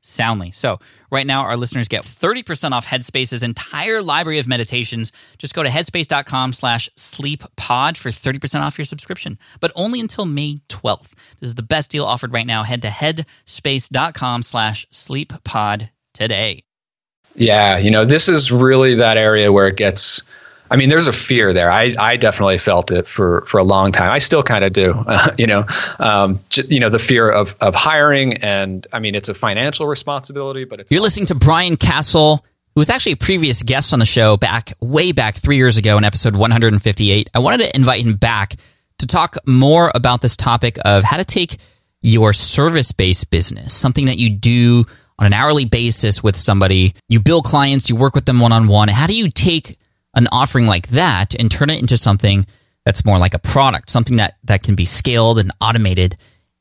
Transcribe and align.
soundly. 0.00 0.50
So, 0.50 0.78
right 1.10 1.26
now, 1.26 1.42
our 1.42 1.56
listeners 1.56 1.88
get 1.88 2.04
30% 2.04 2.72
off 2.72 2.86
Headspace's 2.86 3.42
entire 3.42 4.02
library 4.02 4.38
of 4.38 4.48
meditations. 4.48 5.12
Just 5.38 5.54
go 5.54 5.62
to 5.62 5.68
headspace.com 5.68 6.52
slash 6.52 6.88
sleeppod 6.96 7.96
for 7.96 8.10
30% 8.10 8.60
off 8.60 8.78
your 8.78 8.84
subscription, 8.84 9.38
but 9.60 9.72
only 9.74 10.00
until 10.00 10.24
May 10.24 10.60
12th. 10.68 11.08
This 11.40 11.48
is 11.48 11.54
the 11.54 11.62
best 11.62 11.90
deal 11.90 12.04
offered 12.04 12.32
right 12.32 12.46
now. 12.46 12.62
Head 12.62 12.82
to 12.82 12.88
headspace.com 12.88 14.42
slash 14.42 14.86
sleeppod 14.92 15.90
today. 16.14 16.64
Yeah, 17.34 17.78
you 17.78 17.90
know, 17.90 18.04
this 18.04 18.28
is 18.28 18.50
really 18.50 18.96
that 18.96 19.16
area 19.16 19.52
where 19.52 19.68
it 19.68 19.76
gets. 19.76 20.22
I 20.70 20.76
mean, 20.76 20.88
there's 20.88 21.08
a 21.08 21.12
fear 21.12 21.52
there. 21.52 21.70
I, 21.70 21.94
I 21.98 22.16
definitely 22.16 22.58
felt 22.58 22.92
it 22.92 23.08
for, 23.08 23.42
for 23.46 23.58
a 23.58 23.64
long 23.64 23.90
time. 23.90 24.12
I 24.12 24.18
still 24.18 24.42
kind 24.42 24.64
of 24.64 24.72
do. 24.72 25.04
Uh, 25.10 25.34
you 25.36 25.46
know, 25.46 25.64
um, 25.98 26.38
j- 26.50 26.66
you 26.68 26.78
know 26.78 26.88
the 26.88 26.98
fear 26.98 27.28
of 27.28 27.56
of 27.60 27.74
hiring, 27.74 28.34
and 28.34 28.86
I 28.92 29.00
mean, 29.00 29.16
it's 29.16 29.28
a 29.28 29.34
financial 29.34 29.86
responsibility, 29.88 30.64
but 30.64 30.88
you're 30.88 31.00
listening 31.02 31.26
to 31.26 31.34
Brian 31.34 31.76
Casel, 31.76 32.44
who 32.74 32.80
was 32.80 32.88
actually 32.90 33.12
a 33.12 33.16
previous 33.16 33.62
guest 33.64 33.92
on 33.92 33.98
the 33.98 34.04
show 34.04 34.36
back 34.36 34.72
way 34.80 35.10
back 35.10 35.34
three 35.34 35.56
years 35.56 35.76
ago 35.78 35.98
in 35.98 36.04
episode 36.04 36.36
158. 36.36 37.28
I 37.34 37.38
wanted 37.40 37.62
to 37.62 37.76
invite 37.76 38.02
him 38.04 38.14
back 38.14 38.54
to 38.98 39.06
talk 39.08 39.36
more 39.46 39.90
about 39.94 40.20
this 40.20 40.36
topic 40.36 40.78
of 40.84 41.02
how 41.02 41.16
to 41.16 41.24
take 41.24 41.56
your 42.02 42.32
service 42.32 42.92
based 42.92 43.30
business, 43.30 43.72
something 43.74 44.06
that 44.06 44.18
you 44.18 44.30
do 44.30 44.84
on 45.18 45.26
an 45.26 45.32
hourly 45.32 45.64
basis 45.64 46.22
with 46.22 46.36
somebody. 46.36 46.94
You 47.08 47.20
bill 47.20 47.42
clients, 47.42 47.90
you 47.90 47.96
work 47.96 48.14
with 48.14 48.26
them 48.26 48.38
one 48.38 48.52
on 48.52 48.68
one. 48.68 48.88
How 48.88 49.06
do 49.06 49.16
you 49.16 49.28
take 49.28 49.78
an 50.14 50.28
offering 50.32 50.66
like 50.66 50.88
that 50.88 51.34
and 51.34 51.50
turn 51.50 51.70
it 51.70 51.80
into 51.80 51.96
something 51.96 52.46
that's 52.84 53.04
more 53.04 53.18
like 53.18 53.34
a 53.34 53.38
product, 53.38 53.90
something 53.90 54.16
that, 54.16 54.36
that 54.44 54.62
can 54.62 54.74
be 54.74 54.84
scaled 54.84 55.38
and 55.38 55.52
automated? 55.60 56.16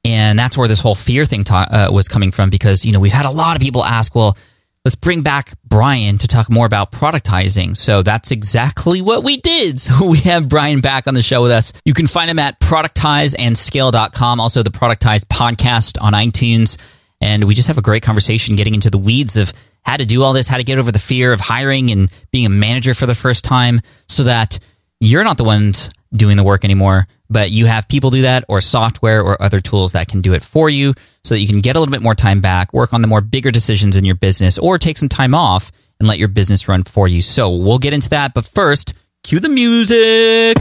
And 0.06 0.40
that's 0.40 0.58
where 0.58 0.68
this 0.68 0.80
whole 0.80 0.96
fear 0.96 1.26
thing 1.26 1.44
ta- 1.44 1.68
uh, 1.70 1.92
was 1.92 2.08
coming 2.08 2.32
from 2.32 2.50
because, 2.50 2.86
you 2.86 2.92
know, 2.92 3.00
we've 3.00 3.12
had 3.12 3.26
a 3.26 3.32
lot 3.32 3.56
of 3.56 3.62
people 3.62 3.84
ask, 3.84 4.16
well, 4.16 4.38
let's 4.86 4.96
bring 4.96 5.22
back 5.22 5.54
Brian 5.66 6.18
to 6.18 6.28
talk 6.28 6.50
more 6.50 6.66
about 6.66 6.92
productizing. 6.92 7.76
So 7.76 8.02
that's 8.02 8.32
exactly 8.32 9.02
what 9.02 9.24
we 9.24 9.38
did. 9.38 9.80
So 9.90 10.10
we 10.10 10.20
have 10.20 10.48
Brian 10.48 10.82
back 10.82 11.08
on 11.08 11.14
the 11.14 11.22
show 11.22 11.42
with 11.42 11.52
us. 11.52 11.74
You 11.84 11.94
can 11.94 12.08
find 12.08 12.30
him 12.30 12.40
at 12.40 12.60
productizeandscale.com, 12.60 14.40
also 14.40 14.64
the 14.64 14.70
Productize 14.70 15.26
podcast 15.26 16.02
on 16.02 16.14
iTunes. 16.14 16.78
And 17.22 17.46
we 17.46 17.56
just 17.56 17.68
have 17.68 17.78
a 17.78 17.82
great 17.82 18.04
conversation 18.04 18.56
getting 18.56 18.74
into 18.76 18.90
the 18.90 18.98
weeds 18.98 19.36
of 19.36 19.52
how 19.90 19.98
to 19.98 20.06
do 20.06 20.22
all 20.22 20.34
this, 20.34 20.48
how 20.48 20.58
to 20.58 20.64
get 20.64 20.78
over 20.78 20.92
the 20.92 21.00
fear 21.00 21.34
of 21.34 21.40
hiring 21.40 21.90
and 21.90 22.12
being 22.30 22.46
a 22.46 22.50
manager 22.50 22.94
for 22.94 23.08
the 23.08 23.16
first 23.16 23.44
time 23.44 23.82
so 24.08 24.24
that 24.24 24.60
you're 25.00 25.24
not 25.24 25.38
the 25.38 25.44
ones 25.44 25.90
doing 26.14 26.38
the 26.38 26.44
work 26.44 26.64
anymore, 26.64 27.08
but 27.28 27.50
you 27.50 27.66
have 27.66 27.88
people 27.88 28.12
do 28.12 28.22
that 28.22 28.46
or 28.48 28.62
software 28.62 29.24
or 29.24 29.42
other 29.42 29.60
tools 29.60 29.94
that 29.94 30.08
can 30.08 30.22
do 30.22 30.34
it 30.36 30.44
for 30.44 30.70
you 30.70 30.94
so 31.24 31.34
that 31.34 31.40
you 31.40 31.48
can 31.48 31.60
get 31.60 31.76
a 31.76 31.80
little 31.80 31.92
bit 31.92 32.04
more 32.04 32.14
time 32.14 32.40
back, 32.40 32.72
work 32.72 32.94
on 32.94 33.02
the 33.02 33.08
more 33.08 33.22
bigger 33.22 33.50
decisions 33.50 33.98
in 33.98 34.06
your 34.06 34.16
business, 34.16 34.60
or 34.60 34.78
take 34.78 34.98
some 34.98 35.10
time 35.10 35.34
off 35.34 35.72
and 36.00 36.08
let 36.08 36.20
your 36.20 36.28
business 36.28 36.68
run 36.68 36.84
for 36.84 37.08
you. 37.08 37.24
So 37.24 37.50
we'll 37.50 37.80
get 37.80 37.92
into 37.92 38.10
that. 38.10 38.36
But 38.36 38.46
first, 38.46 38.94
cue 39.24 39.40
the 39.40 39.50
music. 39.50 40.58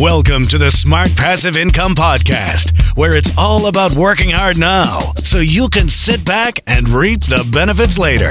Welcome 0.00 0.42
to 0.48 0.58
the 0.58 0.70
Smart 0.70 1.08
Passive 1.16 1.56
Income 1.56 1.94
Podcast, 1.94 2.96
where 2.98 3.16
it's 3.16 3.38
all 3.38 3.66
about 3.66 3.94
working 3.94 4.28
hard 4.28 4.58
now 4.58 5.00
so 5.16 5.38
you 5.38 5.70
can 5.70 5.88
sit 5.88 6.22
back 6.22 6.60
and 6.66 6.86
reap 6.86 7.22
the 7.22 7.48
benefits 7.50 7.96
later. 7.96 8.30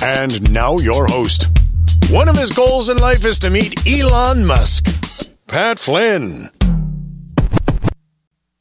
And 0.00 0.52
now, 0.52 0.78
your 0.78 1.08
host. 1.08 1.48
One 2.12 2.28
of 2.28 2.36
his 2.36 2.52
goals 2.52 2.88
in 2.88 2.98
life 2.98 3.24
is 3.24 3.40
to 3.40 3.50
meet 3.50 3.84
Elon 3.84 4.46
Musk, 4.46 5.34
Pat 5.48 5.80
Flynn. 5.80 6.48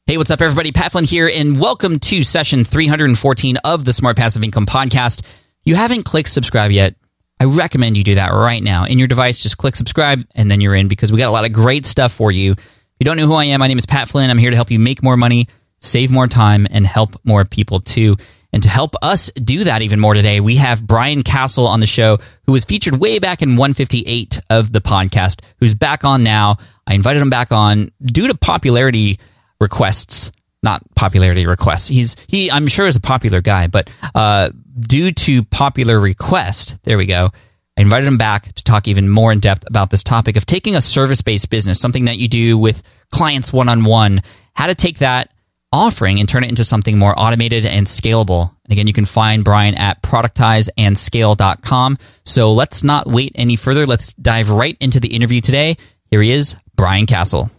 Hey, 0.07 0.17
what's 0.17 0.31
up, 0.31 0.41
everybody? 0.41 0.71
Pat 0.71 0.93
Flynn 0.93 1.05
here, 1.05 1.29
and 1.31 1.59
welcome 1.59 1.99
to 1.99 2.23
session 2.23 2.63
314 2.63 3.57
of 3.57 3.85
the 3.85 3.93
Smart 3.93 4.17
Passive 4.17 4.43
Income 4.43 4.65
Podcast. 4.65 5.21
You 5.63 5.75
haven't 5.75 6.05
clicked 6.05 6.29
subscribe 6.29 6.71
yet. 6.71 6.95
I 7.41 7.45
recommend 7.45 7.97
you 7.97 8.03
do 8.03 8.13
that 8.15 8.33
right 8.33 8.61
now. 8.61 8.85
In 8.85 8.99
your 8.99 9.07
device, 9.07 9.39
just 9.39 9.57
click 9.57 9.75
subscribe 9.75 10.23
and 10.35 10.51
then 10.51 10.61
you're 10.61 10.75
in 10.75 10.87
because 10.87 11.11
we 11.11 11.17
got 11.17 11.27
a 11.27 11.31
lot 11.31 11.43
of 11.43 11.51
great 11.51 11.87
stuff 11.87 12.13
for 12.13 12.31
you. 12.31 12.51
If 12.51 12.95
you 12.99 13.03
don't 13.03 13.17
know 13.17 13.25
who 13.25 13.33
I 13.33 13.45
am, 13.45 13.61
my 13.61 13.67
name 13.67 13.79
is 13.79 13.87
Pat 13.87 14.07
Flynn. 14.07 14.29
I'm 14.29 14.37
here 14.37 14.51
to 14.51 14.55
help 14.55 14.69
you 14.69 14.77
make 14.77 15.01
more 15.01 15.17
money, 15.17 15.47
save 15.79 16.11
more 16.11 16.27
time, 16.27 16.67
and 16.69 16.85
help 16.85 17.13
more 17.23 17.43
people 17.43 17.79
too. 17.79 18.15
And 18.53 18.61
to 18.61 18.69
help 18.69 18.93
us 19.01 19.31
do 19.31 19.63
that 19.63 19.81
even 19.81 19.99
more 19.99 20.13
today, 20.13 20.39
we 20.39 20.57
have 20.57 20.85
Brian 20.85 21.23
Casel 21.23 21.65
on 21.65 21.79
the 21.79 21.87
show, 21.87 22.19
who 22.45 22.51
was 22.51 22.63
featured 22.63 22.97
way 22.97 23.17
back 23.17 23.41
in 23.41 23.55
158 23.55 24.39
of 24.51 24.71
the 24.71 24.79
podcast, 24.79 25.41
who's 25.59 25.73
back 25.73 26.05
on 26.05 26.21
now. 26.21 26.57
I 26.85 26.93
invited 26.93 27.23
him 27.23 27.31
back 27.31 27.51
on 27.51 27.89
due 28.03 28.27
to 28.27 28.37
popularity 28.37 29.19
requests, 29.59 30.31
not 30.61 30.83
popularity 30.93 31.47
requests. 31.47 31.87
He's 31.87 32.15
he 32.27 32.51
I'm 32.51 32.67
sure 32.67 32.85
is 32.85 32.97
a 32.97 33.01
popular 33.01 33.41
guy, 33.41 33.65
but 33.65 33.89
uh, 34.13 34.51
due 34.79 35.11
to 35.11 35.43
popular 35.43 35.99
request, 35.99 36.81
there 36.83 36.97
we 36.97 37.05
go. 37.05 37.31
I 37.77 37.81
invited 37.81 38.07
him 38.07 38.17
back 38.17 38.53
to 38.53 38.63
talk 38.63 38.87
even 38.87 39.09
more 39.09 39.31
in 39.31 39.39
depth 39.39 39.65
about 39.67 39.89
this 39.89 40.03
topic 40.03 40.35
of 40.35 40.45
taking 40.45 40.75
a 40.75 40.81
service 40.81 41.21
based 41.21 41.49
business, 41.49 41.79
something 41.79 42.05
that 42.05 42.17
you 42.17 42.27
do 42.27 42.57
with 42.57 42.83
clients 43.11 43.53
one 43.53 43.69
on 43.69 43.85
one, 43.85 44.21
how 44.53 44.67
to 44.67 44.75
take 44.75 44.99
that 44.99 45.31
offering 45.71 46.19
and 46.19 46.27
turn 46.27 46.43
it 46.43 46.49
into 46.49 46.63
something 46.63 46.97
more 46.97 47.13
automated 47.17 47.65
and 47.65 47.87
scalable. 47.87 48.51
And 48.65 48.73
again, 48.73 48.87
you 48.87 48.93
can 48.93 49.05
find 49.05 49.43
Brian 49.43 49.75
at 49.75 50.01
productizeandscale.com. 50.03 51.97
So 52.25 52.51
let's 52.51 52.83
not 52.83 53.07
wait 53.07 53.31
any 53.35 53.55
further. 53.55 53.85
Let's 53.85 54.13
dive 54.13 54.49
right 54.49 54.75
into 54.79 54.99
the 54.99 55.15
interview 55.15 55.39
today. 55.39 55.77
Here 56.09 56.21
he 56.21 56.31
is, 56.31 56.55
Brian 56.75 57.05
Casel. 57.05 57.49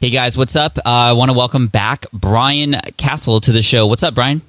Hey 0.00 0.10
guys, 0.10 0.38
what's 0.38 0.54
up? 0.54 0.78
Uh, 0.78 0.82
I 0.84 1.12
want 1.14 1.30
to 1.30 1.36
welcome 1.36 1.66
back 1.66 2.04
Brian 2.12 2.76
Casel 2.96 3.40
to 3.40 3.50
the 3.50 3.62
show. 3.62 3.86
What's 3.86 4.02
up, 4.02 4.14
Brian? 4.14 4.42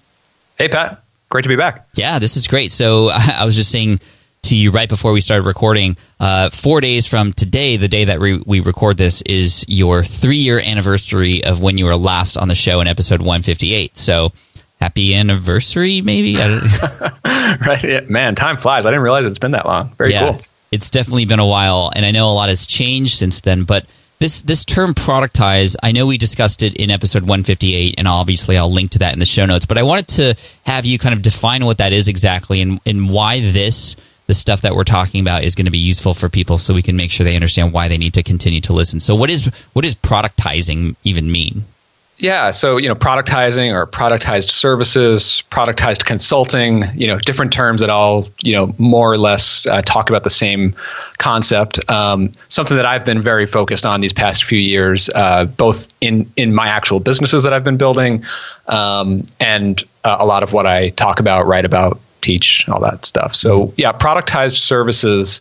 Hey, 0.59 0.67
Pat. 0.67 1.01
Great 1.29 1.43
to 1.43 1.49
be 1.49 1.55
back. 1.55 1.87
Yeah, 1.95 2.19
this 2.19 2.37
is 2.37 2.47
great. 2.47 2.71
So 2.71 3.09
I 3.13 3.45
was 3.45 3.55
just 3.55 3.71
saying 3.71 3.99
to 4.43 4.55
you 4.55 4.71
right 4.71 4.89
before 4.89 5.11
we 5.11 5.21
started 5.21 5.45
recording, 5.45 5.97
uh, 6.19 6.49
four 6.49 6.81
days 6.81 7.07
from 7.07 7.33
today, 7.33 7.77
the 7.77 7.87
day 7.87 8.05
that 8.05 8.19
we, 8.19 8.41
we 8.45 8.59
record 8.61 8.97
this, 8.97 9.21
is 9.23 9.65
your 9.67 10.03
three 10.03 10.37
year 10.37 10.59
anniversary 10.59 11.43
of 11.43 11.61
when 11.61 11.77
you 11.77 11.85
were 11.85 11.95
last 11.95 12.37
on 12.37 12.47
the 12.47 12.55
show 12.55 12.81
in 12.81 12.87
episode 12.87 13.21
158. 13.21 13.97
So 13.97 14.31
happy 14.79 15.13
anniversary, 15.13 16.01
maybe? 16.01 16.35
right. 17.25 17.83
Yeah. 17.83 18.01
Man, 18.07 18.35
time 18.35 18.57
flies. 18.57 18.85
I 18.85 18.89
didn't 18.89 19.03
realize 19.03 19.25
it's 19.25 19.39
been 19.39 19.51
that 19.51 19.65
long. 19.65 19.93
Very 19.97 20.13
yeah, 20.13 20.31
cool. 20.31 20.41
It's 20.71 20.89
definitely 20.89 21.25
been 21.25 21.39
a 21.39 21.45
while. 21.45 21.91
And 21.95 22.05
I 22.05 22.11
know 22.11 22.29
a 22.29 22.33
lot 22.33 22.49
has 22.49 22.65
changed 22.65 23.17
since 23.17 23.41
then, 23.41 23.63
but 23.63 23.85
this 24.19 24.41
this 24.41 24.65
term 24.65 24.93
productize, 24.93 25.75
I 25.81 25.91
know 25.91 26.05
we 26.05 26.17
discussed 26.17 26.61
it 26.61 26.75
in 26.75 26.91
episode 26.91 27.21
158, 27.21 27.95
and 27.97 28.07
obviously 28.07 28.57
I'll 28.57 28.71
link 28.71 28.91
to 28.91 28.99
that 28.99 29.13
in 29.13 29.19
the 29.19 29.25
show 29.25 29.45
notes. 29.45 29.65
But 29.65 29.77
I 29.77 29.83
wanted 29.83 30.07
to 30.09 30.35
have 30.65 30.85
you 30.85 30.99
kind 30.99 31.13
of 31.13 31.21
define 31.21 31.65
what 31.65 31.77
that 31.77 31.93
is 31.93 32.07
exactly 32.07 32.61
and, 32.61 32.81
and 32.85 33.09
why 33.09 33.39
this 33.39 33.95
the 34.27 34.33
stuff 34.35 34.61
that 34.61 34.75
we're 34.75 34.83
talking 34.83 35.21
about 35.21 35.43
is 35.43 35.55
going 35.55 35.65
to 35.65 35.71
be 35.71 35.79
useful 35.79 36.13
for 36.13 36.29
people 36.29 36.59
so 36.59 36.73
we 36.73 36.83
can 36.83 36.95
make 36.95 37.09
sure 37.09 37.23
they 37.23 37.33
understand 37.33 37.73
why 37.73 37.87
they 37.87 37.97
need 37.97 38.13
to 38.13 38.21
continue 38.21 38.61
to 38.61 38.73
listen. 38.73 38.99
So 38.99 39.15
what 39.15 39.29
is 39.29 39.47
what 39.73 39.83
does 39.83 39.95
productizing 39.95 40.97
even 41.03 41.31
mean? 41.31 41.65
Yeah, 42.19 42.51
so 42.51 42.75
you 42.75 42.89
know, 42.89 42.95
productizing 42.95 43.73
or 43.73 43.87
productized 43.87 44.49
services, 44.49 45.41
productized 45.49 46.03
consulting, 46.03 46.83
you 46.95 47.07
know, 47.07 47.17
different 47.17 47.53
terms 47.53 47.79
that 47.79 47.89
all 47.89 48.27
you 48.43 48.53
know 48.53 48.75
more 48.77 49.09
or 49.09 49.17
less 49.17 49.65
uh, 49.65 49.81
talk 49.81 50.09
about 50.09 50.25
the 50.25 50.29
same 50.29 50.75
concept. 51.17 51.89
Um, 51.89 52.33
something 52.49 52.75
that 52.75 52.85
I've 52.85 53.05
been 53.05 53.21
very 53.21 53.47
focused 53.47 53.85
on 53.85 54.01
these 54.01 54.11
past 54.11 54.43
few 54.43 54.59
years, 54.59 55.09
uh, 55.09 55.45
both 55.45 55.87
in 56.01 56.29
in 56.35 56.53
my 56.53 56.67
actual 56.67 56.99
businesses 56.99 57.43
that 57.43 57.53
I've 57.53 57.63
been 57.63 57.77
building, 57.77 58.25
um, 58.67 59.25
and 59.39 59.81
uh, 60.03 60.17
a 60.19 60.25
lot 60.25 60.43
of 60.43 60.51
what 60.51 60.67
I 60.67 60.89
talk 60.89 61.21
about, 61.21 61.47
write 61.47 61.63
about 61.63 62.01
teach, 62.19 62.67
all 62.67 62.81
that 62.81 63.05
stuff. 63.05 63.33
So 63.33 63.73
yeah, 63.77 63.93
productized 63.93 64.57
services 64.57 65.39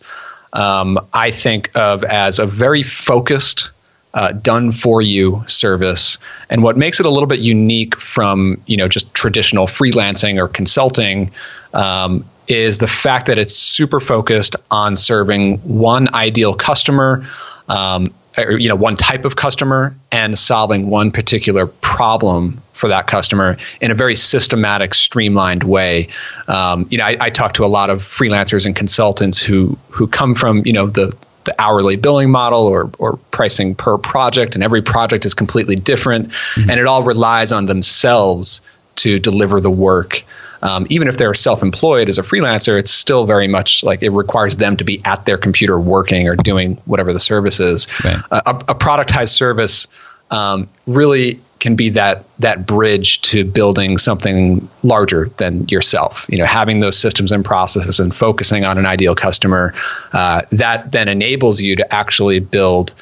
um, 0.53 1.07
I 1.13 1.31
think 1.31 1.75
of 1.75 2.05
as 2.05 2.39
a 2.39 2.45
very 2.45 2.83
focused 2.83 3.71
uh, 4.13 4.31
done 4.31 4.71
for 4.71 5.01
you 5.01 5.43
service. 5.47 6.17
And 6.49 6.63
what 6.63 6.77
makes 6.77 6.99
it 6.99 7.05
a 7.05 7.09
little 7.09 7.27
bit 7.27 7.39
unique 7.39 7.99
from 7.99 8.61
you 8.65 8.77
know 8.77 8.87
just 8.87 9.13
traditional 9.13 9.67
freelancing 9.67 10.39
or 10.39 10.47
consulting 10.47 11.31
um, 11.73 12.25
is 12.47 12.79
the 12.79 12.87
fact 12.87 13.27
that 13.27 13.37
it's 13.37 13.53
super 13.53 13.99
focused 13.99 14.55
on 14.71 14.95
serving 14.95 15.59
one 15.59 16.13
ideal 16.13 16.55
customer. 16.55 17.25
Um, 17.67 18.07
or, 18.37 18.57
you 18.57 18.69
know 18.69 18.75
one 18.75 18.95
type 18.95 19.25
of 19.25 19.35
customer 19.35 19.95
and 20.11 20.37
solving 20.37 20.89
one 20.89 21.11
particular 21.11 21.67
problem 21.67 22.61
for 22.73 22.89
that 22.89 23.07
customer 23.07 23.57
in 23.81 23.91
a 23.91 23.95
very 23.95 24.15
systematic 24.15 24.93
streamlined 24.93 25.63
way 25.63 26.09
um, 26.47 26.87
you 26.89 26.99
know 26.99 27.05
I, 27.05 27.17
I 27.19 27.29
talk 27.31 27.53
to 27.53 27.65
a 27.65 27.67
lot 27.67 27.89
of 27.89 28.03
freelancers 28.03 28.65
and 28.65 28.75
consultants 28.75 29.41
who 29.41 29.77
who 29.89 30.07
come 30.07 30.35
from 30.35 30.65
you 30.65 30.73
know 30.73 30.87
the 30.87 31.15
the 31.43 31.55
hourly 31.59 31.95
billing 31.95 32.29
model 32.29 32.67
or, 32.67 32.91
or 32.97 33.17
pricing 33.31 33.75
per 33.75 33.97
project, 33.97 34.55
and 34.55 34.63
every 34.63 34.81
project 34.81 35.25
is 35.25 35.33
completely 35.33 35.75
different, 35.75 36.29
mm-hmm. 36.29 36.69
and 36.69 36.79
it 36.79 36.85
all 36.85 37.03
relies 37.03 37.51
on 37.51 37.65
themselves 37.65 38.61
to 38.97 39.19
deliver 39.19 39.59
the 39.59 39.71
work. 39.71 40.23
Um, 40.61 40.87
even 40.89 41.07
if 41.07 41.17
they're 41.17 41.33
self-employed 41.33 42.09
as 42.09 42.17
a 42.17 42.21
freelancer, 42.21 42.77
it's 42.77 42.91
still 42.91 43.25
very 43.25 43.47
much 43.47 43.81
like 43.81 44.03
it 44.03 44.09
requires 44.09 44.57
them 44.57 44.75
to 44.77 44.83
be 44.83 45.01
at 45.05 45.25
their 45.25 45.37
computer 45.37 45.79
working 45.79 46.27
or 46.27 46.35
doing 46.35 46.75
whatever 46.85 47.13
the 47.13 47.19
service 47.19 47.61
is. 47.61 47.87
Right. 48.03 48.17
Uh, 48.29 48.41
a, 48.45 48.71
a, 48.71 48.75
productized 48.75 49.29
service 49.29 49.87
um, 50.29 50.67
really 50.85 51.39
can 51.59 51.75
be 51.75 51.89
that 51.91 52.23
that 52.39 52.65
bridge 52.65 53.21
to 53.21 53.43
building 53.43 53.97
something 53.97 54.69
larger 54.81 55.29
than 55.37 55.67
yourself. 55.67 56.25
You 56.29 56.37
know, 56.37 56.45
having 56.45 56.79
those 56.79 56.97
systems 56.97 57.31
and 57.31 57.43
processes 57.43 57.99
and 57.99 58.15
focusing 58.15 58.65
on 58.65 58.77
an 58.77 58.85
ideal 58.85 59.15
customer, 59.15 59.73
uh, 60.13 60.43
that 60.51 60.91
then 60.91 61.09
enables 61.09 61.59
you 61.59 61.77
to 61.77 61.93
actually 61.93 62.39
build 62.39 62.93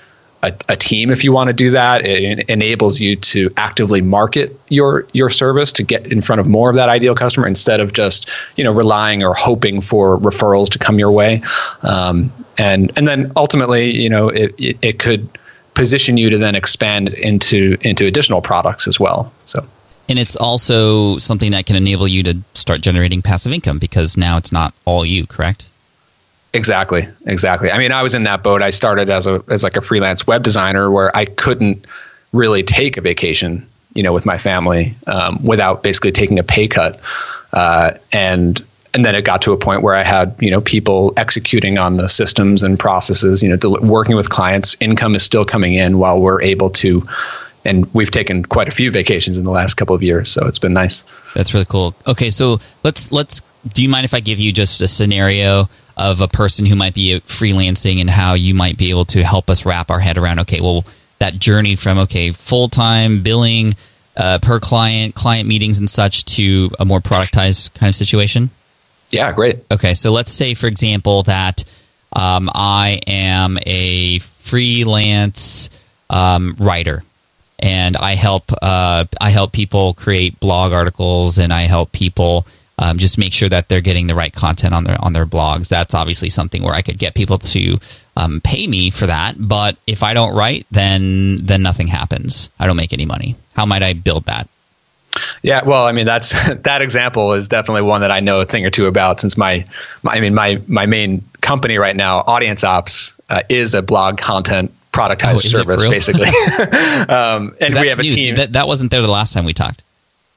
a, 0.41 0.53
a, 0.69 0.75
team 0.75 1.09
if 1.09 1.23
you 1.23 1.31
want 1.31 1.47
to 1.47 1.53
do 1.53 1.71
that. 1.71 2.05
It 2.05 2.49
enables 2.49 2.99
you 2.99 3.15
to 3.17 3.51
actively 3.57 4.01
market 4.01 4.59
your 4.69 5.07
your 5.11 5.29
service 5.29 5.73
to 5.73 5.83
get 5.83 6.11
in 6.11 6.21
front 6.21 6.39
of 6.39 6.47
more 6.47 6.69
of 6.69 6.75
that 6.75 6.89
ideal 6.89 7.15
customer 7.15 7.47
instead 7.47 7.79
of 7.79 7.93
just 7.93 8.29
you 8.55 8.63
know 8.63 8.71
relying 8.71 9.23
or 9.23 9.33
hoping 9.33 9.81
for 9.81 10.17
referrals 10.17 10.71
to 10.71 10.79
come 10.79 10.99
your 10.99 11.11
way. 11.11 11.41
Um, 11.81 12.31
and 12.57 12.91
and 12.97 13.07
then 13.07 13.31
ultimately, 13.35 13.95
you 13.95 14.09
know, 14.09 14.29
it, 14.29 14.55
it, 14.59 14.77
it 14.81 14.99
could 14.99 15.29
position 15.77 16.17
you 16.17 16.31
to 16.31 16.39
then 16.39 16.55
expand 16.55 17.09
into 17.09 17.77
into 17.81 18.07
additional 18.07 18.41
products 18.41 18.87
as 18.87 18.99
well. 18.99 19.31
So. 19.45 19.65
And 20.09 20.17
it's 20.17 20.35
also 20.35 21.17
something 21.17 21.51
that 21.51 21.65
can 21.65 21.75
enable 21.75 22.07
you 22.07 22.23
to 22.23 22.37
start 22.53 22.81
generating 22.81 23.21
passive 23.21 23.51
income 23.51 23.77
because 23.77 24.17
now 24.17 24.37
it's 24.37 24.51
not 24.51 24.73
all 24.85 25.05
you, 25.05 25.27
correct? 25.27 25.67
Exactly, 26.53 27.09
exactly. 27.25 27.69
I 27.71 27.77
mean, 27.77 27.91
I 27.91 28.03
was 28.03 28.15
in 28.15 28.23
that 28.23 28.41
boat. 28.41 28.61
I 28.61 28.71
started 28.71 29.09
as 29.09 29.27
a 29.27 29.43
as 29.47 29.63
like 29.63 29.77
a 29.77 29.81
freelance 29.81 30.25
web 30.25 30.43
designer 30.43 30.89
where 30.89 31.15
I 31.15 31.25
couldn't 31.25 31.85
really 32.33 32.63
take 32.63 32.97
a 32.97 33.01
vacation, 33.01 33.67
you 33.93 34.03
know, 34.03 34.13
with 34.13 34.25
my 34.25 34.37
family 34.37 34.95
um, 35.05 35.43
without 35.43 35.83
basically 35.83 36.13
taking 36.13 36.39
a 36.39 36.43
pay 36.43 36.67
cut, 36.67 36.99
uh, 37.53 37.91
and 38.11 38.65
and 38.93 39.05
then 39.05 39.15
it 39.15 39.23
got 39.23 39.43
to 39.43 39.53
a 39.53 39.57
point 39.57 39.81
where 39.81 39.95
I 39.95 40.03
had 40.03 40.35
you 40.39 40.51
know 40.51 40.61
people 40.61 41.13
executing 41.17 41.77
on 41.77 41.97
the 41.97 42.07
systems 42.07 42.63
and 42.63 42.79
processes, 42.79 43.43
you 43.43 43.49
know, 43.49 43.55
del- 43.55 43.79
working 43.81 44.15
with 44.15 44.29
clients. 44.29 44.77
Income 44.79 45.15
is 45.15 45.23
still 45.23 45.45
coming 45.45 45.73
in 45.73 45.97
while 45.97 46.19
we're 46.19 46.41
able 46.41 46.71
to, 46.71 47.07
and 47.65 47.93
we've 47.93 48.11
taken 48.11 48.43
quite 48.43 48.67
a 48.67 48.71
few 48.71 48.91
vacations 48.91 49.37
in 49.37 49.43
the 49.43 49.51
last 49.51 49.75
couple 49.75 49.95
of 49.95 50.03
years, 50.03 50.29
so 50.29 50.47
it's 50.47 50.59
been 50.59 50.73
nice. 50.73 51.03
That's 51.35 51.53
really 51.53 51.65
cool. 51.65 51.95
Okay, 52.05 52.29
so 52.29 52.59
let's 52.83 53.11
let's. 53.11 53.41
Do 53.67 53.83
you 53.83 53.89
mind 53.89 54.05
if 54.05 54.13
I 54.13 54.19
give 54.19 54.39
you 54.39 54.53
just 54.53 54.81
a 54.81 54.87
scenario 54.87 55.69
of 55.97 56.21
a 56.21 56.27
person 56.27 56.65
who 56.65 56.75
might 56.75 56.93
be 56.93 57.19
freelancing 57.21 57.99
and 57.99 58.09
how 58.09 58.35
you 58.35 58.53
might 58.53 58.77
be 58.77 58.91
able 58.91 59.05
to 59.05 59.23
help 59.23 59.49
us 59.49 59.65
wrap 59.65 59.91
our 59.91 59.99
head 59.99 60.17
around? 60.17 60.39
Okay, 60.41 60.61
well, 60.61 60.85
that 61.19 61.37
journey 61.37 61.75
from 61.75 61.97
okay 61.99 62.31
full 62.31 62.69
time 62.69 63.23
billing. 63.23 63.71
Uh, 64.15 64.39
per 64.39 64.59
client, 64.59 65.13
client 65.13 65.47
meetings 65.47 65.77
and 65.77 65.87
such 65.87 66.25
to 66.25 66.71
a 66.79 66.85
more 66.85 66.99
productized 66.99 67.71
kind 67.75 67.87
of 67.87 67.93
situation? 67.93 68.49
Yeah, 69.09 69.31
great. 69.31 69.59
Okay, 69.71 69.93
so 69.93 70.11
let's 70.11 70.31
say, 70.31 70.53
for 70.53 70.67
example, 70.67 71.23
that 71.23 71.63
um, 72.13 72.49
I 72.53 72.99
am 73.07 73.57
a 73.65 74.19
freelance 74.19 75.69
um, 76.09 76.55
writer, 76.59 77.03
and 77.59 77.95
I 77.97 78.15
help 78.15 78.51
uh, 78.61 79.05
I 79.19 79.29
help 79.29 79.51
people 79.53 79.93
create 79.93 80.39
blog 80.39 80.73
articles, 80.73 81.39
and 81.39 81.53
I 81.53 81.63
help 81.63 81.91
people 81.91 82.45
um, 82.79 82.97
just 82.97 83.17
make 83.17 83.33
sure 83.33 83.49
that 83.49 83.69
they're 83.69 83.81
getting 83.81 84.07
the 84.07 84.15
right 84.15 84.33
content 84.33 84.73
on 84.73 84.83
their 84.83 84.97
on 85.03 85.13
their 85.13 85.25
blogs. 85.25 85.69
That's 85.69 85.93
obviously 85.93 86.29
something 86.29 86.61
where 86.61 86.73
I 86.73 86.81
could 86.81 86.97
get 86.99 87.15
people 87.15 87.37
to 87.39 87.79
um, 88.15 88.41
pay 88.41 88.67
me 88.67 88.89
for 88.89 89.07
that. 89.07 89.35
But 89.37 89.77
if 89.87 90.03
I 90.03 90.13
don't 90.13 90.35
write, 90.35 90.65
then 90.71 91.37
then 91.45 91.61
nothing 91.63 91.87
happens. 91.87 92.49
I 92.59 92.67
don't 92.67 92.77
make 92.77 92.93
any 92.93 93.05
money. 93.05 93.35
How 93.55 93.65
might 93.65 93.83
I 93.83 93.93
build 93.93 94.25
that? 94.25 94.47
Yeah, 95.41 95.63
well, 95.63 95.85
I 95.85 95.91
mean 95.91 96.05
that's 96.05 96.31
that 96.61 96.81
example 96.81 97.33
is 97.33 97.47
definitely 97.47 97.83
one 97.83 98.01
that 98.01 98.11
I 98.11 98.19
know 98.19 98.41
a 98.41 98.45
thing 98.45 98.65
or 98.65 98.69
two 98.69 98.87
about 98.87 99.21
since 99.21 99.37
my, 99.37 99.65
my 100.03 100.13
I 100.13 100.19
mean 100.19 100.33
my 100.33 100.61
my 100.67 100.85
main 100.85 101.23
company 101.41 101.77
right 101.77 101.95
now, 101.95 102.19
Audience 102.19 102.63
Ops, 102.63 103.19
uh, 103.29 103.43
is 103.49 103.73
a 103.73 103.81
blog 103.81 104.17
content 104.17 104.71
productized 104.91 105.35
oh, 105.35 105.37
service 105.37 105.85
basically. 105.85 106.27
um, 107.09 107.55
and 107.61 107.73
we 107.73 107.89
have 107.89 107.99
a 107.99 108.01
new. 108.01 108.11
team 108.11 108.35
that, 108.35 108.53
that 108.53 108.67
wasn't 108.67 108.91
there 108.91 109.01
the 109.01 109.11
last 109.11 109.33
time 109.33 109.45
we 109.45 109.53
talked. 109.53 109.83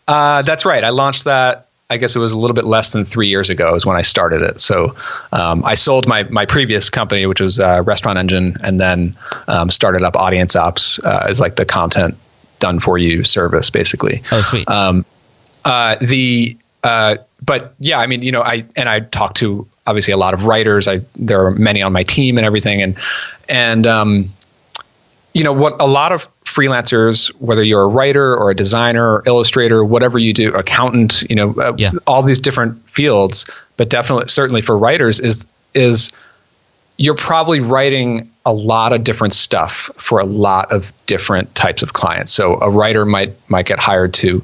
Uh, 0.06 0.42
that's 0.42 0.64
right. 0.64 0.82
I 0.82 0.90
launched 0.90 1.24
that. 1.24 1.66
I 1.88 1.96
guess 1.96 2.14
it 2.14 2.20
was 2.20 2.32
a 2.32 2.38
little 2.38 2.54
bit 2.54 2.64
less 2.64 2.92
than 2.92 3.04
three 3.04 3.28
years 3.28 3.50
ago 3.50 3.74
is 3.74 3.84
when 3.84 3.96
I 3.96 4.02
started 4.02 4.42
it. 4.42 4.60
So 4.60 4.94
um, 5.32 5.64
I 5.64 5.74
sold 5.74 6.06
my 6.06 6.22
my 6.22 6.46
previous 6.46 6.88
company, 6.88 7.26
which 7.26 7.40
was 7.40 7.58
uh, 7.58 7.82
Restaurant 7.84 8.18
Engine, 8.18 8.58
and 8.62 8.78
then 8.78 9.16
um, 9.48 9.70
started 9.70 10.02
up 10.02 10.16
Audience 10.16 10.54
Ops 10.54 11.00
uh, 11.04 11.26
as 11.28 11.40
like 11.40 11.56
the 11.56 11.64
content 11.64 12.16
done 12.60 12.78
for 12.78 12.96
you 12.96 13.24
service, 13.24 13.70
basically. 13.70 14.22
Oh, 14.30 14.40
sweet. 14.40 14.68
Um, 14.68 15.04
uh, 15.64 15.96
the 16.00 16.56
uh, 16.82 17.16
but 17.44 17.74
yeah, 17.78 17.98
I 17.98 18.06
mean, 18.06 18.22
you 18.22 18.32
know, 18.32 18.42
I 18.42 18.64
and 18.76 18.88
I 18.88 19.00
talk 19.00 19.34
to 19.36 19.66
obviously 19.86 20.12
a 20.12 20.16
lot 20.16 20.34
of 20.34 20.46
writers. 20.46 20.88
I 20.88 21.00
there 21.16 21.46
are 21.46 21.50
many 21.50 21.82
on 21.82 21.92
my 21.92 22.04
team 22.04 22.38
and 22.38 22.46
everything, 22.46 22.82
and 22.82 22.98
and 23.48 23.86
um, 23.86 24.30
you 25.34 25.44
know 25.44 25.52
what 25.52 25.80
a 25.80 25.86
lot 25.86 26.12
of 26.12 26.26
freelancers, 26.44 27.28
whether 27.40 27.62
you're 27.62 27.82
a 27.82 27.88
writer 27.88 28.36
or 28.36 28.50
a 28.50 28.54
designer, 28.54 29.14
or 29.14 29.22
illustrator, 29.26 29.84
whatever 29.84 30.18
you 30.18 30.32
do, 30.32 30.54
accountant, 30.54 31.22
you 31.28 31.36
know, 31.36 31.54
uh, 31.54 31.74
yeah. 31.76 31.92
all 32.06 32.22
these 32.22 32.40
different 32.40 32.88
fields, 32.88 33.48
but 33.76 33.88
definitely 33.88 34.28
certainly 34.28 34.62
for 34.62 34.76
writers 34.76 35.20
is 35.20 35.46
is 35.74 36.12
you're 37.00 37.14
probably 37.14 37.60
writing 37.60 38.30
a 38.44 38.52
lot 38.52 38.92
of 38.92 39.02
different 39.02 39.32
stuff 39.32 39.90
for 39.96 40.20
a 40.20 40.24
lot 40.26 40.70
of 40.70 40.92
different 41.06 41.54
types 41.54 41.82
of 41.82 41.94
clients. 41.94 42.30
So 42.30 42.60
a 42.60 42.68
writer 42.68 43.06
might 43.06 43.32
might 43.48 43.64
get 43.64 43.78
hired 43.78 44.12
to 44.14 44.42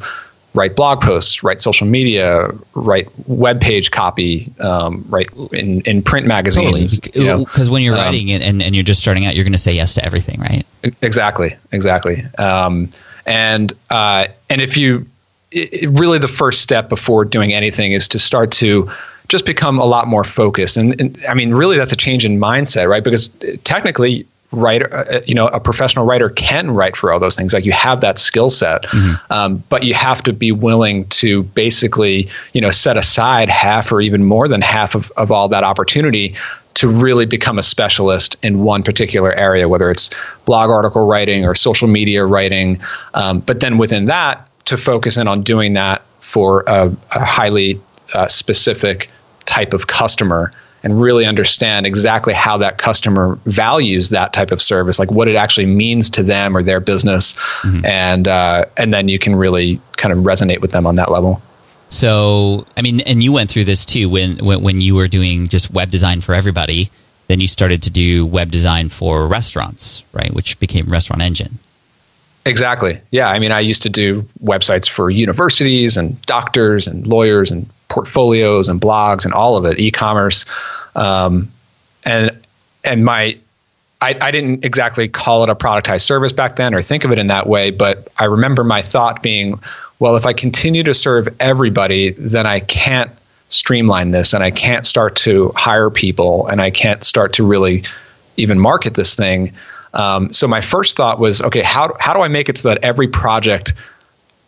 write 0.55 0.75
blog 0.75 1.03
posts, 1.03 1.43
write 1.43 1.61
social 1.61 1.87
media, 1.87 2.49
write 2.73 3.11
web 3.29 3.61
page 3.61 3.91
copy, 3.91 4.55
um, 4.59 5.05
write 5.11 5.29
in, 5.53 5.83
in 5.83 6.01
print 6.01 6.27
magazines. 6.27 6.99
Totally, 6.99 7.45
because 7.45 7.67
you 7.67 7.67
know? 7.67 7.73
when 7.75 7.83
you're 7.83 7.95
um, 7.95 8.01
writing 8.01 8.31
it 8.31 8.41
and, 8.41 8.63
and 8.63 8.75
you're 8.75 8.85
just 8.85 9.03
starting 9.03 9.27
out, 9.27 9.37
you're 9.37 9.45
going 9.45 9.53
to 9.53 9.59
say 9.59 9.75
yes 9.75 9.93
to 9.95 10.05
everything, 10.05 10.41
right? 10.41 10.65
Exactly, 11.03 11.57
exactly. 11.73 12.25
Um, 12.39 12.89
and 13.27 13.71
uh, 13.91 14.29
and 14.49 14.63
if 14.63 14.79
you 14.79 15.05
it, 15.51 15.91
really 15.91 16.21
the 16.21 16.27
first 16.27 16.63
step 16.63 16.89
before 16.89 17.27
doing 17.27 17.53
anything 17.53 17.93
is 17.93 18.09
to 18.09 18.19
start 18.19 18.53
to 18.53 18.91
just 19.29 19.47
become 19.47 19.79
a 19.79 19.85
lot 19.85 20.07
more 20.07 20.25
focused. 20.25 20.77
And, 20.77 21.01
and 21.01 21.25
I 21.29 21.35
mean, 21.35 21.53
really, 21.53 21.77
that's 21.77 21.93
a 21.93 21.97
change 21.97 22.25
in 22.25 22.39
mindset, 22.39 22.89
right? 22.89 23.03
Because 23.03 23.29
technically, 23.65 24.27
writer, 24.53 24.95
uh, 24.95 25.21
you 25.27 25.35
know, 25.35 25.47
a 25.47 25.61
professional 25.61 26.07
writer 26.07 26.29
can 26.29 26.71
write 26.71 26.97
for 26.97 27.13
all 27.13 27.21
those 27.21 27.37
things. 27.37 27.53
Like 27.53 27.65
you 27.65 27.73
have 27.73 28.01
that 28.03 28.19
skill 28.19 28.49
set, 28.49 28.85
mm-hmm. 28.85 29.33
um, 29.33 29.65
but 29.69 29.83
you 29.83 29.95
have 29.95 30.23
to 30.25 30.33
be 30.33 30.53
willing 30.53 31.07
to 31.09 31.43
basically, 31.43 32.31
you 32.53 32.61
know, 32.61 32.71
set 32.71 32.97
aside 32.97 33.49
half 33.49 33.93
or 33.93 34.01
even 34.01 34.25
more 34.25 34.49
than 34.49 34.63
half 34.63 34.95
of, 34.95 35.11
of 35.17 35.33
all 35.33 35.49
that 35.49 35.65
opportunity 35.65 36.35
to 36.75 36.89
really 36.89 37.27
become 37.27 37.59
a 37.59 37.63
specialist 37.63 38.37
in 38.43 38.63
one 38.63 38.83
particular 38.83 39.33
area, 39.33 39.69
whether 39.69 39.91
it's 39.91 40.11
blog 40.45 40.71
article 40.71 41.07
writing 41.07 41.47
or 41.47 41.55
social 41.55 41.89
media 41.89 42.25
writing. 42.25 42.81
Um, 43.15 43.41
but 43.41 43.61
then 43.61 43.79
within 43.79 44.07
that, 44.07 44.49
to 44.67 44.77
focus 44.77 45.17
in 45.17 45.27
on 45.27 45.43
doing 45.43 45.75
that 45.75 46.03
for 46.21 46.65
a, 46.67 46.95
a 47.11 47.25
highly 47.25 47.81
uh, 48.13 48.29
specific 48.29 49.09
type 49.47 49.73
of 49.73 49.87
customer 49.87 50.53
and 50.83 51.01
really 51.01 51.25
understand 51.25 51.87
exactly 51.87 52.33
how 52.33 52.59
that 52.59 52.79
customer 52.79 53.39
values 53.45 54.11
that 54.11 54.33
type 54.33 54.53
of 54.53 54.63
service, 54.63 54.99
like 54.99 55.11
what 55.11 55.27
it 55.27 55.35
actually 55.35 55.67
means 55.67 56.11
to 56.11 56.23
them 56.23 56.57
or 56.57 56.63
their 56.63 56.81
business, 56.81 57.35
mm-hmm. 57.35 57.85
and 57.85 58.29
uh, 58.29 58.67
and 58.77 58.93
then 58.93 59.09
you 59.09 59.19
can 59.19 59.35
really 59.35 59.81
kind 59.97 60.13
of 60.13 60.21
resonate 60.21 60.61
with 60.61 60.73
them 60.73 60.87
on 60.87 60.97
that 60.97 61.11
level. 61.11 61.43
So, 61.89 62.67
I 62.77 62.83
mean, 62.83 63.01
and 63.01 63.23
you 63.23 63.33
went 63.33 63.51
through 63.51 63.65
this 63.65 63.85
too 63.85 64.09
when 64.09 64.39
when, 64.39 64.63
when 64.63 64.81
you 64.81 64.95
were 64.95 65.09
doing 65.09 65.49
just 65.49 65.73
web 65.73 65.91
design 65.91 66.21
for 66.21 66.35
everybody. 66.35 66.91
Then 67.29 67.41
you 67.41 67.49
started 67.49 67.83
to 67.83 67.91
do 67.91 68.25
web 68.25 68.53
design 68.53 68.89
for 68.89 69.27
restaurants, 69.27 70.05
right? 70.13 70.33
Which 70.33 70.61
became 70.61 70.87
Restaurant 70.87 71.23
Engine. 71.23 71.59
Exactly. 72.45 73.01
Yeah. 73.11 73.29
I 73.29 73.41
mean, 73.41 73.51
I 73.51 73.61
used 73.61 73.83
to 73.83 73.89
do 73.89 74.29
websites 74.41 74.89
for 74.89 75.11
universities 75.11 75.97
and 75.97 76.23
doctors 76.23 76.87
and 76.87 77.05
lawyers 77.05 77.51
and 77.51 77.69
portfolios 77.89 78.69
and 78.69 78.81
blogs 78.81 79.25
and 79.25 79.35
all 79.35 79.57
of 79.57 79.65
it, 79.65 79.79
e-commerce, 79.79 80.45
um, 80.95 81.51
and 82.05 82.39
and 82.85 83.05
my 83.05 83.39
I, 84.01 84.17
I, 84.21 84.31
didn't 84.31 84.65
exactly 84.65 85.09
call 85.09 85.43
it 85.45 85.49
a 85.49 85.55
productized 85.55 86.03
service 86.03 86.33
back 86.33 86.57
then 86.57 86.75
or 86.75 86.83
think 86.83 87.05
of 87.05 87.13
it 87.13 87.19
in 87.19 87.29
that 87.29 87.47
way, 87.47 87.71
but 87.71 88.09
I 88.17 88.27
remember 88.27 88.63
my 88.63 88.83
thought 88.83 89.23
being, 89.23 89.61
well, 89.99 90.17
if 90.17 90.27
I 90.27 90.35
continue 90.35 90.83
to 90.85 90.95
serve 90.95 91.29
everybody, 91.41 92.11
then 92.11 92.47
I 92.47 92.61
can't 92.61 93.11
streamline 93.49 94.11
this 94.11 94.35
and 94.35 94.45
I 94.45 94.51
can't 94.51 94.85
start 94.85 95.17
to 95.17 95.51
hire 95.57 95.89
people 95.89 96.47
and 96.49 96.61
I 96.61 96.71
can't 96.71 97.03
start 97.05 97.35
to 97.35 97.47
really 97.47 97.85
even 98.37 98.59
market 98.59 98.93
this 98.93 99.15
thing. 99.15 99.55
Um, 99.95 100.33
so 100.33 100.47
my 100.47 100.61
first 100.61 100.97
thought 100.97 101.19
was, 101.19 101.41
okay, 101.41 101.63
how, 101.63 101.97
how 101.99 102.13
do 102.13 102.21
I 102.21 102.29
make 102.29 102.51
it 102.51 102.59
so 102.59 102.69
that 102.69 102.85
every 102.85 103.09
project 103.09 103.73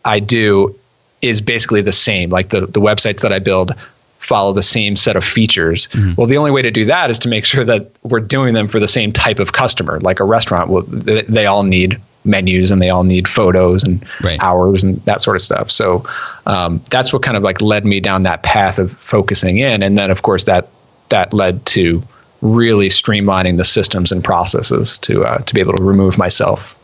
I 0.05 0.19
do 0.19 0.75
is 1.21 1.41
basically 1.41 1.81
the 1.81 1.91
same? 1.91 2.29
Like 2.29 2.49
the, 2.49 2.61
the 2.61 2.81
websites 2.81 3.21
that 3.21 3.33
I 3.33 3.39
build 3.39 3.73
follow 4.19 4.53
the 4.53 4.61
same 4.61 4.95
set 4.95 5.15
of 5.15 5.23
features. 5.23 5.87
Mm-hmm. 5.87 6.13
Well, 6.15 6.27
the 6.27 6.37
only 6.37 6.51
way 6.51 6.61
to 6.63 6.71
do 6.71 6.85
that 6.85 7.09
is 7.09 7.19
to 7.19 7.29
make 7.29 7.45
sure 7.45 7.63
that 7.63 7.91
we're 8.03 8.19
doing 8.19 8.53
them 8.53 8.67
for 8.67 8.79
the 8.79 8.87
same 8.87 9.11
type 9.13 9.39
of 9.39 9.51
customer. 9.51 9.99
Like 9.99 10.19
a 10.19 10.25
restaurant, 10.25 10.69
well, 10.69 10.83
they, 10.83 11.21
they 11.21 11.45
all 11.45 11.63
need 11.63 11.99
menus 12.25 12.71
and 12.71 12.81
they 12.81 12.89
all 12.89 13.03
need 13.03 13.27
photos 13.27 13.83
and 13.83 14.05
right. 14.21 14.41
hours 14.41 14.83
and 14.83 14.97
that 15.05 15.21
sort 15.21 15.35
of 15.35 15.41
stuff. 15.41 15.71
So 15.71 16.05
um, 16.45 16.81
that's 16.89 17.13
what 17.13 17.23
kind 17.23 17.37
of 17.37 17.43
like 17.43 17.61
led 17.61 17.85
me 17.85 17.99
down 17.99 18.23
that 18.23 18.43
path 18.43 18.79
of 18.79 18.91
focusing 18.91 19.57
in, 19.57 19.83
and 19.83 19.97
then 19.97 20.11
of 20.11 20.21
course 20.21 20.43
that 20.43 20.69
that 21.09 21.33
led 21.33 21.65
to 21.65 22.03
really 22.41 22.89
streamlining 22.89 23.57
the 23.57 23.63
systems 23.63 24.11
and 24.11 24.23
processes 24.23 24.99
to 24.99 25.25
uh, 25.25 25.37
to 25.39 25.53
be 25.53 25.61
able 25.61 25.73
to 25.73 25.83
remove 25.83 26.17
myself 26.17 26.75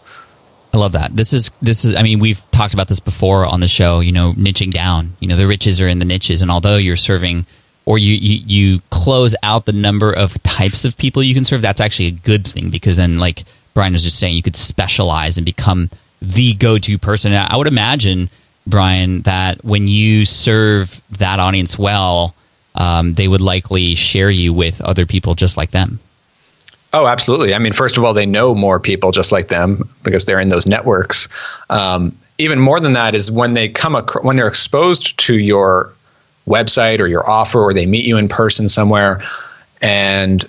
I 0.76 0.78
love 0.78 0.92
that. 0.92 1.16
This 1.16 1.32
is 1.32 1.52
this 1.62 1.86
is. 1.86 1.96
I 1.96 2.04
mean, 2.04 2.20
we've 2.20 2.40
talked 2.52 2.74
about 2.74 2.90
this 2.90 3.00
before 3.00 3.46
on 3.46 3.62
the 3.62 3.68
show. 3.68 4.02
You 4.02 4.12
know, 4.12 4.34
niching 4.34 4.72
down. 4.72 5.16
You 5.22 5.30
know, 5.30 5.38
the 5.38 5.48
riches 5.48 5.80
are 5.80 5.88
in 5.88 6.00
the 6.00 6.06
niches, 6.06 6.42
and 6.42 6.52
although 6.52 6.76
you're 6.76 6.98
serving 6.98 7.46
or 7.86 7.98
you, 7.98 8.14
you 8.14 8.44
you 8.46 8.82
close 8.90 9.36
out 9.42 9.66
the 9.66 9.72
number 9.72 10.12
of 10.12 10.42
types 10.44 10.84
of 10.84 10.98
people 10.98 11.24
you 11.24 11.34
can 11.34 11.46
serve, 11.46 11.62
that's 11.62 11.80
actually 11.80 12.08
a 12.08 12.12
good 12.12 12.46
thing 12.46 12.72
because 12.72 12.98
then, 12.98 13.20
like 13.20 13.46
Brian 13.74 13.94
was 13.94 14.04
just 14.04 14.20
saying, 14.20 14.36
you 14.36 14.44
could 14.44 14.58
specialize 14.58 15.38
and 15.38 15.46
become 15.46 15.90
the 16.22 16.54
go-to 16.56 16.98
person. 16.98 17.32
And 17.32 17.48
I 17.48 17.56
would 17.56 17.68
imagine, 17.68 18.30
Brian, 18.68 19.22
that 19.22 19.64
when 19.64 19.88
you 19.88 20.26
serve 20.26 21.02
that 21.12 21.40
audience 21.40 21.80
well, 21.80 22.36
um, 22.76 23.14
they 23.14 23.30
would 23.30 23.40
likely 23.40 23.96
share 23.96 24.30
you 24.30 24.52
with 24.52 24.82
other 24.82 25.06
people 25.06 25.36
just 25.36 25.56
like 25.56 25.72
them. 25.72 26.02
Oh, 26.96 27.06
absolutely. 27.06 27.54
I 27.54 27.60
mean, 27.60 27.74
first 27.74 27.98
of 27.98 28.06
all, 28.06 28.14
they 28.14 28.26
know 28.26 28.56
more 28.56 28.80
people 28.80 29.12
just 29.12 29.34
like 29.34 29.50
them 29.50 29.90
because 30.02 30.24
they're 30.24 30.40
in 30.40 30.48
those 30.48 30.66
networks. 30.66 31.28
Um, 31.70 32.16
even 32.38 32.58
more 32.58 32.80
than 32.80 32.94
that 32.94 33.16
is 33.16 33.30
when 33.30 33.54
they 33.54 33.68
come 33.68 33.98
ac- 33.98 34.20
when 34.22 34.38
they're 34.38 34.48
exposed 34.48 35.18
to 35.26 35.38
your 35.38 35.92
website 36.48 37.02
or 37.02 37.08
your 37.08 37.30
offer, 37.30 37.60
or 37.60 37.74
they 37.74 37.86
meet 37.86 38.06
you 38.06 38.16
in 38.16 38.30
person 38.30 38.70
somewhere, 38.70 39.24
and 39.82 40.48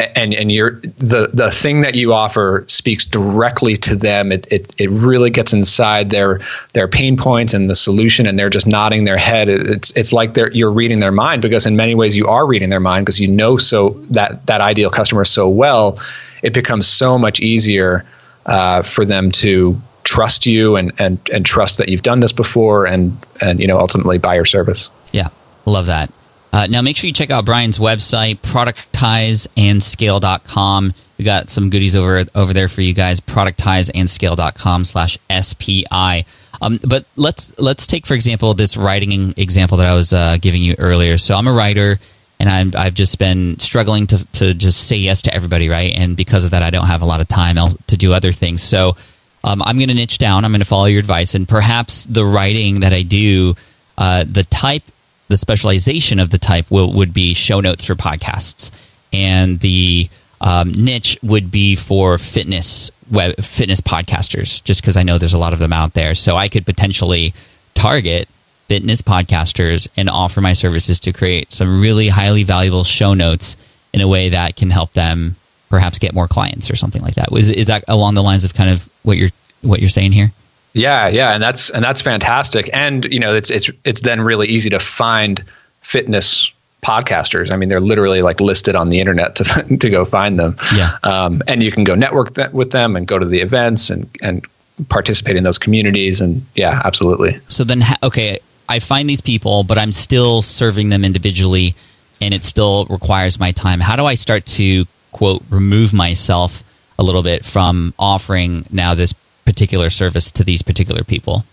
and 0.00 0.34
and 0.34 0.50
you're 0.50 0.80
the 0.80 1.30
the 1.32 1.50
thing 1.50 1.82
that 1.82 1.94
you 1.94 2.12
offer 2.14 2.64
speaks 2.68 3.04
directly 3.04 3.76
to 3.76 3.96
them. 3.96 4.32
It, 4.32 4.46
it 4.50 4.74
it 4.78 4.90
really 4.90 5.30
gets 5.30 5.52
inside 5.52 6.10
their 6.10 6.40
their 6.72 6.88
pain 6.88 7.16
points 7.16 7.54
and 7.54 7.68
the 7.68 7.74
solution, 7.74 8.26
and 8.26 8.38
they're 8.38 8.50
just 8.50 8.66
nodding 8.66 9.04
their 9.04 9.16
head. 9.16 9.48
It's 9.48 9.92
it's 9.92 10.12
like 10.12 10.34
they're 10.34 10.50
you're 10.50 10.72
reading 10.72 11.00
their 11.00 11.12
mind 11.12 11.42
because 11.42 11.66
in 11.66 11.76
many 11.76 11.94
ways 11.94 12.16
you 12.16 12.28
are 12.28 12.46
reading 12.46 12.68
their 12.68 12.80
mind 12.80 13.04
because 13.04 13.20
you 13.20 13.28
know 13.28 13.56
so 13.56 13.90
that 14.10 14.46
that 14.46 14.60
ideal 14.60 14.90
customer 14.90 15.24
so 15.24 15.48
well. 15.48 15.98
It 16.42 16.54
becomes 16.54 16.88
so 16.88 17.18
much 17.18 17.40
easier 17.40 18.06
uh, 18.46 18.82
for 18.82 19.04
them 19.04 19.30
to 19.30 19.80
trust 20.04 20.46
you 20.46 20.76
and 20.76 20.92
and 20.98 21.18
and 21.32 21.44
trust 21.44 21.78
that 21.78 21.88
you've 21.88 22.02
done 22.02 22.20
this 22.20 22.32
before 22.32 22.86
and 22.86 23.16
and 23.40 23.60
you 23.60 23.66
know 23.66 23.78
ultimately 23.78 24.18
buy 24.18 24.34
your 24.36 24.46
service. 24.46 24.90
Yeah, 25.12 25.28
love 25.66 25.86
that. 25.86 26.10
Uh, 26.52 26.66
now, 26.68 26.82
make 26.82 26.96
sure 26.96 27.06
you 27.06 27.14
check 27.14 27.30
out 27.30 27.44
Brian's 27.44 27.78
website, 27.78 28.38
productizeandscale.com. 28.38 30.94
We 31.18 31.24
got 31.24 31.50
some 31.50 31.70
goodies 31.70 31.94
over 31.94 32.24
over 32.34 32.52
there 32.52 32.66
for 32.68 32.80
you 32.80 32.94
guys. 32.94 33.20
Productizeandscale.com 33.20 34.84
slash 34.84 35.18
SPI. 35.30 36.24
Um, 36.62 36.78
but 36.86 37.04
let's 37.16 37.58
let's 37.58 37.86
take 37.86 38.06
for 38.06 38.14
example 38.14 38.54
this 38.54 38.76
writing 38.76 39.34
example 39.36 39.78
that 39.78 39.86
I 39.86 39.94
was 39.94 40.12
uh, 40.12 40.38
giving 40.40 40.62
you 40.62 40.74
earlier. 40.78 41.18
So 41.18 41.34
I'm 41.34 41.46
a 41.46 41.52
writer, 41.52 41.98
and 42.38 42.48
I'm, 42.48 42.72
I've 42.76 42.94
just 42.94 43.18
been 43.18 43.58
struggling 43.58 44.06
to 44.08 44.24
to 44.32 44.54
just 44.54 44.88
say 44.88 44.96
yes 44.96 45.22
to 45.22 45.34
everybody, 45.34 45.68
right? 45.68 45.92
And 45.94 46.16
because 46.16 46.44
of 46.44 46.52
that, 46.52 46.62
I 46.62 46.70
don't 46.70 46.86
have 46.86 47.02
a 47.02 47.06
lot 47.06 47.20
of 47.20 47.28
time 47.28 47.56
to 47.86 47.96
do 47.96 48.12
other 48.12 48.32
things. 48.32 48.62
So 48.62 48.96
um, 49.44 49.62
I'm 49.62 49.76
going 49.76 49.88
to 49.88 49.94
niche 49.94 50.18
down. 50.18 50.44
I'm 50.44 50.52
going 50.52 50.60
to 50.60 50.66
follow 50.66 50.86
your 50.86 51.00
advice, 51.00 51.34
and 51.34 51.48
perhaps 51.48 52.04
the 52.04 52.24
writing 52.24 52.80
that 52.80 52.92
I 52.92 53.02
do, 53.02 53.54
uh, 53.96 54.24
the 54.24 54.44
type 54.44 54.82
the 55.30 55.36
specialization 55.36 56.18
of 56.18 56.30
the 56.30 56.38
type 56.38 56.70
will, 56.70 56.92
would 56.92 57.14
be 57.14 57.34
show 57.34 57.60
notes 57.60 57.84
for 57.84 57.94
podcasts, 57.94 58.72
and 59.12 59.60
the 59.60 60.10
um, 60.40 60.72
niche 60.72 61.16
would 61.22 61.52
be 61.52 61.76
for 61.76 62.18
fitness 62.18 62.90
web 63.10 63.36
fitness 63.36 63.80
podcasters. 63.80 64.62
Just 64.64 64.82
because 64.82 64.96
I 64.96 65.04
know 65.04 65.18
there's 65.18 65.32
a 65.32 65.38
lot 65.38 65.52
of 65.52 65.60
them 65.60 65.72
out 65.72 65.94
there, 65.94 66.16
so 66.16 66.36
I 66.36 66.48
could 66.48 66.66
potentially 66.66 67.32
target 67.74 68.28
fitness 68.66 69.02
podcasters 69.02 69.88
and 69.96 70.10
offer 70.10 70.40
my 70.40 70.52
services 70.52 70.98
to 71.00 71.12
create 71.12 71.52
some 71.52 71.80
really 71.80 72.08
highly 72.08 72.42
valuable 72.42 72.82
show 72.82 73.14
notes 73.14 73.56
in 73.92 74.00
a 74.00 74.08
way 74.08 74.30
that 74.30 74.56
can 74.56 74.70
help 74.70 74.92
them 74.94 75.36
perhaps 75.68 76.00
get 76.00 76.12
more 76.12 76.26
clients 76.26 76.70
or 76.70 76.76
something 76.76 77.02
like 77.02 77.14
that. 77.14 77.32
Is, 77.32 77.50
is 77.50 77.68
that 77.68 77.84
along 77.86 78.14
the 78.14 78.22
lines 78.22 78.42
of 78.44 78.52
kind 78.52 78.70
of 78.70 78.88
what 79.04 79.16
you're 79.16 79.30
what 79.62 79.78
you're 79.78 79.88
saying 79.88 80.10
here? 80.10 80.32
Yeah, 80.72 81.08
yeah, 81.08 81.32
and 81.32 81.42
that's 81.42 81.70
and 81.70 81.84
that's 81.84 82.02
fantastic. 82.02 82.70
And 82.72 83.04
you 83.04 83.18
know, 83.18 83.34
it's 83.34 83.50
it's 83.50 83.70
it's 83.84 84.00
then 84.00 84.20
really 84.20 84.48
easy 84.48 84.70
to 84.70 84.80
find 84.80 85.44
fitness 85.82 86.52
podcasters. 86.82 87.52
I 87.52 87.56
mean, 87.56 87.68
they're 87.68 87.80
literally 87.80 88.22
like 88.22 88.40
listed 88.40 88.76
on 88.76 88.88
the 88.88 89.00
internet 89.00 89.36
to 89.36 89.44
to 89.80 89.90
go 89.90 90.04
find 90.04 90.38
them. 90.38 90.56
Yeah. 90.74 90.96
Um, 91.02 91.42
and 91.46 91.62
you 91.62 91.72
can 91.72 91.84
go 91.84 91.94
network 91.94 92.34
that 92.34 92.52
with 92.52 92.70
them 92.70 92.96
and 92.96 93.06
go 93.06 93.18
to 93.18 93.26
the 93.26 93.40
events 93.40 93.90
and 93.90 94.08
and 94.22 94.46
participate 94.88 95.36
in 95.36 95.44
those 95.44 95.58
communities. 95.58 96.20
And 96.20 96.46
yeah, 96.54 96.80
absolutely. 96.84 97.40
So 97.48 97.64
then, 97.64 97.82
okay, 98.02 98.40
I 98.68 98.78
find 98.78 99.08
these 99.08 99.20
people, 99.20 99.64
but 99.64 99.78
I'm 99.78 99.92
still 99.92 100.42
serving 100.42 100.88
them 100.88 101.04
individually, 101.04 101.74
and 102.20 102.32
it 102.32 102.44
still 102.44 102.86
requires 102.86 103.38
my 103.38 103.52
time. 103.52 103.80
How 103.80 103.96
do 103.96 104.06
I 104.06 104.14
start 104.14 104.46
to 104.46 104.86
quote 105.12 105.42
remove 105.50 105.92
myself 105.92 106.62
a 106.98 107.02
little 107.02 107.22
bit 107.22 107.44
from 107.44 107.94
offering 107.98 108.64
now 108.70 108.94
this 108.94 109.14
particular 109.50 109.90
service 109.90 110.30
to 110.32 110.44
these 110.44 110.62
particular 110.62 111.02
people? 111.02 111.44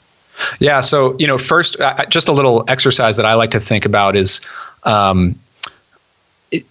Yeah. 0.59 0.81
So, 0.81 1.17
you 1.17 1.27
know, 1.27 1.37
first, 1.37 1.79
uh, 1.79 2.05
just 2.05 2.27
a 2.27 2.31
little 2.31 2.63
exercise 2.67 3.17
that 3.17 3.25
I 3.25 3.33
like 3.33 3.51
to 3.51 3.59
think 3.59 3.85
about 3.85 4.15
is, 4.15 4.41
um, 4.83 5.39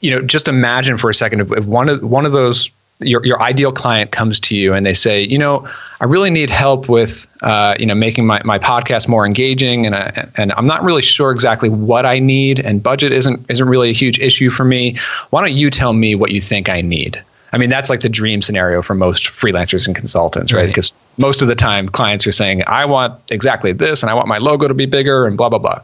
you 0.00 0.10
know, 0.12 0.22
just 0.22 0.48
imagine 0.48 0.98
for 0.98 1.10
a 1.10 1.14
second 1.14 1.52
if 1.52 1.64
one 1.66 1.88
of 1.88 2.02
one 2.02 2.26
of 2.26 2.32
those 2.32 2.70
your 3.00 3.26
your 3.26 3.42
ideal 3.42 3.72
client 3.72 4.10
comes 4.10 4.40
to 4.40 4.56
you 4.56 4.72
and 4.72 4.86
they 4.86 4.94
say, 4.94 5.22
you 5.22 5.38
know, 5.38 5.68
I 6.00 6.04
really 6.04 6.30
need 6.30 6.48
help 6.50 6.88
with, 6.88 7.26
uh, 7.42 7.74
you 7.78 7.86
know, 7.86 7.94
making 7.94 8.26
my, 8.26 8.40
my 8.44 8.58
podcast 8.58 9.08
more 9.08 9.26
engaging, 9.26 9.86
and 9.86 9.94
I, 9.94 10.28
and 10.36 10.52
I'm 10.52 10.66
not 10.66 10.82
really 10.82 11.02
sure 11.02 11.30
exactly 11.30 11.68
what 11.68 12.06
I 12.06 12.20
need, 12.20 12.58
and 12.58 12.82
budget 12.82 13.12
isn't 13.12 13.50
isn't 13.50 13.68
really 13.68 13.90
a 13.90 13.94
huge 13.94 14.18
issue 14.18 14.50
for 14.50 14.64
me. 14.64 14.96
Why 15.30 15.42
don't 15.42 15.56
you 15.56 15.70
tell 15.70 15.92
me 15.92 16.14
what 16.14 16.30
you 16.30 16.40
think 16.40 16.68
I 16.68 16.80
need? 16.80 17.22
I 17.52 17.58
mean, 17.58 17.68
that's 17.68 17.90
like 17.90 18.00
the 18.00 18.08
dream 18.08 18.42
scenario 18.42 18.82
for 18.82 18.94
most 18.94 19.24
freelancers 19.24 19.86
and 19.86 19.96
consultants, 19.96 20.52
right? 20.52 20.66
Because 20.66 20.92
right. 20.92 20.95
Most 21.16 21.42
of 21.42 21.48
the 21.48 21.54
time, 21.54 21.88
clients 21.88 22.26
are 22.26 22.32
saying, 22.32 22.62
"I 22.66 22.86
want 22.86 23.20
exactly 23.30 23.72
this, 23.72 24.02
and 24.02 24.10
I 24.10 24.14
want 24.14 24.28
my 24.28 24.38
logo 24.38 24.68
to 24.68 24.74
be 24.74 24.86
bigger, 24.86 25.26
and 25.26 25.36
blah 25.36 25.48
blah 25.48 25.58
blah." 25.58 25.82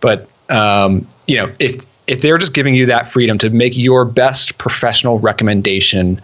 But 0.00 0.28
um, 0.48 1.06
you 1.26 1.36
know, 1.36 1.52
if 1.58 1.84
if 2.06 2.22
they're 2.22 2.38
just 2.38 2.54
giving 2.54 2.74
you 2.74 2.86
that 2.86 3.10
freedom 3.10 3.38
to 3.38 3.50
make 3.50 3.76
your 3.76 4.04
best 4.04 4.58
professional 4.58 5.18
recommendation 5.18 6.20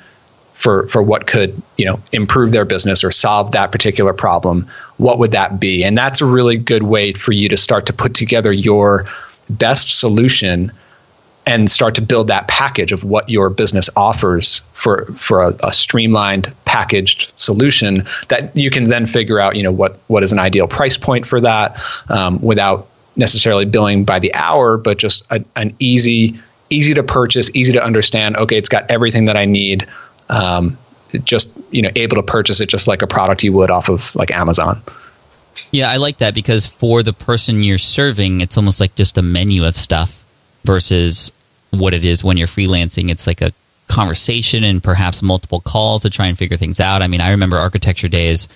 for 0.54 0.88
for 0.88 1.02
what 1.02 1.26
could 1.26 1.60
you 1.76 1.84
know 1.84 2.00
improve 2.12 2.50
their 2.52 2.64
business 2.64 3.04
or 3.04 3.10
solve 3.10 3.52
that 3.52 3.72
particular 3.72 4.12
problem, 4.12 4.68
what 4.96 5.18
would 5.18 5.32
that 5.32 5.60
be? 5.60 5.84
And 5.84 5.96
that's 5.96 6.20
a 6.20 6.26
really 6.26 6.56
good 6.56 6.82
way 6.82 7.12
for 7.12 7.32
you 7.32 7.50
to 7.50 7.56
start 7.56 7.86
to 7.86 7.92
put 7.92 8.14
together 8.14 8.52
your 8.52 9.06
best 9.50 9.98
solution 9.98 10.72
and 11.46 11.70
start 11.70 11.94
to 11.94 12.02
build 12.02 12.26
that 12.26 12.48
package 12.48 12.90
of 12.90 13.04
what 13.04 13.28
your 13.28 13.48
business 13.48 13.88
offers 13.94 14.62
for 14.72 15.06
for 15.12 15.42
a, 15.42 15.56
a, 15.62 15.72
streamlined 15.72 16.52
packaged 16.64 17.30
solution 17.36 18.04
that 18.28 18.56
you 18.56 18.70
can 18.70 18.84
then 18.84 19.06
figure 19.06 19.38
out 19.38 19.54
you 19.54 19.62
know 19.62 19.72
what 19.72 19.98
what 20.08 20.22
is 20.22 20.32
an 20.32 20.38
ideal 20.38 20.66
price 20.66 20.98
point 20.98 21.26
for 21.26 21.40
that 21.40 21.80
um, 22.08 22.40
without 22.42 22.88
necessarily 23.14 23.64
billing 23.64 24.04
by 24.04 24.18
the 24.18 24.34
hour 24.34 24.76
but 24.76 24.98
just 24.98 25.24
a, 25.30 25.44
an 25.54 25.74
easy 25.78 26.38
easy 26.68 26.94
to 26.94 27.04
purchase 27.04 27.48
easy 27.54 27.74
to 27.74 27.82
understand 27.82 28.36
okay 28.36 28.56
it's 28.56 28.68
got 28.68 28.90
everything 28.90 29.26
that 29.26 29.36
i 29.36 29.44
need 29.44 29.86
um, 30.28 30.76
just 31.24 31.50
you 31.70 31.82
know 31.82 31.90
able 31.94 32.16
to 32.16 32.22
purchase 32.22 32.60
it 32.60 32.68
just 32.68 32.88
like 32.88 33.02
a 33.02 33.06
product 33.06 33.44
you 33.44 33.52
would 33.52 33.70
off 33.70 33.88
of 33.88 34.14
like 34.16 34.32
amazon. 34.32 34.82
Yeah 35.70 35.90
i 35.90 35.96
like 35.96 36.18
that 36.18 36.34
because 36.34 36.66
for 36.66 37.02
the 37.02 37.12
person 37.12 37.62
you're 37.62 37.78
serving 37.78 38.40
it's 38.40 38.56
almost 38.56 38.80
like 38.80 38.96
just 38.96 39.16
a 39.16 39.22
menu 39.22 39.64
of 39.64 39.76
stuff 39.76 40.26
versus 40.64 41.32
what 41.78 41.94
it 41.94 42.04
is 42.04 42.24
when 42.24 42.36
you're 42.36 42.46
freelancing. 42.46 43.10
It's 43.10 43.26
like 43.26 43.42
a 43.42 43.52
conversation 43.88 44.64
and 44.64 44.82
perhaps 44.82 45.22
multiple 45.22 45.60
calls 45.60 46.02
to 46.02 46.10
try 46.10 46.26
and 46.26 46.36
figure 46.36 46.56
things 46.56 46.80
out. 46.80 47.02
I 47.02 47.06
mean, 47.06 47.20
I 47.20 47.30
remember 47.30 47.56
architecture 47.56 48.08
days 48.08 48.48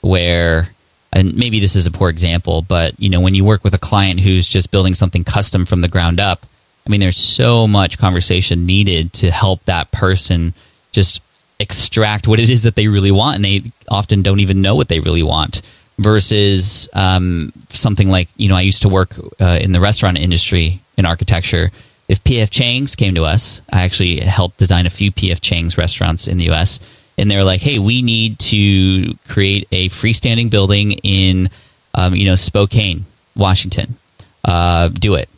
where 0.00 0.70
and 1.12 1.34
maybe 1.36 1.58
this 1.58 1.74
is 1.74 1.86
a 1.86 1.90
poor 1.90 2.10
example, 2.10 2.62
but 2.62 2.98
you 3.00 3.08
know, 3.08 3.20
when 3.20 3.34
you 3.34 3.44
work 3.44 3.64
with 3.64 3.74
a 3.74 3.78
client 3.78 4.20
who's 4.20 4.46
just 4.46 4.70
building 4.70 4.94
something 4.94 5.24
custom 5.24 5.64
from 5.64 5.80
the 5.80 5.88
ground 5.88 6.20
up, 6.20 6.46
I 6.86 6.90
mean, 6.90 7.00
there's 7.00 7.16
so 7.16 7.66
much 7.66 7.98
conversation 7.98 8.66
needed 8.66 9.12
to 9.14 9.30
help 9.30 9.64
that 9.64 9.90
person 9.90 10.54
just 10.92 11.22
extract 11.58 12.28
what 12.28 12.40
it 12.40 12.48
is 12.50 12.62
that 12.62 12.76
they 12.76 12.88
really 12.88 13.10
want, 13.10 13.36
and 13.36 13.44
they 13.44 13.62
often 13.90 14.22
don't 14.22 14.40
even 14.40 14.62
know 14.62 14.74
what 14.74 14.88
they 14.88 15.00
really 15.00 15.22
want. 15.22 15.62
Versus 15.98 16.88
um, 16.94 17.52
something 17.70 18.08
like 18.08 18.28
you 18.36 18.48
know, 18.48 18.54
I 18.54 18.60
used 18.60 18.82
to 18.82 18.88
work 18.88 19.16
uh, 19.40 19.58
in 19.60 19.72
the 19.72 19.80
restaurant 19.80 20.16
industry 20.16 20.80
in 20.96 21.04
architecture. 21.04 21.72
If 22.08 22.24
PF 22.24 22.50
Chang's 22.50 22.96
came 22.96 23.14
to 23.14 23.24
us, 23.24 23.60
I 23.72 23.82
actually 23.82 24.20
helped 24.20 24.56
design 24.56 24.86
a 24.86 24.90
few 24.90 25.12
PF 25.12 25.40
Chang's 25.40 25.76
restaurants 25.76 26.26
in 26.26 26.38
the 26.38 26.44
U.S 26.44 26.80
and 27.18 27.28
they're 27.30 27.44
like, 27.44 27.60
"Hey, 27.60 27.78
we 27.78 28.00
need 28.00 28.38
to 28.38 29.14
create 29.28 29.66
a 29.72 29.88
freestanding 29.88 30.50
building 30.50 30.92
in, 31.02 31.50
um, 31.92 32.14
you 32.14 32.24
know, 32.24 32.36
Spokane, 32.36 33.04
Washington. 33.36 33.96
Uh, 34.44 34.88
do 34.88 35.14
it." 35.14 35.28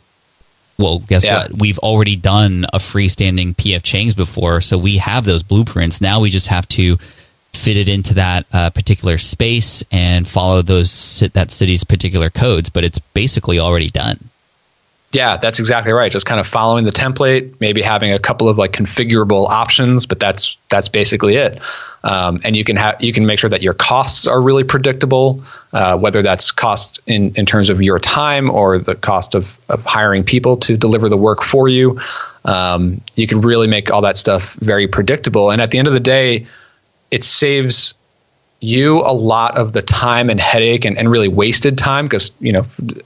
Well, 0.77 0.99
guess 0.99 1.25
yeah. 1.25 1.39
what? 1.39 1.59
We've 1.59 1.79
already 1.79 2.15
done 2.15 2.65
a 2.71 2.77
freestanding 2.77 3.55
PF 3.55 3.83
Chang's 3.83 4.13
before, 4.13 4.61
so 4.61 4.77
we 4.77 4.97
have 4.97 5.25
those 5.25 5.43
blueprints. 5.43 6.01
Now 6.01 6.21
we 6.21 6.29
just 6.29 6.47
have 6.47 6.67
to 6.69 6.97
fit 7.53 7.77
it 7.77 7.89
into 7.89 8.13
that 8.13 8.45
uh, 8.53 8.69
particular 8.69 9.17
space 9.17 9.83
and 9.91 10.27
follow 10.27 10.61
those 10.61 11.19
that 11.33 11.51
city's 11.51 11.83
particular 11.83 12.29
codes. 12.29 12.69
But 12.69 12.83
it's 12.83 12.99
basically 12.99 13.59
already 13.59 13.89
done. 13.89 14.29
Yeah, 15.13 15.37
that's 15.37 15.59
exactly 15.59 15.91
right. 15.91 16.09
Just 16.09 16.25
kind 16.25 16.39
of 16.39 16.47
following 16.47 16.85
the 16.85 16.91
template, 16.91 17.55
maybe 17.59 17.81
having 17.81 18.13
a 18.13 18.19
couple 18.19 18.47
of 18.47 18.57
like 18.57 18.71
configurable 18.71 19.47
options, 19.49 20.05
but 20.05 20.21
that's 20.21 20.57
that's 20.69 20.87
basically 20.87 21.35
it. 21.35 21.59
Um, 22.01 22.39
and 22.45 22.55
you 22.55 22.63
can 22.63 22.77
have 22.77 23.03
you 23.03 23.11
can 23.11 23.25
make 23.25 23.37
sure 23.37 23.49
that 23.49 23.61
your 23.61 23.73
costs 23.73 24.25
are 24.25 24.39
really 24.39 24.63
predictable, 24.63 25.43
uh, 25.73 25.97
whether 25.97 26.21
that's 26.21 26.51
cost 26.51 27.01
in, 27.07 27.35
in 27.35 27.45
terms 27.45 27.69
of 27.69 27.81
your 27.81 27.99
time 27.99 28.49
or 28.49 28.79
the 28.79 28.95
cost 28.95 29.35
of, 29.35 29.53
of 29.67 29.83
hiring 29.83 30.23
people 30.23 30.57
to 30.57 30.77
deliver 30.77 31.09
the 31.09 31.17
work 31.17 31.43
for 31.43 31.67
you. 31.67 31.99
Um, 32.45 33.01
you 33.15 33.27
can 33.27 33.41
really 33.41 33.67
make 33.67 33.91
all 33.91 34.01
that 34.01 34.15
stuff 34.15 34.53
very 34.53 34.87
predictable. 34.87 35.51
And 35.51 35.61
at 35.61 35.71
the 35.71 35.77
end 35.77 35.89
of 35.89 35.93
the 35.93 35.99
day, 35.99 36.47
it 37.11 37.25
saves 37.25 37.95
you 38.63 38.99
a 38.99 39.11
lot 39.11 39.57
of 39.57 39.73
the 39.73 39.81
time 39.81 40.29
and 40.29 40.39
headache 40.39 40.85
and, 40.85 40.95
and 40.97 41.09
really 41.09 41.27
wasted 41.27 41.79
time 41.79 42.05
because 42.05 42.31
you 42.39 42.53
know 42.53 42.65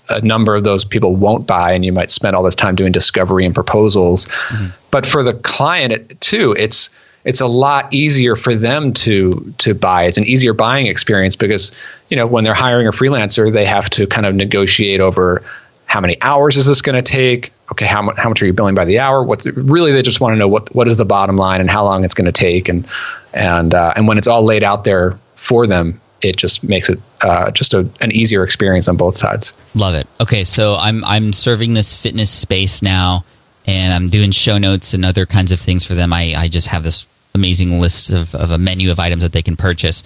a 0.10 0.20
number 0.22 0.54
of 0.54 0.66
those 0.66 0.84
people 0.84 1.16
won't 1.16 1.48
buy 1.48 1.72
and 1.72 1.86
you 1.86 1.94
might 1.94 2.12
spend 2.12 2.36
all 2.36 2.44
this 2.44 2.56
time 2.56 2.76
doing 2.76 2.92
discovery 2.92 3.46
and 3.46 3.56
proposals. 3.56 4.28
Mm-hmm. 4.28 4.68
but 4.92 5.06
for 5.06 5.24
the 5.24 5.34
client 5.34 6.20
too 6.20 6.54
it's 6.58 6.90
it's 7.24 7.42
a 7.42 7.48
lot 7.48 7.94
easier 7.94 8.36
for 8.36 8.54
them 8.54 8.94
to 8.94 9.54
to 9.60 9.74
buy. 9.74 10.04
It's 10.04 10.18
an 10.18 10.26
easier 10.26 10.54
buying 10.54 10.88
experience 10.88 11.38
because 11.38 11.72
you 12.10 12.18
know 12.18 12.28
when 12.28 12.44
they're 12.44 12.54
hiring 12.54 12.88
a 12.88 12.92
freelancer 12.92 13.52
they 13.52 13.66
have 13.66 13.90
to 13.92 14.08
kind 14.08 14.28
of 14.28 14.36
negotiate 14.36 15.00
over 15.00 15.42
how 15.86 16.02
many 16.02 16.22
hours 16.22 16.58
is 16.58 16.66
this 16.66 16.82
going 16.82 16.96
to 16.96 17.02
take? 17.02 17.54
Okay 17.72 17.86
how, 17.86 18.02
much 18.02 18.18
how 18.18 18.28
much 18.28 18.42
are 18.42 18.46
you 18.46 18.54
billing 18.54 18.76
by 18.76 18.86
the 18.86 19.00
hour? 19.00 19.24
What 19.24 19.46
really 19.46 19.94
they 19.94 20.02
just 20.02 20.20
want 20.20 20.34
to 20.34 20.38
know 20.38 20.50
what 20.50 20.76
what 20.76 20.88
is 20.90 20.98
the 20.98 21.06
bottom 21.06 21.38
line 21.38 21.62
and 21.62 21.70
how 21.70 21.86
long 21.86 22.04
it's 22.04 22.14
going 22.14 22.26
to 22.26 22.34
take 22.34 22.68
and 22.68 22.86
and 23.34 23.74
uh, 23.74 23.94
and 23.96 24.06
when 24.06 24.18
it's 24.18 24.28
all 24.28 24.44
laid 24.44 24.64
out 24.64 24.84
there 24.84 25.18
for 25.46 25.68
them, 25.68 26.02
it 26.22 26.36
just 26.38 26.64
makes 26.64 26.90
it 26.90 27.00
uh, 27.22 27.52
just 27.52 27.74
a, 27.74 27.88
an 28.02 28.12
easier 28.12 28.44
experience 28.44 28.88
on 28.88 28.98
both 28.98 29.16
sides. 29.16 29.54
Love 29.76 29.94
it. 29.94 30.08
Okay, 30.20 30.44
so 30.44 30.76
I'm 30.76 31.04
I'm 31.06 31.34
serving 31.34 31.74
this 31.74 32.02
fitness 32.02 32.30
space 32.30 32.82
now, 32.82 33.24
and 33.68 33.94
I'm 33.94 34.08
doing 34.08 34.32
show 34.32 34.58
notes 34.58 34.94
and 34.94 35.06
other 35.06 35.26
kinds 35.26 35.52
of 35.52 35.60
things 35.60 35.86
for 35.86 35.94
them. 35.94 36.12
I, 36.12 36.34
I 36.36 36.48
just 36.48 36.68
have 36.68 36.84
this 36.84 37.08
amazing 37.34 37.80
list 37.80 38.12
of, 38.12 38.34
of 38.34 38.50
a 38.52 38.58
menu 38.58 38.92
of 38.92 39.00
items 39.00 39.22
that 39.22 39.34
they 39.34 39.42
can 39.42 39.56
purchase, 39.56 40.04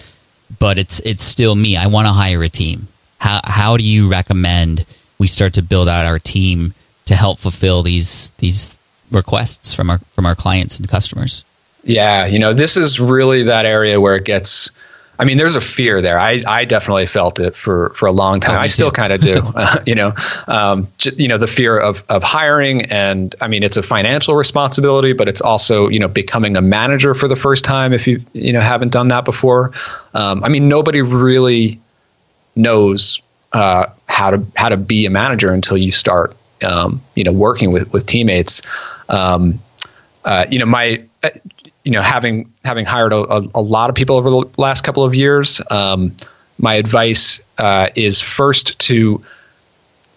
but 0.59 0.77
it's 0.77 0.99
it's 1.01 1.23
still 1.23 1.55
me. 1.55 1.77
I 1.77 1.87
want 1.87 2.07
to 2.07 2.11
hire 2.11 2.43
a 2.43 2.49
team. 2.49 2.87
How 3.19 3.41
how 3.43 3.77
do 3.77 3.83
you 3.83 4.09
recommend 4.09 4.85
we 5.17 5.27
start 5.27 5.53
to 5.53 5.61
build 5.61 5.87
out 5.87 6.05
our 6.05 6.19
team 6.19 6.73
to 7.05 7.15
help 7.15 7.39
fulfill 7.39 7.83
these 7.83 8.31
these 8.39 8.77
requests 9.11 9.73
from 9.73 9.89
our 9.89 9.99
from 10.11 10.25
our 10.25 10.35
clients 10.35 10.79
and 10.79 10.89
customers? 10.89 11.45
Yeah, 11.83 12.25
you 12.25 12.39
know, 12.39 12.53
this 12.53 12.75
is 12.75 12.99
really 12.99 13.43
that 13.43 13.65
area 13.65 14.01
where 14.01 14.17
it 14.17 14.25
gets 14.25 14.71
I 15.19 15.25
mean, 15.25 15.37
there's 15.37 15.55
a 15.55 15.61
fear 15.61 16.01
there. 16.01 16.17
I, 16.17 16.41
I 16.47 16.63
definitely 16.63 17.05
felt 17.05 17.41
it 17.41 17.57
for, 17.57 17.89
for 17.89 18.05
a 18.05 18.11
long 18.11 18.39
time. 18.39 18.55
Oh, 18.55 18.59
I 18.61 18.67
still 18.67 18.89
kind 18.89 19.11
of 19.11 19.19
do. 19.19 19.35
uh, 19.55 19.79
you 19.85 19.93
know, 19.93 20.13
um, 20.47 20.87
j- 20.97 21.11
you 21.17 21.27
know, 21.27 21.37
the 21.37 21.45
fear 21.47 21.77
of 21.77 22.03
of 22.07 22.23
hiring, 22.23 22.83
and 22.85 23.35
I 23.41 23.49
mean, 23.49 23.63
it's 23.63 23.75
a 23.75 23.83
financial 23.83 24.35
responsibility, 24.35 25.11
but 25.11 25.27
it's 25.27 25.41
also 25.41 25.89
you 25.89 25.99
know 25.99 26.07
becoming 26.07 26.55
a 26.55 26.61
manager 26.61 27.13
for 27.13 27.27
the 27.27 27.35
first 27.35 27.65
time 27.65 27.91
if 27.91 28.07
you 28.07 28.23
you 28.31 28.53
know 28.53 28.61
haven't 28.61 28.93
done 28.93 29.09
that 29.09 29.25
before. 29.25 29.73
Um, 30.13 30.45
I 30.45 30.47
mean, 30.47 30.69
nobody 30.69 31.01
really 31.01 31.81
knows 32.55 33.21
uh, 33.51 33.87
how 34.07 34.31
to 34.31 34.45
how 34.55 34.69
to 34.69 34.77
be 34.77 35.05
a 35.05 35.09
manager 35.09 35.51
until 35.51 35.77
you 35.77 35.91
start 35.91 36.33
um, 36.63 37.01
you 37.13 37.25
know 37.25 37.33
working 37.33 37.73
with 37.73 37.91
with 37.91 38.05
teammates. 38.05 38.61
Um, 39.09 39.59
uh, 40.23 40.45
you 40.49 40.59
know, 40.59 40.65
my 40.65 41.03
you 41.83 41.91
know, 41.91 42.01
having 42.01 42.53
having 42.63 42.85
hired 42.85 43.13
a, 43.13 43.49
a, 43.55 43.61
lot 43.61 43.89
of 43.89 43.95
people 43.95 44.17
over 44.17 44.29
the 44.29 44.49
last 44.57 44.83
couple 44.83 45.03
of 45.03 45.15
years, 45.15 45.61
um, 45.71 46.15
my 46.57 46.75
advice 46.75 47.41
uh, 47.57 47.87
is 47.95 48.19
first 48.19 48.77
to, 48.79 49.23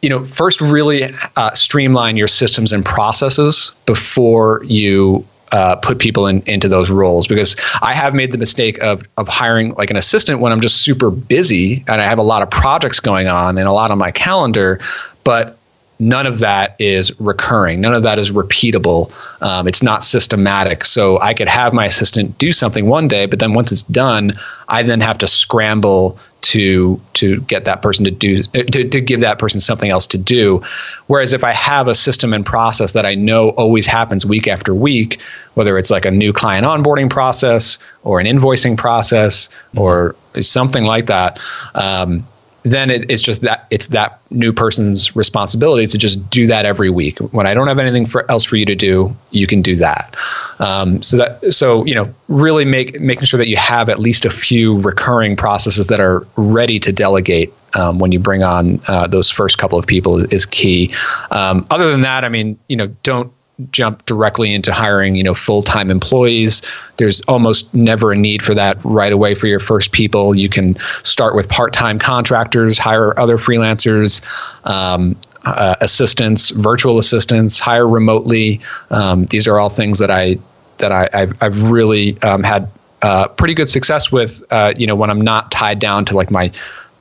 you 0.00 0.08
know, 0.08 0.24
first 0.24 0.60
really 0.60 1.04
uh, 1.36 1.52
streamline 1.52 2.16
your 2.16 2.28
systems 2.28 2.72
and 2.72 2.84
processes 2.84 3.72
before 3.86 4.62
you 4.64 5.24
uh, 5.52 5.76
put 5.76 5.98
people 5.98 6.26
in, 6.26 6.42
into 6.46 6.68
those 6.68 6.90
roles. 6.90 7.28
Because 7.28 7.56
I 7.80 7.94
have 7.94 8.12
made 8.12 8.32
the 8.32 8.38
mistake 8.38 8.78
of 8.80 9.04
of 9.16 9.28
hiring 9.28 9.74
like 9.74 9.90
an 9.90 9.96
assistant 9.96 10.40
when 10.40 10.50
I'm 10.50 10.60
just 10.60 10.82
super 10.82 11.10
busy 11.10 11.84
and 11.86 12.00
I 12.00 12.06
have 12.06 12.18
a 12.18 12.24
lot 12.24 12.42
of 12.42 12.50
projects 12.50 13.00
going 13.00 13.28
on 13.28 13.56
and 13.58 13.68
a 13.68 13.72
lot 13.72 13.92
on 13.92 13.98
my 13.98 14.10
calendar, 14.10 14.80
but 15.22 15.58
none 16.02 16.26
of 16.26 16.40
that 16.40 16.76
is 16.80 17.18
recurring. 17.20 17.80
None 17.80 17.94
of 17.94 18.02
that 18.02 18.18
is 18.18 18.32
repeatable. 18.32 19.12
Um, 19.40 19.68
it's 19.68 19.82
not 19.82 20.02
systematic. 20.02 20.84
So 20.84 21.20
I 21.20 21.34
could 21.34 21.48
have 21.48 21.72
my 21.72 21.86
assistant 21.86 22.38
do 22.38 22.52
something 22.52 22.86
one 22.86 23.06
day, 23.06 23.26
but 23.26 23.38
then 23.38 23.52
once 23.52 23.70
it's 23.70 23.84
done, 23.84 24.32
I 24.68 24.82
then 24.82 25.00
have 25.00 25.18
to 25.18 25.28
scramble 25.28 26.18
to 26.40 27.00
to 27.14 27.40
get 27.42 27.66
that 27.66 27.82
person 27.82 28.06
to 28.06 28.10
do 28.10 28.42
to, 28.42 28.88
to 28.88 29.00
give 29.00 29.20
that 29.20 29.38
person 29.38 29.60
something 29.60 29.88
else 29.88 30.08
to 30.08 30.18
do. 30.18 30.62
Whereas 31.06 31.34
if 31.34 31.44
I 31.44 31.52
have 31.52 31.86
a 31.86 31.94
system 31.94 32.34
and 32.34 32.44
process 32.44 32.94
that 32.94 33.06
I 33.06 33.14
know 33.14 33.50
always 33.50 33.86
happens 33.86 34.26
week 34.26 34.48
after 34.48 34.74
week, 34.74 35.20
whether 35.54 35.78
it's 35.78 35.90
like 35.90 36.04
a 36.04 36.10
new 36.10 36.32
client 36.32 36.66
onboarding 36.66 37.10
process 37.10 37.78
or 38.02 38.18
an 38.18 38.26
invoicing 38.26 38.76
process 38.76 39.50
or 39.76 40.16
something 40.40 40.82
like 40.82 41.06
that. 41.06 41.38
Um, 41.76 42.26
then 42.62 42.90
it, 42.90 43.10
it's 43.10 43.22
just 43.22 43.42
that 43.42 43.66
it's 43.70 43.88
that 43.88 44.20
new 44.30 44.52
person's 44.52 45.16
responsibility 45.16 45.86
to 45.88 45.98
just 45.98 46.30
do 46.30 46.46
that 46.46 46.64
every 46.64 46.90
week. 46.90 47.18
When 47.18 47.46
I 47.46 47.54
don't 47.54 47.68
have 47.68 47.78
anything 47.78 48.06
for, 48.06 48.30
else 48.30 48.44
for 48.44 48.56
you 48.56 48.66
to 48.66 48.74
do, 48.74 49.16
you 49.30 49.46
can 49.46 49.62
do 49.62 49.76
that. 49.76 50.16
Um, 50.58 51.02
so 51.02 51.18
that 51.18 51.54
so 51.54 51.84
you 51.84 51.94
know 51.94 52.14
really 52.28 52.64
make 52.64 53.00
making 53.00 53.24
sure 53.24 53.38
that 53.38 53.48
you 53.48 53.56
have 53.56 53.88
at 53.88 53.98
least 53.98 54.24
a 54.24 54.30
few 54.30 54.80
recurring 54.80 55.36
processes 55.36 55.88
that 55.88 56.00
are 56.00 56.26
ready 56.36 56.78
to 56.80 56.92
delegate 56.92 57.52
um, 57.74 57.98
when 57.98 58.12
you 58.12 58.20
bring 58.20 58.42
on 58.42 58.80
uh, 58.86 59.06
those 59.06 59.30
first 59.30 59.58
couple 59.58 59.78
of 59.78 59.86
people 59.86 60.18
is 60.32 60.46
key. 60.46 60.94
Um, 61.30 61.66
other 61.70 61.90
than 61.90 62.02
that, 62.02 62.24
I 62.24 62.28
mean, 62.28 62.58
you 62.68 62.76
know, 62.76 62.88
don't 63.02 63.32
jump 63.70 64.04
directly 64.06 64.54
into 64.54 64.72
hiring, 64.72 65.16
you 65.16 65.22
know, 65.22 65.34
full-time 65.34 65.90
employees. 65.90 66.62
There's 66.96 67.20
almost 67.22 67.72
never 67.74 68.12
a 68.12 68.16
need 68.16 68.42
for 68.42 68.54
that 68.54 68.78
right 68.84 69.12
away 69.12 69.34
for 69.34 69.46
your 69.46 69.60
first 69.60 69.92
people. 69.92 70.34
You 70.34 70.48
can 70.48 70.76
start 71.02 71.34
with 71.34 71.48
part-time 71.48 71.98
contractors, 71.98 72.78
hire 72.78 73.18
other 73.18 73.38
freelancers, 73.38 74.22
um, 74.64 75.16
uh, 75.44 75.76
assistants, 75.80 76.50
virtual 76.50 76.98
assistants, 76.98 77.58
hire 77.58 77.86
remotely. 77.86 78.60
Um, 78.90 79.26
these 79.26 79.48
are 79.48 79.58
all 79.58 79.70
things 79.70 79.98
that 79.98 80.10
I 80.10 80.38
that 80.78 80.92
I, 80.92 81.08
I've, 81.12 81.42
I've 81.42 81.62
really 81.62 82.20
um, 82.22 82.42
had 82.42 82.70
uh, 83.00 83.28
pretty 83.28 83.54
good 83.54 83.68
success 83.68 84.10
with. 84.10 84.42
Uh, 84.50 84.72
you 84.76 84.86
know, 84.86 84.96
when 84.96 85.10
I'm 85.10 85.20
not 85.20 85.50
tied 85.50 85.78
down 85.78 86.06
to 86.06 86.16
like 86.16 86.30
my 86.30 86.52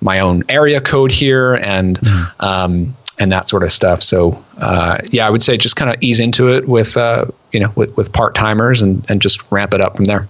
my 0.01 0.19
own 0.19 0.43
area 0.49 0.81
code 0.81 1.11
here 1.11 1.53
and 1.53 1.99
mm-hmm. 1.99 2.45
And 3.21 3.31
that 3.31 3.47
sort 3.47 3.61
of 3.61 3.69
stuff. 3.69 4.01
So 4.01 4.43
uh, 4.57 4.97
yeah, 5.11 5.27
I 5.27 5.29
would 5.29 5.43
say 5.43 5.55
just 5.55 5.75
kind 5.75 5.91
of 5.93 6.01
ease 6.01 6.19
into 6.19 6.55
it 6.55 6.67
with 6.67 6.97
uh, 6.97 7.25
you 7.51 7.59
know 7.59 7.71
with, 7.75 7.95
with 7.95 8.11
part 8.11 8.33
timers 8.33 8.81
and 8.81 9.05
and 9.09 9.21
just 9.21 9.51
ramp 9.51 9.75
it 9.75 9.81
up 9.81 9.95
from 9.95 10.05
there. 10.05 10.27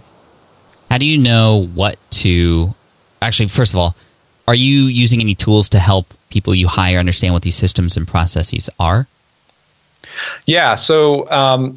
How 0.89 0.97
do 0.97 1.05
you 1.05 1.17
know 1.17 1.67
what 1.73 1.97
to 2.11 2.75
actually? 3.21 3.47
First 3.47 3.73
of 3.73 3.79
all, 3.79 3.95
are 4.45 4.55
you 4.55 4.83
using 4.83 5.21
any 5.21 5.35
tools 5.35 5.69
to 5.69 5.79
help 5.79 6.13
people 6.29 6.53
you 6.53 6.67
hire 6.67 6.99
understand 6.99 7.33
what 7.33 7.43
these 7.43 7.55
systems 7.55 7.95
and 7.95 8.05
processes 8.05 8.69
are? 8.77 9.07
Yeah, 10.45 10.75
so 10.75 11.29
um, 11.31 11.75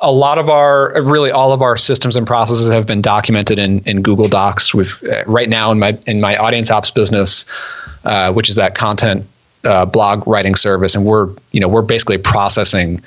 a 0.00 0.10
lot 0.10 0.38
of 0.38 0.48
our 0.48 1.02
really 1.02 1.30
all 1.30 1.52
of 1.52 1.60
our 1.60 1.76
systems 1.76 2.16
and 2.16 2.26
processes 2.26 2.70
have 2.70 2.86
been 2.86 3.02
documented 3.02 3.58
in, 3.58 3.80
in 3.80 4.00
Google 4.00 4.28
Docs. 4.28 4.72
With 4.74 4.94
uh, 5.04 5.24
right 5.26 5.48
now 5.48 5.72
in 5.72 5.78
my 5.78 5.98
in 6.06 6.22
my 6.22 6.38
audience 6.38 6.70
ops 6.70 6.90
business, 6.90 7.44
uh, 8.02 8.32
which 8.32 8.48
is 8.48 8.54
that 8.54 8.74
content 8.74 9.26
uh, 9.64 9.86
blog 9.86 10.26
writing 10.26 10.54
service, 10.54 10.94
and 10.94 11.04
we're 11.04 11.30
you 11.52 11.60
know 11.60 11.68
we're 11.68 11.82
basically 11.82 12.18
processing. 12.18 13.02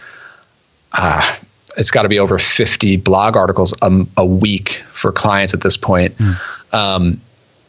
Uh, 0.92 1.36
it's 1.78 1.92
got 1.92 2.04
to 2.04 2.10
be 2.10 2.18
over 2.18 2.40
50 2.40 2.98
blog 2.98 3.36
articles 3.36 3.74
a, 3.82 4.06
a, 4.18 4.26
week 4.26 4.82
for 4.94 5.12
clients 5.12 5.54
at 5.54 5.62
this 5.62 5.78
point. 5.78 6.18
Mm. 6.18 6.74
Um, 6.74 7.22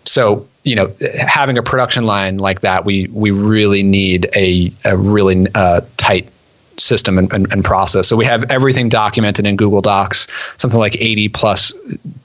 so 0.05 0.49
you 0.65 0.77
know, 0.77 0.95
having 1.01 1.59
a 1.59 1.63
production 1.63 2.05
line 2.05 2.39
like 2.39 2.61
that, 2.61 2.85
we 2.85 3.07
we 3.09 3.31
really 3.31 3.83
need 3.83 4.29
a 4.35 4.73
a 4.85 4.97
really 4.97 5.47
uh, 5.55 5.83
tight 5.97 6.29
system 6.79 7.19
and, 7.19 7.33
and, 7.33 7.53
and, 7.53 7.65
process. 7.65 8.07
So 8.07 8.17
we 8.17 8.27
have 8.27 8.51
everything 8.51 8.89
documented 8.89 9.47
in 9.47 9.57
Google 9.57 9.83
Docs, 9.83 10.29
something 10.59 10.79
like 10.79 10.95
80 10.95 11.29
plus 11.31 11.75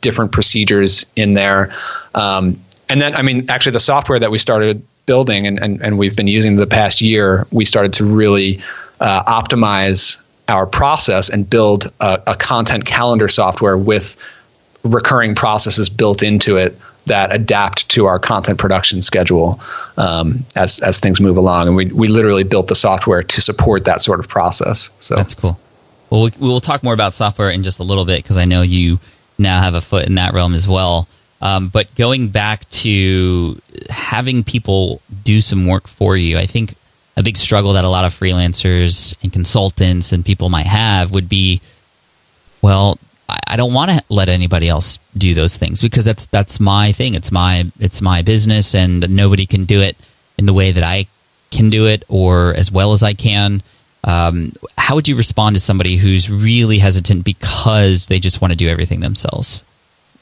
different 0.02 0.32
procedures 0.32 1.08
in 1.15 1.34
there. 1.34 1.73
Um, 2.13 2.60
and 2.88 3.02
then, 3.02 3.15
I 3.15 3.23
mean, 3.23 3.49
actually, 3.49 3.71
the 3.71 3.80
software 3.80 4.19
that 4.19 4.30
we 4.30 4.38
started 4.38 4.86
building 5.06 5.48
and, 5.48 5.60
and, 5.60 5.82
and 5.82 5.98
we've 5.98 6.16
been 6.16 6.28
using 6.28 6.56
the 6.56 6.68
past 6.68 7.02
year, 7.02 7.48
we 7.52 7.66
started 7.66 7.94
to 7.94 8.06
really 8.06 8.62
uh, 9.00 9.24
optimize 9.24 10.20
our 10.48 10.66
process 10.66 11.30
and 11.30 11.50
build 11.50 11.92
a, 12.00 12.22
a 12.28 12.36
content 12.36 12.86
calendar 12.86 13.28
software 13.28 13.78
with 13.78 14.18
recurring 14.84 15.36
processes 15.36 15.89
built 15.89 16.24
into 16.24 16.58
it 16.58 16.78
that 17.06 17.34
adapt 17.34 17.89
to 17.89 18.06
our 18.06 18.20
content 18.20 18.58
production 18.58 19.02
schedule 19.02 19.60
um, 19.98 20.46
as 20.56 20.80
as 20.80 21.00
things 21.00 21.20
move 21.20 21.38
along. 21.38 21.68
And 21.68 21.76
we 21.76 21.86
we 21.86 22.08
literally 22.08 22.44
built 22.44 22.68
the 22.68 22.76
software 22.76 23.24
to 23.24 23.42
support 23.42 23.86
that 23.86 24.02
sort 24.02 24.20
of 24.20 24.28
process. 24.28 24.89
So 25.00 25.16
that's 25.16 25.34
cool. 25.34 25.60
Well, 26.10 26.24
we, 26.24 26.32
will 26.39 26.62
talk 26.62 26.84
more 26.84 26.94
about 26.94 27.13
software 27.13 27.50
in 27.50 27.63
just 27.63 27.80
a 27.80 27.84
little 27.84 28.06
bit 28.06 28.22
because 28.22 28.38
I 28.38 28.46
know 28.46 28.62
you 28.62 29.00
now 29.38 29.62
have 29.62 29.74
a 29.74 29.82
foot 29.82 30.06
in 30.06 30.16
that 30.16 30.34
realm 30.34 30.54
as 30.54 30.68
well. 30.68 31.08
Um, 31.44 31.68
but 31.68 31.94
going 31.96 32.30
back 32.30 32.68
to 32.70 33.62
having 33.90 34.46
people 34.46 35.02
do 35.26 35.42
some 35.42 35.68
work 35.68 35.90
for 35.90 36.16
you, 36.16 36.38
I 36.38 36.46
think 36.46 36.76
a 37.18 37.22
big 37.22 37.36
struggle 37.36 37.74
that 37.74 37.84
a 37.84 37.90
lot 37.90 38.06
of 38.06 38.14
freelancers 38.14 39.14
and 39.22 39.32
consultants 39.32 40.14
and 40.14 40.26
people 40.26 40.48
might 40.48 40.68
have 40.68 41.12
would 41.12 41.28
be, 41.28 41.60
well, 42.62 42.98
I 43.28 43.58
don't 43.58 43.74
want 43.74 43.92
to 43.92 44.02
let 44.08 44.30
anybody 44.30 44.70
else 44.70 45.00
do 45.18 45.34
those 45.34 45.58
things 45.58 45.82
because 45.82 46.06
that's 46.06 46.28
that's 46.28 46.62
my 46.62 46.94
thing. 46.94 47.14
It's 47.14 47.32
my 47.32 47.70
it's 47.78 48.02
my 48.02 48.22
business, 48.22 48.74
and 48.74 49.14
nobody 49.14 49.46
can 49.46 49.66
do 49.66 49.82
it 49.82 49.98
in 50.38 50.46
the 50.46 50.54
way 50.54 50.72
that 50.72 50.84
I 50.84 51.08
can 51.52 51.70
do 51.70 51.88
it 51.88 52.06
or 52.08 52.54
as 52.54 52.72
well 52.72 52.94
as 52.94 53.04
I 53.04 53.14
can. 53.14 53.64
Um, 54.06 54.54
how 54.78 54.96
would 54.96 55.10
you 55.10 55.18
respond 55.18 55.58
to 55.58 55.62
somebody 55.62 55.98
who's 55.98 56.30
really 56.30 56.78
hesitant 56.80 57.26
because 57.26 58.08
they 58.08 58.20
just 58.20 58.42
want 58.42 58.52
to 58.52 58.58
do 58.58 58.70
everything 58.70 59.02
themselves? 59.02 59.62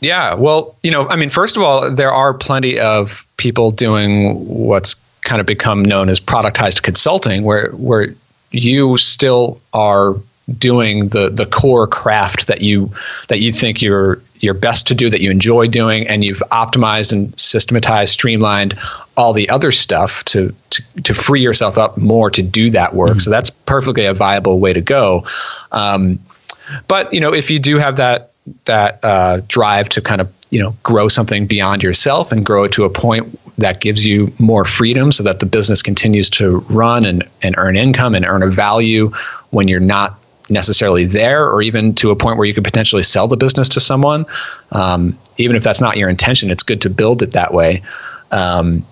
Yeah, 0.02 0.34
well, 0.34 0.76
you 0.82 0.92
know, 0.92 1.08
I 1.08 1.16
mean, 1.16 1.30
first 1.30 1.58
of 1.58 1.64
all, 1.64 1.92
there 1.92 2.12
are 2.12 2.34
plenty 2.34 2.80
of 2.80 3.26
people 3.38 3.70
doing 3.72 4.48
what's 4.48 4.96
kind 5.22 5.40
of 5.40 5.46
become 5.46 5.84
known 5.84 6.10
as 6.10 6.20
productized 6.20 6.82
consulting, 6.82 7.44
where 7.44 7.70
where 7.70 8.16
you 8.50 8.98
still 8.98 9.62
are 9.74 10.16
doing 10.58 11.08
the 11.08 11.30
the 11.30 11.46
core 11.46 11.88
craft 11.88 12.48
that 12.48 12.62
you 12.62 12.92
that 13.28 13.40
you 13.40 13.54
think 13.54 13.82
you're 13.82 14.22
you're 14.40 14.56
best 14.56 14.88
to 14.88 14.96
do 14.96 15.10
that 15.10 15.22
you 15.22 15.30
enjoy 15.30 15.68
doing 15.68 16.08
and 16.08 16.24
you've 16.24 16.42
optimized 16.52 17.12
and 17.12 17.40
systematized 17.40 18.12
streamlined 18.12 18.78
all 19.16 19.34
the 19.34 19.50
other 19.50 19.72
stuff 19.72 20.26
to 20.26 20.54
to, 20.72 20.84
to 21.04 21.14
free 21.14 21.42
yourself 21.42 21.78
up 21.78 21.98
more 21.98 22.32
to 22.32 22.42
do 22.42 22.72
that 22.72 22.94
work 22.94 23.12
mm-hmm. 23.12 23.20
so 23.20 23.30
that's 23.30 23.52
perfectly 23.52 24.06
a 24.06 24.14
viable 24.14 24.60
way 24.60 24.74
to 24.74 24.82
go 24.82 25.26
um, 25.72 26.20
but 26.88 27.14
you 27.14 27.22
know 27.22 27.34
if 27.34 27.52
you 27.52 27.60
do 27.60 27.78
have 27.78 27.98
that 27.98 28.31
that 28.66 29.00
uh, 29.04 29.42
drive 29.48 29.90
to 29.90 30.02
kind 30.02 30.22
of 30.22 30.34
you 30.50 30.60
know 30.62 30.76
grow 30.84 31.08
something 31.08 31.48
beyond 31.48 31.84
yourself 31.84 32.32
and 32.32 32.46
grow 32.46 32.64
it 32.64 32.74
to 32.74 32.86
a 32.86 32.90
point 32.90 33.40
that 33.58 33.80
gives 33.80 34.06
you 34.06 34.34
more 34.40 34.66
freedom 34.66 35.12
so 35.12 35.24
that 35.24 35.40
the 35.40 35.46
business 35.46 35.82
continues 35.82 36.30
to 36.32 36.60
run 36.70 37.06
and, 37.06 37.28
and 37.42 37.56
earn 37.58 37.78
income 37.78 38.16
and 38.16 38.26
earn 38.26 38.44
a 38.44 38.48
value 38.48 39.10
when 39.50 39.68
you're 39.68 39.80
not 39.80 40.18
necessarily 40.50 41.06
there, 41.06 41.50
or 41.50 41.62
even 41.62 41.96
to 41.96 42.12
a 42.12 42.16
point 42.16 42.38
where 42.38 42.46
you 42.46 42.54
could 42.54 42.64
potentially 42.64 43.04
sell 43.04 43.28
the 43.28 43.38
business 43.38 43.70
to 43.70 43.80
someone. 43.80 44.26
Um, 44.72 45.18
even 45.38 45.56
if 45.56 45.64
that's 45.64 45.82
not 45.82 45.98
your 45.98 46.10
intention, 46.10 46.52
it's 46.52 46.64
good 46.64 46.82
to 46.82 46.90
build 46.90 47.22
it 47.22 47.32
that 47.32 47.54
way. 47.54 47.84
Um, 48.32 48.86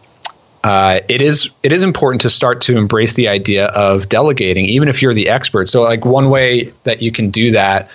uh, 0.64 1.00
it 1.08 1.22
is 1.22 1.50
it 1.64 1.72
is 1.72 1.84
important 1.84 2.22
to 2.22 2.30
start 2.30 2.62
to 2.62 2.78
embrace 2.78 3.14
the 3.14 3.30
idea 3.30 3.66
of 3.66 4.10
delegating, 4.10 4.66
even 4.66 4.90
if 4.90 5.02
you're 5.02 5.14
the 5.14 5.30
expert. 5.30 5.70
So, 5.70 5.84
like 5.84 6.06
one 6.06 6.30
way 6.30 6.74
that 6.84 7.02
you 7.02 7.12
can 7.12 7.30
do 7.30 7.52
that 7.52 7.90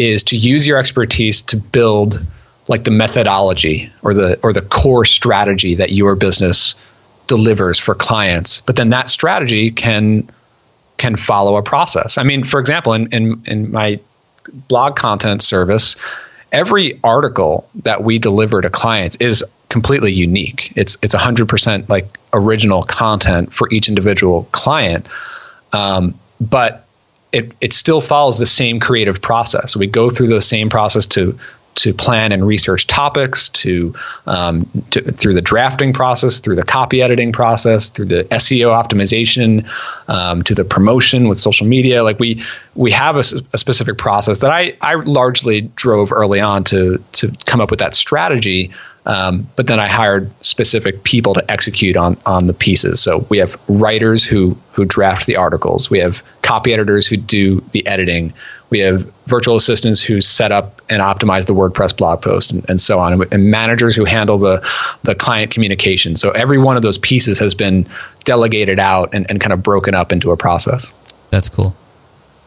is 0.00 0.24
to 0.24 0.36
use 0.36 0.66
your 0.66 0.78
expertise 0.78 1.42
to 1.42 1.58
build 1.58 2.22
like 2.66 2.84
the 2.84 2.90
methodology 2.90 3.92
or 4.02 4.14
the 4.14 4.40
or 4.42 4.52
the 4.52 4.62
core 4.62 5.04
strategy 5.04 5.76
that 5.76 5.90
your 5.90 6.16
business 6.16 6.74
delivers 7.26 7.78
for 7.78 7.94
clients. 7.94 8.62
But 8.62 8.76
then 8.76 8.90
that 8.90 9.08
strategy 9.08 9.70
can 9.70 10.30
can 10.96 11.16
follow 11.16 11.56
a 11.56 11.62
process. 11.62 12.18
I 12.18 12.22
mean, 12.22 12.44
for 12.44 12.60
example, 12.60 12.92
in, 12.94 13.08
in, 13.08 13.42
in 13.46 13.72
my 13.72 14.00
blog 14.68 14.96
content 14.96 15.42
service, 15.42 15.96
every 16.52 17.00
article 17.02 17.68
that 17.76 18.02
we 18.02 18.18
deliver 18.18 18.60
to 18.60 18.70
clients 18.70 19.16
is 19.16 19.44
completely 19.68 20.12
unique. 20.12 20.72
It's 20.76 20.96
it's 21.02 21.14
100% 21.14 21.88
like 21.88 22.18
original 22.32 22.82
content 22.82 23.52
for 23.52 23.68
each 23.70 23.88
individual 23.88 24.48
client, 24.52 25.06
um, 25.72 26.18
but 26.40 26.86
it 27.32 27.52
it 27.60 27.72
still 27.72 28.00
follows 28.00 28.38
the 28.38 28.46
same 28.46 28.80
creative 28.80 29.20
process. 29.20 29.76
We 29.76 29.86
go 29.86 30.10
through 30.10 30.28
the 30.28 30.42
same 30.42 30.70
process 30.70 31.06
to 31.08 31.38
to 31.76 31.94
plan 31.94 32.32
and 32.32 32.44
research 32.44 32.86
topics, 32.86 33.48
to, 33.48 33.94
um, 34.26 34.68
to, 34.90 35.00
through 35.12 35.34
the 35.34 35.40
drafting 35.40 35.92
process, 35.92 36.40
through 36.40 36.56
the 36.56 36.64
copy 36.64 37.00
editing 37.00 37.32
process, 37.32 37.90
through 37.90 38.06
the 38.06 38.24
SEO 38.24 38.70
optimization, 38.70 39.68
um, 40.08 40.42
to 40.42 40.54
the 40.54 40.64
promotion 40.64 41.28
with 41.28 41.38
social 41.38 41.66
media. 41.66 42.02
Like 42.02 42.18
we 42.18 42.42
we 42.74 42.90
have 42.90 43.16
a, 43.16 43.24
a, 43.52 43.58
specific 43.58 43.98
process 43.98 44.40
that 44.40 44.50
I 44.50 44.76
I 44.80 44.96
largely 44.96 45.60
drove 45.60 46.12
early 46.12 46.40
on 46.40 46.64
to 46.64 47.02
to 47.12 47.32
come 47.46 47.60
up 47.60 47.70
with 47.70 47.80
that 47.80 47.94
strategy. 47.94 48.72
Um, 49.06 49.48
but 49.56 49.66
then 49.66 49.80
I 49.80 49.88
hired 49.88 50.30
specific 50.44 51.02
people 51.02 51.34
to 51.34 51.50
execute 51.50 51.96
on 51.96 52.18
on 52.26 52.46
the 52.46 52.52
pieces. 52.52 53.00
So 53.00 53.26
we 53.28 53.38
have 53.38 53.58
writers 53.66 54.24
who 54.24 54.58
who 54.72 54.84
draft 54.84 55.26
the 55.26 55.36
articles. 55.36 55.88
We 55.88 56.00
have 56.00 56.22
copy 56.42 56.72
editors 56.72 57.06
who 57.06 57.16
do 57.16 57.60
the 57.72 57.86
editing. 57.86 58.34
We 58.68 58.80
have 58.80 59.10
virtual 59.26 59.56
assistants 59.56 60.02
who 60.02 60.20
set 60.20 60.52
up 60.52 60.82
and 60.90 61.00
optimize 61.00 61.46
the 61.46 61.54
WordPress 61.54 61.96
blog 61.96 62.20
post 62.22 62.52
and, 62.52 62.68
and 62.68 62.80
so 62.80 62.98
on, 62.98 63.14
and, 63.14 63.32
and 63.32 63.50
managers 63.50 63.96
who 63.96 64.04
handle 64.04 64.36
the 64.36 64.68
the 65.02 65.14
client 65.14 65.50
communication. 65.50 66.14
So 66.16 66.30
every 66.30 66.58
one 66.58 66.76
of 66.76 66.82
those 66.82 66.98
pieces 66.98 67.38
has 67.38 67.54
been 67.54 67.88
delegated 68.24 68.78
out 68.78 69.14
and, 69.14 69.26
and 69.30 69.40
kind 69.40 69.54
of 69.54 69.62
broken 69.62 69.94
up 69.94 70.12
into 70.12 70.30
a 70.30 70.36
process. 70.36 70.92
That's 71.30 71.48
cool. 71.48 71.74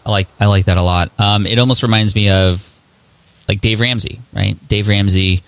I 0.06 0.12
like 0.12 0.28
I 0.40 0.46
like 0.46 0.66
that 0.66 0.78
a 0.78 0.84
lot. 0.84 1.12
Um, 1.18 1.48
it 1.48 1.58
almost 1.58 1.82
reminds 1.82 2.14
me 2.14 2.30
of 2.30 2.70
like 3.48 3.60
Dave 3.60 3.82
Ramsey, 3.82 4.20
right? 4.34 4.56
Dave 4.68 4.88
Ramsey 4.88 5.42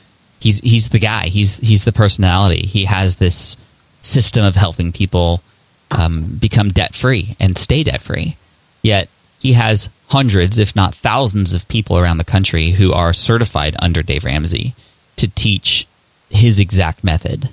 he's 0.45 0.59
he's 0.59 0.89
the 0.89 0.99
guy. 0.99 1.25
He's 1.25 1.57
he's 1.57 1.85
the 1.85 1.91
personality. 1.91 2.67
He 2.67 2.85
has 2.85 3.15
this 3.15 3.57
system 4.01 4.45
of 4.45 4.55
helping 4.55 4.91
people 4.91 5.41
um, 5.89 6.37
become 6.39 6.69
debt 6.69 6.93
free 6.93 7.35
and 7.39 7.57
stay 7.57 7.83
debt 7.83 7.99
free. 7.99 8.37
Yet 8.83 9.09
he 9.39 9.53
has 9.53 9.89
hundreds, 10.09 10.59
if 10.59 10.75
not 10.75 10.93
thousands, 10.93 11.53
of 11.53 11.67
people 11.67 11.97
around 11.97 12.19
the 12.19 12.23
country 12.23 12.71
who 12.71 12.93
are 12.93 13.11
certified 13.11 13.75
under 13.79 14.03
Dave 14.03 14.23
Ramsey 14.23 14.75
to 15.15 15.27
teach 15.27 15.87
his 16.29 16.59
exact 16.59 17.03
method. 17.03 17.49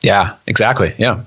Yeah, 0.00 0.36
exactly. 0.46 0.94
Yeah. 0.98 1.24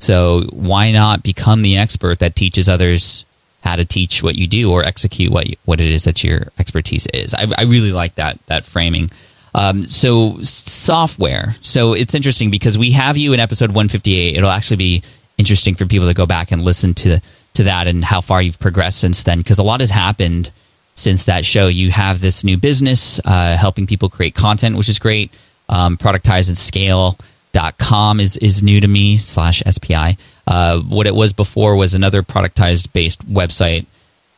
So 0.00 0.42
why 0.50 0.90
not 0.90 1.22
become 1.22 1.62
the 1.62 1.76
expert 1.76 2.18
that 2.18 2.34
teaches 2.34 2.68
others 2.68 3.24
how 3.62 3.76
to 3.76 3.84
teach 3.84 4.22
what 4.22 4.34
you 4.34 4.48
do 4.48 4.72
or 4.72 4.84
execute 4.84 5.32
what 5.32 5.46
you, 5.46 5.56
what 5.64 5.80
it 5.80 5.90
is 5.90 6.04
that 6.04 6.24
your 6.24 6.48
expertise 6.58 7.06
is? 7.14 7.34
I, 7.34 7.46
I 7.56 7.62
really 7.62 7.92
like 7.92 8.16
that 8.16 8.44
that 8.46 8.64
framing. 8.64 9.12
Um, 9.54 9.86
so 9.86 10.40
software. 10.42 11.54
So 11.60 11.92
it's 11.92 12.14
interesting 12.14 12.50
because 12.50 12.76
we 12.76 12.90
have 12.92 13.16
you 13.16 13.32
in 13.32 13.40
episode 13.40 13.70
158. 13.70 14.36
It'll 14.36 14.50
actually 14.50 14.76
be 14.76 15.02
interesting 15.38 15.74
for 15.74 15.86
people 15.86 16.08
to 16.08 16.14
go 16.14 16.26
back 16.26 16.52
and 16.52 16.62
listen 16.62 16.94
to 16.94 17.20
to 17.54 17.64
that 17.64 17.86
and 17.86 18.04
how 18.04 18.20
far 18.20 18.42
you've 18.42 18.58
progressed 18.58 18.98
since 18.98 19.22
then 19.22 19.38
because 19.38 19.58
a 19.58 19.62
lot 19.62 19.78
has 19.78 19.90
happened 19.90 20.50
since 20.96 21.26
that 21.26 21.44
show. 21.44 21.68
You 21.68 21.90
have 21.92 22.20
this 22.20 22.42
new 22.42 22.56
business 22.56 23.20
uh, 23.24 23.56
helping 23.56 23.86
people 23.86 24.08
create 24.08 24.34
content, 24.34 24.76
which 24.76 24.88
is 24.88 24.98
great. 24.98 25.32
Um, 25.68 25.96
productize 25.96 26.48
and 26.48 26.58
scale. 26.58 27.16
Dot 27.52 27.78
com 27.78 28.18
is, 28.18 28.36
is 28.38 28.64
new 28.64 28.80
to 28.80 28.88
me 28.88 29.16
slash 29.16 29.62
SPI. 29.64 30.18
Uh, 30.44 30.80
what 30.80 31.06
it 31.06 31.14
was 31.14 31.32
before 31.32 31.76
was 31.76 31.94
another 31.94 32.24
productized 32.24 32.92
based 32.92 33.24
website 33.32 33.86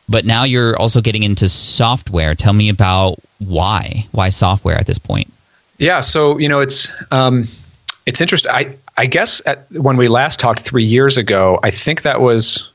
but 0.09 0.25
now 0.25 0.43
you're 0.43 0.77
also 0.77 1.01
getting 1.01 1.23
into 1.23 1.47
software. 1.47 2.35
Tell 2.35 2.53
me 2.53 2.69
about 2.69 3.19
why 3.39 4.07
why 4.11 4.29
software 4.29 4.77
at 4.77 4.85
this 4.85 4.97
point. 4.97 5.31
Yeah, 5.77 5.99
so 5.99 6.37
you 6.37 6.49
know 6.49 6.61
it's 6.61 6.91
um, 7.11 7.47
it's 8.05 8.21
interesting. 8.21 8.51
I 8.51 8.75
I 8.95 9.05
guess 9.05 9.41
at, 9.45 9.71
when 9.71 9.97
we 9.97 10.07
last 10.07 10.39
talked 10.39 10.59
three 10.61 10.85
years 10.85 11.17
ago, 11.17 11.59
I 11.61 11.71
think 11.71 12.03
that 12.03 12.19
was 12.19 12.69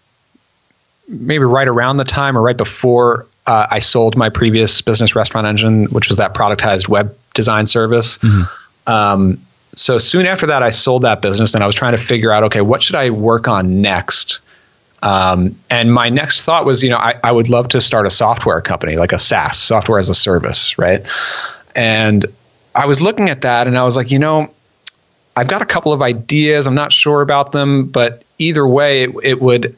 maybe 1.09 1.45
right 1.45 1.69
around 1.69 1.97
the 1.97 2.05
time 2.05 2.39
or 2.39 2.43
right 2.43 2.57
before 2.57 3.27
uh, 3.47 3.67
I 3.71 3.81
sold 3.81 4.17
my 4.17 4.29
previous 4.29 4.83
business, 4.83 5.17
Restaurant 5.17 5.47
Engine, 5.47 5.87
which 5.87 6.09
was 6.09 6.19
that 6.19 6.35
productized 6.35 6.89
web 6.89 7.17
design 7.35 7.67
service. 7.67 8.19
Mm-hmm. 8.19 8.93
Um, 8.93 9.43
so 9.75 9.99
soon 9.99 10.27
after 10.27 10.49
that, 10.49 10.63
I 10.63 10.71
sold 10.71 11.03
that 11.03 11.23
business, 11.23 11.55
and 11.55 11.65
I 11.65 11.67
was 11.67 11.75
trying 11.75 11.93
to 11.93 11.99
figure 11.99 12.31
out, 12.31 12.45
okay, 12.45 12.61
what 12.61 12.83
should 12.83 12.97
I 12.97 13.11
work 13.11 13.49
on 13.49 13.81
next? 13.81 14.41
Um, 15.03 15.57
and 15.69 15.93
my 15.93 16.11
next 16.11 16.43
thought 16.43 16.65
was, 16.65 16.83
you 16.83 16.91
know, 16.91 16.97
I, 16.97 17.19
I 17.23 17.33
would 17.33 17.49
love 17.49 17.69
to 17.69 17.81
start 17.81 18.07
a 18.07 18.11
software 18.11 18.61
company, 18.61 18.97
like 18.97 19.13
a 19.13 19.19
SaaS, 19.19 19.59
software 19.59 19.99
as 19.99 20.09
a 20.09 20.15
service, 20.15 20.79
right? 20.79 21.05
And 21.75 22.25
I 22.75 22.87
was 22.87 23.03
looking 23.03 23.29
at 23.29 23.43
that 23.43 23.67
and 23.67 23.77
I 23.77 23.83
was 23.83 23.97
like, 23.97 24.11
you 24.13 24.21
know, 24.21 24.53
I've 25.35 25.49
got 25.49 25.63
a 25.63 25.67
couple 25.67 25.93
of 25.93 26.03
ideas. 26.03 26.67
I'm 26.67 26.75
not 26.75 26.93
sure 26.93 27.21
about 27.21 27.53
them, 27.53 27.87
but 27.87 28.23
either 28.39 28.67
way, 28.67 29.05
it, 29.05 29.11
it 29.23 29.41
would 29.41 29.77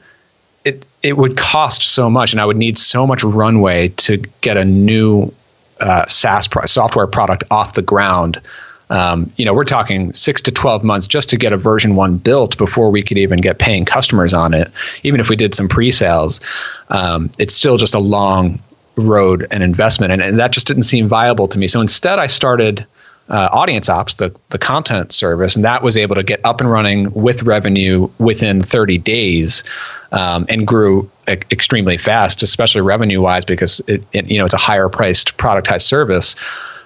it 0.64 0.84
it 1.02 1.16
would 1.16 1.36
cost 1.36 1.82
so 1.82 2.10
much, 2.10 2.32
and 2.32 2.40
I 2.40 2.44
would 2.44 2.56
need 2.56 2.78
so 2.78 3.06
much 3.06 3.22
runway 3.22 3.88
to 3.88 4.16
get 4.40 4.56
a 4.56 4.64
new 4.64 5.32
uh, 5.78 6.06
SaaS 6.06 6.48
pro- 6.48 6.66
software 6.66 7.06
product 7.06 7.44
off 7.50 7.74
the 7.74 7.82
ground. 7.82 8.40
Um, 8.90 9.32
you 9.36 9.44
know, 9.44 9.54
we're 9.54 9.64
talking 9.64 10.12
six 10.12 10.42
to 10.42 10.52
12 10.52 10.84
months 10.84 11.06
just 11.06 11.30
to 11.30 11.36
get 11.36 11.52
a 11.52 11.56
version 11.56 11.96
one 11.96 12.18
built 12.18 12.58
before 12.58 12.90
we 12.90 13.02
could 13.02 13.18
even 13.18 13.40
get 13.40 13.58
paying 13.58 13.84
customers 13.84 14.32
on 14.32 14.54
it. 14.54 14.70
Even 15.02 15.20
if 15.20 15.28
we 15.28 15.36
did 15.36 15.54
some 15.54 15.68
pre 15.68 15.90
sales, 15.90 16.40
um, 16.88 17.30
it's 17.38 17.54
still 17.54 17.76
just 17.76 17.94
a 17.94 17.98
long 17.98 18.60
road 18.96 19.46
and 19.50 19.62
investment. 19.62 20.12
And, 20.12 20.22
and, 20.22 20.38
that 20.38 20.52
just 20.52 20.66
didn't 20.66 20.84
seem 20.84 21.08
viable 21.08 21.48
to 21.48 21.58
me. 21.58 21.66
So 21.66 21.80
instead, 21.80 22.18
I 22.18 22.26
started 22.26 22.86
uh, 23.28 23.48
Audience 23.52 23.88
Ops, 23.88 24.14
the, 24.14 24.36
the 24.50 24.58
content 24.58 25.12
service, 25.12 25.56
and 25.56 25.64
that 25.64 25.82
was 25.82 25.96
able 25.96 26.16
to 26.16 26.22
get 26.22 26.44
up 26.44 26.60
and 26.60 26.70
running 26.70 27.12
with 27.12 27.42
revenue 27.42 28.10
within 28.18 28.60
30 28.60 28.98
days 28.98 29.64
um, 30.12 30.46
and 30.48 30.66
grew 30.66 31.10
extremely 31.26 31.96
fast, 31.96 32.42
especially 32.42 32.82
revenue 32.82 33.20
wise, 33.20 33.44
because 33.44 33.80
it, 33.86 34.06
it, 34.12 34.30
you 34.30 34.38
know 34.38 34.44
it's 34.44 34.54
a 34.54 34.58
higher 34.58 34.88
priced 34.88 35.36
productized 35.36 35.82
service. 35.82 36.36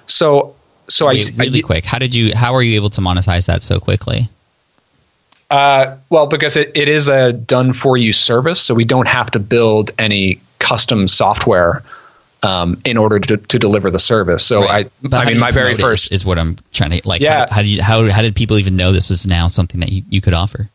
So, 0.07 0.55
so 0.89 1.07
Wait, 1.07 1.33
I 1.35 1.45
really 1.45 1.61
I, 1.61 1.67
quick. 1.67 1.85
How 1.85 1.99
did 1.99 2.15
you? 2.15 2.35
How 2.35 2.55
are 2.55 2.63
you 2.63 2.77
able 2.77 2.91
to 2.91 3.01
monetize 3.01 3.47
that 3.47 3.63
so 3.63 3.81
quickly? 3.81 4.29
Uh, 5.51 5.97
well, 6.11 6.27
because 6.27 6.57
it, 6.57 6.73
it 6.75 6.89
is 6.89 7.09
a 7.09 7.33
done 7.33 7.73
for 7.73 7.97
you 7.97 8.13
service, 8.13 8.61
so 8.61 8.75
we 8.75 8.85
don't 8.85 9.09
have 9.09 9.31
to 9.31 9.39
build 9.39 9.93
any 9.99 10.41
custom 10.59 11.09
software 11.09 11.83
um, 12.43 12.81
in 12.85 12.97
order 12.97 13.19
to, 13.19 13.37
to 13.37 13.59
deliver 13.59 13.91
the 13.91 13.99
service. 13.99 14.45
So 14.45 14.61
right. 14.61 14.91
I, 15.13 15.17
I 15.17 15.25
mean, 15.31 15.39
my 15.39 15.51
very 15.51 15.75
first 15.75 16.13
is 16.13 16.25
what 16.25 16.39
I'm 16.39 16.57
trying 16.73 16.91
to 16.91 17.09
like. 17.09 17.21
Yeah. 17.21 17.47
How, 17.49 17.57
how, 17.57 17.63
did 17.63 17.69
you, 17.69 17.83
how, 17.83 18.11
how 18.11 18.23
did 18.23 18.37
people 18.37 18.59
even 18.59 18.77
know 18.77 18.93
this 18.93 19.11
was 19.11 19.27
now 19.27 19.49
something 19.49 19.81
that 19.81 19.91
you, 19.91 20.03
you 20.09 20.21
could 20.21 20.35
offer? 20.35 20.69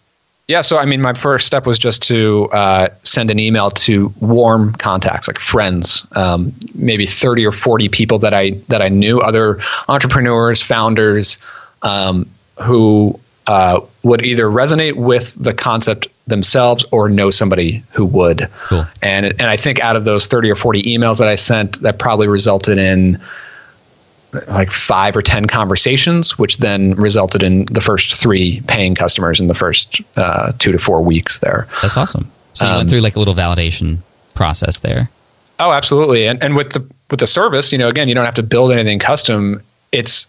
Yeah, 0.47 0.61
so 0.61 0.77
I 0.77 0.85
mean, 0.85 1.01
my 1.01 1.13
first 1.13 1.47
step 1.47 1.65
was 1.65 1.79
just 1.79 2.03
to 2.03 2.49
uh, 2.51 2.89
send 3.03 3.31
an 3.31 3.39
email 3.39 3.71
to 3.71 4.13
warm 4.19 4.73
contacts, 4.73 5.27
like 5.27 5.39
friends, 5.39 6.05
um, 6.11 6.53
maybe 6.75 7.05
thirty 7.05 7.45
or 7.45 7.53
forty 7.53 7.87
people 7.87 8.19
that 8.19 8.33
I 8.33 8.51
that 8.67 8.81
I 8.81 8.89
knew, 8.89 9.21
other 9.21 9.59
entrepreneurs, 9.87 10.61
founders, 10.61 11.37
um, 11.81 12.29
who 12.61 13.21
uh, 13.47 13.81
would 14.03 14.25
either 14.25 14.45
resonate 14.45 14.95
with 14.95 15.33
the 15.41 15.53
concept 15.53 16.09
themselves 16.27 16.85
or 16.91 17.09
know 17.09 17.29
somebody 17.29 17.83
who 17.91 18.05
would. 18.05 18.49
Cool. 18.65 18.85
And 19.01 19.25
and 19.25 19.43
I 19.43 19.55
think 19.55 19.79
out 19.79 19.95
of 19.95 20.03
those 20.03 20.27
30 20.27 20.51
or 20.51 20.55
40 20.55 20.83
emails 20.83 21.19
that 21.19 21.29
I 21.29 21.35
sent, 21.35 21.81
that 21.81 21.99
probably 21.99 22.27
resulted 22.27 22.77
in 22.77 23.21
like 24.47 24.71
five 24.71 25.15
or 25.15 25.21
10 25.21 25.45
conversations, 25.45 26.37
which 26.37 26.57
then 26.57 26.95
resulted 26.95 27.43
in 27.43 27.65
the 27.65 27.81
first 27.81 28.15
three 28.15 28.61
paying 28.61 28.95
customers 28.95 29.39
in 29.39 29.47
the 29.47 29.55
first 29.55 30.01
uh, 30.15 30.53
two 30.57 30.71
to 30.71 30.79
four 30.79 31.01
weeks 31.01 31.39
there. 31.39 31.67
That's 31.81 31.97
awesome. 31.97 32.31
So 32.53 32.65
you 32.65 32.71
um, 32.71 32.77
went 32.77 32.89
through 32.89 33.01
like 33.01 33.15
a 33.15 33.19
little 33.19 33.33
validation 33.33 33.99
process 34.33 34.79
there. 34.79 35.09
Oh, 35.59 35.71
absolutely. 35.71 36.27
And 36.27 36.43
and 36.43 36.55
with 36.55 36.71
the 36.71 36.87
with 37.09 37.19
the 37.19 37.27
service, 37.27 37.71
you 37.71 37.77
know, 37.77 37.87
again, 37.87 38.09
you 38.09 38.15
don't 38.15 38.25
have 38.25 38.35
to 38.35 38.43
build 38.43 38.71
anything 38.71 38.99
custom. 38.99 39.61
It's 39.91 40.27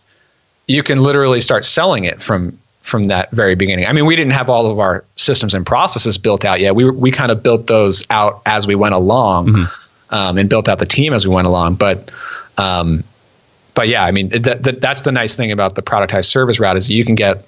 you 0.67 0.83
can 0.83 1.03
literally 1.03 1.41
start 1.41 1.65
selling 1.65 2.05
it 2.05 2.23
from 2.23 2.59
from 2.83 3.05
that 3.05 3.31
very 3.31 3.55
beginning. 3.55 3.87
I 3.87 3.93
mean, 3.93 4.05
we 4.05 4.15
didn't 4.15 4.35
have 4.35 4.51
all 4.51 4.67
of 4.67 4.79
our 4.79 5.05
systems 5.17 5.55
and 5.55 5.65
processes 5.65 6.19
built 6.19 6.45
out 6.45 6.61
yet. 6.61 6.75
We 6.75 6.89
we 6.91 7.11
kind 7.11 7.33
of 7.33 7.43
built 7.43 7.67
those 7.67 8.07
out 8.11 8.43
as 8.45 8.67
we 8.67 8.75
went 8.75 8.95
along, 8.95 9.49
mm-hmm. 9.49 10.15
um, 10.15 10.39
and 10.39 10.49
built 10.49 10.69
out 10.69 10.79
the 10.79 10.87
team 10.87 11.15
as 11.15 11.27
we 11.27 11.35
went 11.35 11.47
along. 11.47 11.77
But 11.77 12.11
um, 12.59 13.05
but 13.75 13.89
yeah, 13.89 14.05
I 14.05 14.11
mean, 14.11 14.31
th- 14.31 14.63
th- 14.63 14.81
that's 14.81 15.03
the 15.03 15.13
nice 15.13 15.35
thing 15.35 15.53
about 15.53 15.75
the 15.75 15.83
productized 15.83 16.27
service 16.27 16.61
route 16.61 16.77
is 16.77 16.89
you 16.91 17.05
can 17.05 17.15
get 17.15 17.47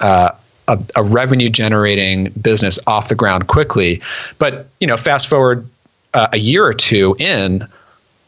uh, 0.00 0.32
a, 0.68 0.84
a 0.96 1.02
revenue 1.02 1.48
generating 1.48 2.30
business 2.30 2.78
off 2.86 3.08
the 3.08 3.14
ground 3.14 3.46
quickly. 3.46 4.02
But 4.38 4.66
you 4.80 4.86
know, 4.86 4.96
fast 4.96 5.28
forward 5.28 5.68
uh, 6.14 6.28
a 6.32 6.38
year 6.38 6.64
or 6.64 6.74
two 6.74 7.16
in 7.18 7.66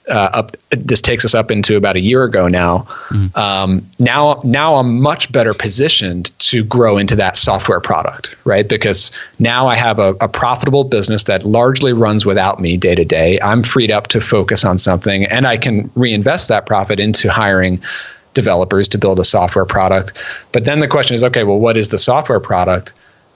uh, 0.09 0.13
up. 0.13 0.57
This 0.71 1.01
takes 1.01 1.25
us 1.25 1.35
up 1.35 1.51
into 1.51 1.77
about 1.77 1.97
a 1.97 2.01
year 2.01 2.25
ago 2.25 2.49
now. 2.49 2.79
Mm-hmm. 3.09 3.39
Um, 3.39 3.87
now, 3.99 4.41
now 4.45 4.77
I'm 4.77 5.01
much 5.01 5.33
better 5.33 5.55
positioned 5.55 6.39
to 6.41 6.65
grow 6.65 6.99
into 6.99 7.17
that 7.17 7.37
software 7.37 7.81
product, 7.81 8.37
right? 8.45 8.69
Because 8.69 9.13
now 9.39 9.67
I 9.69 9.77
have 9.77 9.99
a, 9.99 10.11
a 10.21 10.29
profitable 10.29 10.85
business 10.85 11.25
that 11.25 11.45
largely 11.45 11.93
runs 11.93 12.27
without 12.27 12.61
me 12.61 12.77
day 12.77 12.95
to 12.95 13.05
day. 13.05 13.41
I'm 13.41 13.63
freed 13.63 13.91
up 13.91 14.09
to 14.09 14.21
focus 14.21 14.65
on 14.65 14.79
something, 14.79 15.25
and 15.25 15.47
I 15.47 15.57
can 15.57 15.91
reinvest 15.95 16.49
that 16.49 16.67
profit 16.67 17.01
into 17.01 17.31
hiring 17.31 17.83
developers 18.35 18.89
to 18.89 18.99
build 18.99 19.21
a 19.21 19.25
software 19.25 19.65
product. 19.65 20.19
But 20.53 20.65
then 20.65 20.81
the 20.81 20.89
question 20.89 21.15
is, 21.15 21.25
okay, 21.25 21.45
well, 21.45 21.59
what 21.59 21.77
is 21.77 21.89
the 21.89 21.99
software 21.99 22.41
product? 22.41 22.93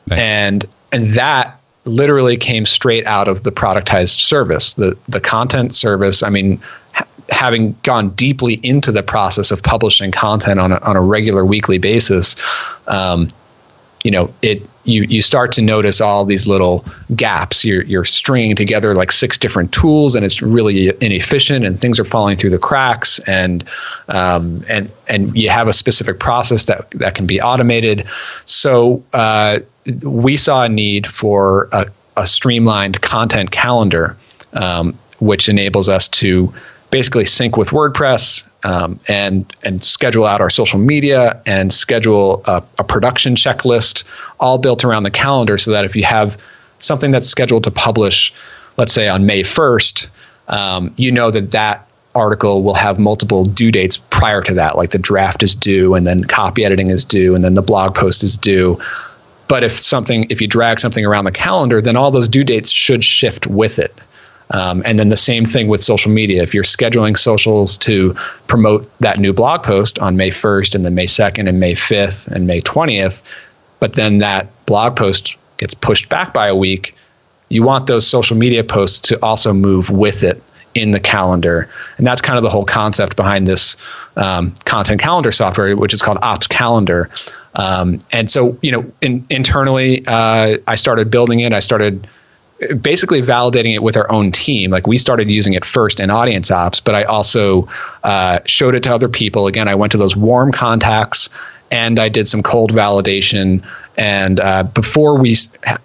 Right. 0.09 0.18
And 0.18 0.68
and 0.92 1.14
that 1.14 1.61
literally 1.88 2.37
came 2.37 2.66
straight 2.66 3.07
out 3.07 3.29
of 3.29 3.42
the 3.42 3.53
productized 3.53 4.20
service, 4.20 4.74
the 4.74 4.96
the 5.09 5.20
content 5.20 5.74
service. 5.74 6.22
I 6.22 6.31
mean, 6.31 6.61
ha- 6.92 7.07
having 7.29 7.77
gone 7.83 8.11
deeply 8.11 8.55
into 8.55 8.92
the 8.92 9.03
process 9.03 9.51
of 9.51 9.62
publishing 9.62 10.12
content 10.12 10.61
on 10.61 10.72
a, 10.72 10.79
on 10.79 10.96
a 10.96 11.03
regular 11.03 11.44
weekly 11.44 11.79
basis, 11.79 12.37
um, 12.87 13.29
you 14.05 14.11
know, 14.11 14.33
it 14.42 14.62
you 14.88 15.03
you 15.03 15.22
start 15.22 15.53
to 15.53 15.62
notice 15.62 16.01
all 16.01 16.24
these 16.24 16.46
little 16.46 16.85
gaps. 17.14 17.64
You're 17.64 17.83
you're 17.83 18.05
stringing 18.05 18.57
together 18.57 18.94
like 18.94 19.12
six 19.12 19.38
different 19.38 19.72
tools, 19.72 20.14
and 20.14 20.24
it's 20.24 20.42
really 20.42 20.88
inefficient, 20.88 21.64
and 21.64 21.81
things 21.81 22.01
are 22.01 22.05
falling 22.05 22.37
through 22.37 22.51
the 22.51 22.59
cracks, 22.59 23.18
and 23.18 23.64
um, 24.09 24.64
and 24.68 24.90
and 25.07 25.37
you 25.37 25.51
have 25.51 25.68
a 25.68 25.72
specific 25.72 26.18
process 26.18 26.64
that 26.64 26.90
that 26.92 27.14
can 27.14 27.27
be 27.27 27.40
automated. 27.40 28.07
So. 28.44 29.05
Uh, 29.12 29.61
we 30.03 30.37
saw 30.37 30.64
a 30.64 30.68
need 30.68 31.07
for 31.07 31.68
a, 31.72 31.87
a 32.14 32.27
streamlined 32.27 33.01
content 33.01 33.51
calendar, 33.51 34.16
um, 34.53 34.98
which 35.18 35.48
enables 35.48 35.88
us 35.88 36.09
to 36.09 36.53
basically 36.90 37.24
sync 37.24 37.57
with 37.57 37.70
WordPress 37.70 38.44
um, 38.64 38.98
and 39.06 39.52
and 39.62 39.82
schedule 39.82 40.26
out 40.26 40.40
our 40.40 40.50
social 40.50 40.78
media 40.78 41.42
and 41.46 41.72
schedule 41.72 42.42
a, 42.46 42.62
a, 42.78 42.84
production 42.84 43.34
checklist, 43.34 44.04
all 44.40 44.58
built 44.58 44.84
around 44.84 45.04
the 45.04 45.10
calendar, 45.10 45.58
so 45.58 45.72
that 45.72 45.84
if 45.84 45.94
you 45.94 46.04
have 46.04 46.40
something 46.80 47.10
that's 47.10 47.28
scheduled 47.28 47.64
to 47.64 47.70
publish, 47.70 48.34
let's 48.76 48.92
say 48.92 49.08
on 49.08 49.26
May 49.26 49.42
first, 49.42 50.10
um, 50.48 50.92
you 50.96 51.12
know 51.12 51.30
that 51.30 51.52
that 51.52 51.88
article 52.14 52.62
will 52.64 52.74
have 52.74 52.98
multiple 52.98 53.44
due 53.44 53.70
dates 53.70 53.96
prior 53.96 54.42
to 54.42 54.54
that, 54.54 54.76
like 54.76 54.90
the 54.90 54.98
draft 54.98 55.42
is 55.42 55.54
due, 55.54 55.94
and 55.94 56.06
then 56.06 56.24
copy 56.24 56.64
editing 56.64 56.90
is 56.90 57.04
due, 57.04 57.34
and 57.34 57.44
then 57.44 57.54
the 57.54 57.62
blog 57.62 57.94
post 57.94 58.24
is 58.24 58.36
due. 58.36 58.80
But 59.46 59.64
if 59.64 59.78
something, 59.78 60.26
if 60.30 60.42
you 60.42 60.48
drag 60.48 60.80
something 60.80 61.04
around 61.04 61.24
the 61.24 61.32
calendar, 61.32 61.80
then 61.80 61.96
all 61.96 62.10
those 62.10 62.28
due 62.28 62.44
dates 62.44 62.70
should 62.70 63.02
shift 63.02 63.46
with 63.46 63.78
it. 63.78 63.94
Um, 64.50 64.82
and 64.84 64.98
then 64.98 65.08
the 65.08 65.16
same 65.16 65.44
thing 65.44 65.68
with 65.68 65.82
social 65.82 66.11
media. 66.11 66.42
If 66.42 66.54
you're 66.54 66.64
scheduling 66.64 67.16
socials 67.16 67.78
to 67.78 68.14
promote 68.46 68.90
that 69.00 69.18
new 69.18 69.32
blog 69.32 69.62
post 69.62 69.98
on 69.98 70.16
May 70.16 70.30
1st 70.30 70.74
and 70.74 70.84
then 70.84 70.94
May 70.94 71.06
2nd 71.06 71.48
and 71.48 71.61
May 71.61 71.74
5th 71.74 72.28
and 72.28 72.46
May 72.46 72.62
20th, 72.62 73.22
but 73.80 73.92
then 73.92 74.18
that 74.18 74.66
blog 74.66 74.96
post 74.96 75.37
gets 75.58 75.74
pushed 75.74 76.08
back 76.08 76.32
by 76.32 76.48
a 76.48 76.56
week, 76.56 76.94
you 77.48 77.62
want 77.62 77.87
those 77.87 78.06
social 78.06 78.37
media 78.37 78.64
posts 78.64 79.11
to 79.11 79.22
also 79.22 79.52
move 79.52 79.90
with 79.90 80.22
it 80.22 80.42
in 80.74 80.90
the 80.90 81.00
calendar. 81.00 81.68
And 81.96 82.06
that's 82.06 82.20
kind 82.20 82.37
of 82.37 82.42
the 82.42 82.50
whole 82.50 82.64
concept 82.64 83.16
behind 83.16 83.46
this 83.46 83.76
um, 84.16 84.54
content 84.64 85.00
calendar 85.00 85.32
software, 85.32 85.76
which 85.76 85.94
is 85.94 86.02
called 86.02 86.18
Ops 86.22 86.46
Calendar. 86.46 87.11
Um, 87.54 87.98
and 88.12 88.30
so, 88.30 88.58
you 88.62 88.72
know, 88.72 88.92
in, 89.00 89.26
internally, 89.30 90.04
uh, 90.06 90.58
I 90.66 90.74
started 90.76 91.11
building 91.11 91.40
it. 91.40 91.52
I 91.52 91.61
started 91.61 92.06
basically 92.80 93.22
validating 93.22 93.74
it 93.74 93.82
with 93.82 93.96
our 93.96 94.10
own 94.10 94.32
team. 94.32 94.70
Like 94.70 94.86
we 94.86 94.98
started 94.98 95.30
using 95.30 95.54
it 95.54 95.64
first 95.64 96.00
in 96.00 96.10
audience 96.10 96.50
ops, 96.50 96.80
but 96.80 96.94
I 96.94 97.04
also 97.04 97.68
uh, 98.02 98.40
showed 98.46 98.74
it 98.74 98.84
to 98.84 98.94
other 98.94 99.08
people. 99.08 99.46
Again, 99.46 99.68
I 99.68 99.76
went 99.76 99.92
to 99.92 99.98
those 99.98 100.16
warm 100.16 100.52
contacts 100.52 101.30
and 101.70 102.00
I 102.00 102.08
did 102.08 102.26
some 102.26 102.42
cold 102.42 102.72
validation. 102.72 103.64
And 103.96 104.40
uh, 104.40 104.64
before 104.64 105.18
we, 105.18 105.36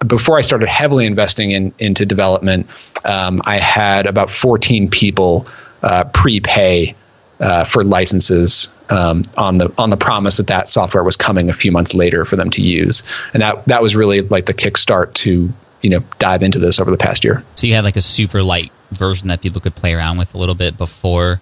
before 0.05 0.37
I 0.37 0.41
started 0.41 0.69
heavily 0.69 1.05
investing 1.05 1.51
in 1.51 1.73
into 1.77 2.05
development, 2.05 2.69
um, 3.03 3.41
I 3.45 3.57
had 3.57 4.05
about 4.05 4.31
14 4.31 4.89
people 4.89 5.47
uh, 5.81 6.05
prepay 6.05 6.95
uh, 7.39 7.65
for 7.65 7.83
licenses 7.83 8.69
um, 8.89 9.23
on 9.37 9.57
the 9.57 9.73
on 9.77 9.89
the 9.89 9.97
promise 9.97 10.37
that 10.37 10.47
that 10.47 10.69
software 10.69 11.03
was 11.03 11.17
coming 11.17 11.49
a 11.49 11.53
few 11.53 11.71
months 11.71 11.93
later 11.93 12.25
for 12.25 12.35
them 12.35 12.49
to 12.51 12.61
use, 12.61 13.03
and 13.33 13.41
that 13.41 13.65
that 13.65 13.81
was 13.81 13.95
really 13.95 14.21
like 14.21 14.45
the 14.45 14.53
kickstart 14.53 15.13
to 15.15 15.51
you 15.83 15.91
know 15.91 15.99
dive 16.17 16.41
into 16.41 16.57
this 16.57 16.79
over 16.79 16.89
the 16.89 16.97
past 16.97 17.23
year. 17.23 17.43
So 17.55 17.67
you 17.67 17.73
had 17.73 17.83
like 17.83 17.97
a 17.97 18.01
super 18.01 18.41
light 18.41 18.71
version 18.89 19.27
that 19.27 19.41
people 19.41 19.61
could 19.61 19.75
play 19.75 19.93
around 19.93 20.17
with 20.17 20.33
a 20.33 20.37
little 20.37 20.55
bit 20.55 20.77
before 20.77 21.41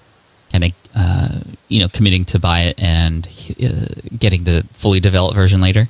kind 0.52 0.66
of 0.66 0.72
uh, 0.96 1.40
you 1.70 1.80
know 1.80 1.88
committing 1.88 2.26
to 2.26 2.40
buy 2.40 2.62
it 2.64 2.82
and 2.82 3.28
uh, 3.64 3.86
getting 4.18 4.44
the 4.44 4.66
fully 4.74 5.00
developed 5.00 5.36
version 5.36 5.62
later. 5.62 5.88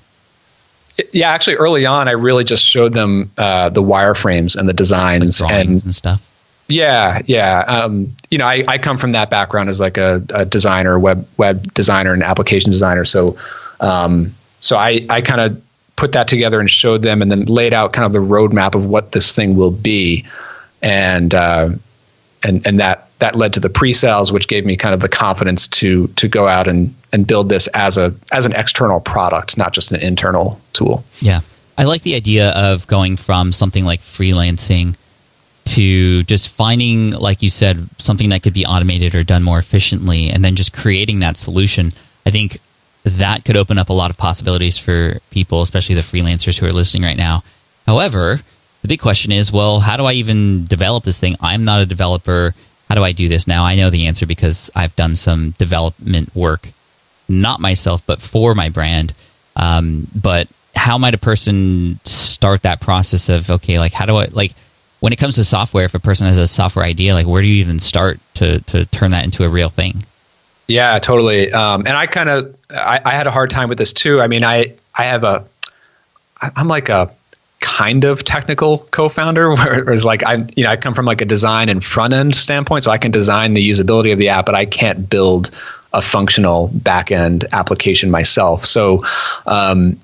Yeah, 1.12 1.32
actually, 1.32 1.56
early 1.56 1.86
on, 1.86 2.08
I 2.08 2.12
really 2.12 2.44
just 2.44 2.64
showed 2.64 2.94
them 2.94 3.32
uh, 3.38 3.70
the 3.70 3.82
wireframes 3.82 4.56
and 4.56 4.68
the 4.68 4.74
designs 4.74 5.42
like 5.42 5.52
and, 5.52 5.84
and 5.84 5.96
stuff. 5.96 6.28
Yeah, 6.68 7.22
yeah. 7.26 7.60
Um, 7.60 8.16
you 8.30 8.38
know, 8.38 8.46
I, 8.46 8.64
I 8.68 8.78
come 8.78 8.98
from 8.98 9.14
that 9.14 9.30
background 9.30 9.70
as 9.70 9.80
like 9.80 9.98
a, 9.98 10.24
a, 10.30 10.46
designer, 10.46 11.00
web 11.00 11.28
web 11.38 11.74
designer, 11.74 12.14
and 12.14 12.24
application 12.24 12.72
designer. 12.72 13.06
So, 13.06 13.38
um, 13.80 14.36
so 14.60 14.78
I, 14.78 15.06
I 15.10 15.22
kind 15.22 15.42
of 15.42 15.62
put 16.02 16.14
that 16.14 16.28
together 16.28 16.60
and 16.60 16.68
showed 16.68 17.04
them 17.04 17.22
and 17.22 17.30
then 17.30 17.46
laid 17.46 17.76
out 17.76 17.94
kind 17.94 18.08
of 18.08 18.12
the 18.12 18.18
roadmap 18.18 18.74
of 18.74 18.84
what 18.84 19.12
this 19.12 19.34
thing 19.34 19.56
will 19.56 19.70
be. 19.70 20.26
And, 20.82 21.32
uh, 21.32 21.70
and, 22.44 22.66
and 22.66 22.80
that, 22.80 23.08
that 23.20 23.36
led 23.36 23.54
to 23.54 23.60
the 23.60 23.70
pre-sales, 23.70 24.32
which 24.32 24.48
gave 24.48 24.66
me 24.66 24.78
kind 24.78 24.96
of 24.96 25.00
the 25.00 25.08
confidence 25.08 25.68
to, 25.68 26.08
to 26.08 26.28
go 26.28 26.48
out 26.48 26.68
and, 26.68 26.96
and 27.14 27.28
build 27.28 27.50
this 27.50 27.68
as 27.68 28.00
a, 28.00 28.16
as 28.32 28.48
an 28.48 28.54
external 28.54 29.00
product, 29.00 29.60
not 29.60 29.74
just 29.74 29.92
an 29.92 30.02
internal 30.02 30.60
tool. 30.74 31.04
Yeah. 31.20 31.42
I 31.78 31.84
like 31.84 32.02
the 32.02 32.16
idea 32.16 32.50
of 32.50 32.88
going 32.88 33.16
from 33.16 33.52
something 33.52 33.86
like 33.86 34.00
freelancing 34.00 34.96
to 35.66 36.24
just 36.24 36.50
finding, 36.50 37.12
like 37.12 37.44
you 37.44 37.52
said, 37.52 37.88
something 38.00 38.30
that 38.30 38.42
could 38.42 38.54
be 38.56 38.66
automated 38.66 39.14
or 39.14 39.22
done 39.22 39.44
more 39.44 39.60
efficiently, 39.60 40.32
and 40.32 40.44
then 40.44 40.56
just 40.56 40.74
creating 40.74 41.20
that 41.20 41.38
solution. 41.38 41.92
I 42.26 42.32
think 42.32 42.60
that 43.04 43.46
could 43.46 43.58
open 43.58 43.78
up 43.78 43.90
a 43.90 43.94
lot 43.94 44.12
of 44.12 44.18
possibilities 44.18 44.78
for 44.78 45.20
people, 45.32 45.62
especially 45.62 45.96
the 45.96 46.02
freelancers 46.02 46.60
who 46.60 46.66
are 46.66 46.74
listening 46.74 47.04
right 47.04 47.18
now. 47.18 47.44
However, 47.88 48.42
the 48.82 48.88
big 48.88 49.00
question 49.00 49.32
is 49.32 49.52
well, 49.52 49.80
how 49.80 49.98
do 49.98 50.06
I 50.06 50.14
even 50.14 50.66
develop 50.66 51.04
this 51.04 51.20
thing? 51.20 51.36
I'm 51.42 51.64
not 51.64 51.82
a 51.82 51.86
developer. 51.86 52.54
How 52.90 52.96
do 52.96 53.04
I 53.04 53.12
do 53.12 53.28
this? 53.28 53.48
Now, 53.48 53.64
I 53.64 53.76
know 53.76 53.90
the 53.90 54.08
answer 54.08 54.26
because 54.26 54.70
I've 54.76 54.96
done 54.96 55.16
some 55.16 55.52
development 55.52 56.36
work, 56.36 56.72
not 57.30 57.62
myself, 57.62 58.06
but 58.06 58.22
for 58.22 58.54
my 58.54 58.70
brand. 58.70 59.14
Um, 59.56 60.08
but 60.14 60.50
how 60.76 60.98
might 60.98 61.14
a 61.14 61.20
person 61.20 62.00
start 62.04 62.64
that 62.64 62.82
process 62.82 63.30
of, 63.30 63.50
okay, 63.50 63.80
like, 63.80 63.94
how 63.94 64.06
do 64.06 64.18
I, 64.18 64.26
like, 64.26 64.54
when 65.00 65.14
it 65.14 65.20
comes 65.20 65.36
to 65.36 65.44
software, 65.44 65.86
if 65.86 65.96
a 65.96 66.00
person 66.00 66.28
has 66.28 66.38
a 66.38 66.48
software 66.48 66.86
idea, 66.86 67.14
like, 67.14 67.28
where 67.28 67.42
do 67.42 67.48
you 67.48 67.56
even 67.56 67.80
start 67.80 68.20
to, 68.36 68.60
to 68.62 68.86
turn 68.86 69.12
that 69.12 69.24
into 69.24 69.44
a 69.44 69.50
real 69.50 69.70
thing? 69.70 70.04
Yeah, 70.72 71.00
totally. 71.00 71.52
Um, 71.52 71.82
and 71.86 71.96
I 71.96 72.08
kind 72.08 72.30
of 72.30 72.56
I, 72.70 73.02
I, 73.04 73.12
had 73.12 73.28
a 73.28 73.32
hard 73.32 73.50
time 73.50 73.70
with 73.70 73.78
this 73.78 73.94
too. 73.94 74.22
I 74.22 74.28
mean, 74.28 74.44
I 74.44 74.76
I 74.96 75.06
have 75.06 75.24
a 75.24 75.46
I'm 76.42 76.68
like 76.68 76.90
a 76.90 77.14
kind 77.60 78.06
of 78.06 78.24
technical 78.24 78.78
co-founder 78.78 79.50
where 79.56 79.92
it's 79.92 80.06
like 80.06 80.26
I 80.26 80.46
you 80.56 80.64
know 80.64 80.70
I 80.70 80.78
come 80.78 80.94
from 80.94 81.06
like 81.06 81.22
a 81.22 81.26
design 81.26 81.70
and 81.70 81.84
front 81.84 82.14
end 82.14 82.36
standpoint, 82.36 82.86
so 82.86 82.92
I 82.92 82.98
can 82.98 83.12
design 83.12 83.54
the 83.54 83.70
usability 83.70 84.14
of 84.14 84.20
the 84.20 84.30
app, 84.30 84.46
but 84.46 84.56
I 84.56 84.66
can't 84.66 85.10
build 85.10 85.52
a 85.94 86.02
functional 86.02 86.70
back 86.70 87.12
end 87.12 87.46
application 87.52 88.12
myself. 88.12 88.66
So. 88.66 89.06
Um, 89.46 90.00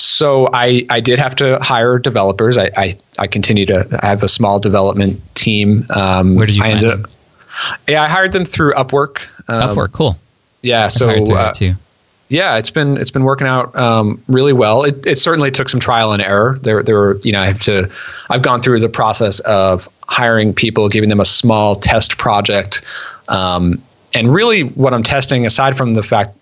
so 0.00 0.48
I, 0.52 0.86
I 0.88 1.00
did 1.00 1.18
have 1.18 1.34
to 1.36 1.58
hire 1.60 1.98
developers. 1.98 2.56
I, 2.56 2.70
I, 2.76 2.94
I 3.18 3.26
continue 3.26 3.66
to 3.66 3.98
I 4.00 4.06
have 4.06 4.22
a 4.22 4.28
small 4.28 4.60
development 4.60 5.20
team. 5.34 5.86
Um, 5.90 6.36
Where 6.36 6.46
did 6.46 6.56
you 6.56 6.62
I 6.62 6.70
find 6.70 6.80
them? 6.80 7.04
Up, 7.04 7.10
yeah, 7.88 8.02
I 8.02 8.08
hired 8.08 8.32
them 8.32 8.44
through 8.44 8.72
Upwork. 8.72 9.26
Um, 9.48 9.68
Upwork, 9.68 9.92
cool. 9.92 10.16
Yeah, 10.62 10.88
so 10.88 11.08
uh, 11.08 11.52
too. 11.52 11.74
Yeah, 12.28 12.58
it's 12.58 12.70
been 12.70 12.98
it's 12.98 13.10
been 13.10 13.24
working 13.24 13.46
out 13.46 13.74
um, 13.76 14.22
really 14.28 14.52
well. 14.52 14.84
It, 14.84 15.06
it 15.06 15.16
certainly 15.16 15.50
took 15.50 15.68
some 15.68 15.80
trial 15.80 16.12
and 16.12 16.20
error. 16.20 16.58
There 16.60 16.82
there 16.82 16.96
were 16.96 17.16
you 17.22 17.32
know 17.32 17.40
I 17.40 17.46
have 17.46 17.60
to 17.60 17.90
I've 18.28 18.42
gone 18.42 18.60
through 18.60 18.80
the 18.80 18.88
process 18.88 19.40
of 19.40 19.88
hiring 20.06 20.52
people, 20.52 20.88
giving 20.88 21.08
them 21.08 21.20
a 21.20 21.24
small 21.24 21.76
test 21.76 22.18
project, 22.18 22.82
um, 23.28 23.82
and 24.12 24.32
really 24.32 24.62
what 24.62 24.92
I'm 24.92 25.04
testing 25.04 25.46
aside 25.46 25.78
from 25.78 25.94
the 25.94 26.02
fact 26.02 26.36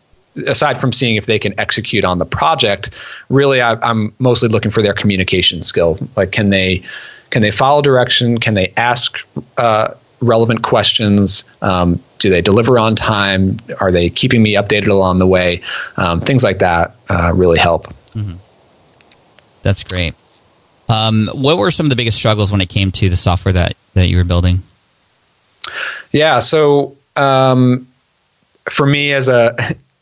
aside 0.46 0.80
from 0.80 0.92
seeing 0.92 1.16
if 1.16 1.26
they 1.26 1.38
can 1.38 1.58
execute 1.58 2.04
on 2.04 2.18
the 2.18 2.26
project, 2.26 2.90
really 3.28 3.60
I, 3.60 3.90
am 3.90 4.12
mostly 4.18 4.48
looking 4.48 4.70
for 4.70 4.82
their 4.82 4.92
communication 4.94 5.62
skill. 5.62 5.98
Like, 6.16 6.32
can 6.32 6.50
they 6.50 6.82
can 7.30 7.42
they 7.42 7.50
follow 7.50 7.82
direction? 7.82 8.38
Can 8.38 8.54
they 8.54 8.72
ask 8.76 9.18
uh, 9.56 9.94
relevant 10.20 10.62
questions? 10.62 11.44
Um, 11.60 12.00
do 12.18 12.30
they 12.30 12.42
deliver 12.42 12.78
on 12.78 12.96
time? 12.96 13.58
Are 13.80 13.90
they 13.90 14.10
keeping 14.10 14.42
me 14.42 14.54
updated 14.54 14.88
along 14.88 15.18
the 15.18 15.26
way? 15.26 15.62
Um, 15.96 16.20
things 16.20 16.42
like 16.42 16.60
that 16.60 16.96
uh, 17.08 17.32
really 17.34 17.58
help. 17.58 17.86
Mm-hmm. 18.14 18.36
That's 19.62 19.84
great. 19.84 20.14
Um, 20.88 21.28
what 21.34 21.58
were 21.58 21.70
some 21.70 21.86
of 21.86 21.90
the 21.90 21.96
biggest 21.96 22.16
struggles 22.16 22.52
when 22.52 22.60
it 22.60 22.68
came 22.68 22.92
to 22.92 23.08
the 23.08 23.16
software 23.16 23.52
that, 23.52 23.76
that 23.94 24.08
you 24.08 24.16
were 24.16 24.24
building? 24.24 24.62
Yeah, 26.12 26.38
so 26.38 26.96
um, 27.16 27.88
for 28.70 28.86
me 28.86 29.12
as 29.12 29.28
a 29.28 29.56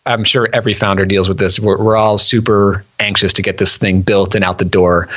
I'm 0.06 0.24
sure 0.24 0.46
every 0.52 0.74
founder 0.74 1.06
deals 1.06 1.28
with 1.28 1.38
this. 1.38 1.58
We're, 1.58 1.82
we're, 1.82 1.96
all 1.96 2.18
super 2.18 2.84
anxious 3.00 3.34
to 3.34 3.42
get 3.42 3.56
this 3.56 3.78
thing 3.78 4.02
built 4.02 4.34
and 4.34 4.44
out 4.44 4.58
the 4.58 4.66
door. 4.66 5.08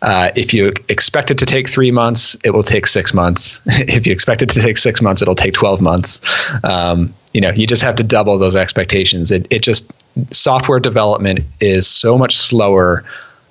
Uh, 0.00 0.30
if 0.36 0.54
you 0.54 0.72
expect 0.88 1.32
it 1.32 1.38
to 1.38 1.46
take 1.46 1.68
three 1.68 1.90
months, 1.90 2.36
it 2.44 2.50
will 2.50 2.62
take 2.62 2.86
six 2.86 3.12
months. 3.12 3.60
if 3.66 4.06
you 4.06 4.12
expect 4.12 4.42
it 4.42 4.50
to 4.50 4.60
take 4.60 4.78
six 4.78 5.02
months, 5.02 5.20
it'll 5.20 5.34
take 5.34 5.54
12 5.54 5.80
months. 5.80 6.20
Um, 6.62 7.14
you 7.32 7.40
know, 7.40 7.50
you 7.50 7.66
just 7.66 7.82
have 7.82 7.96
to 7.96 8.04
double 8.04 8.38
those 8.38 8.54
expectations. 8.54 9.32
It, 9.32 9.48
it 9.50 9.62
just, 9.62 9.90
software 10.30 10.78
development 10.78 11.40
is 11.60 11.88
so 11.88 12.16
much 12.16 12.36
slower 12.36 13.04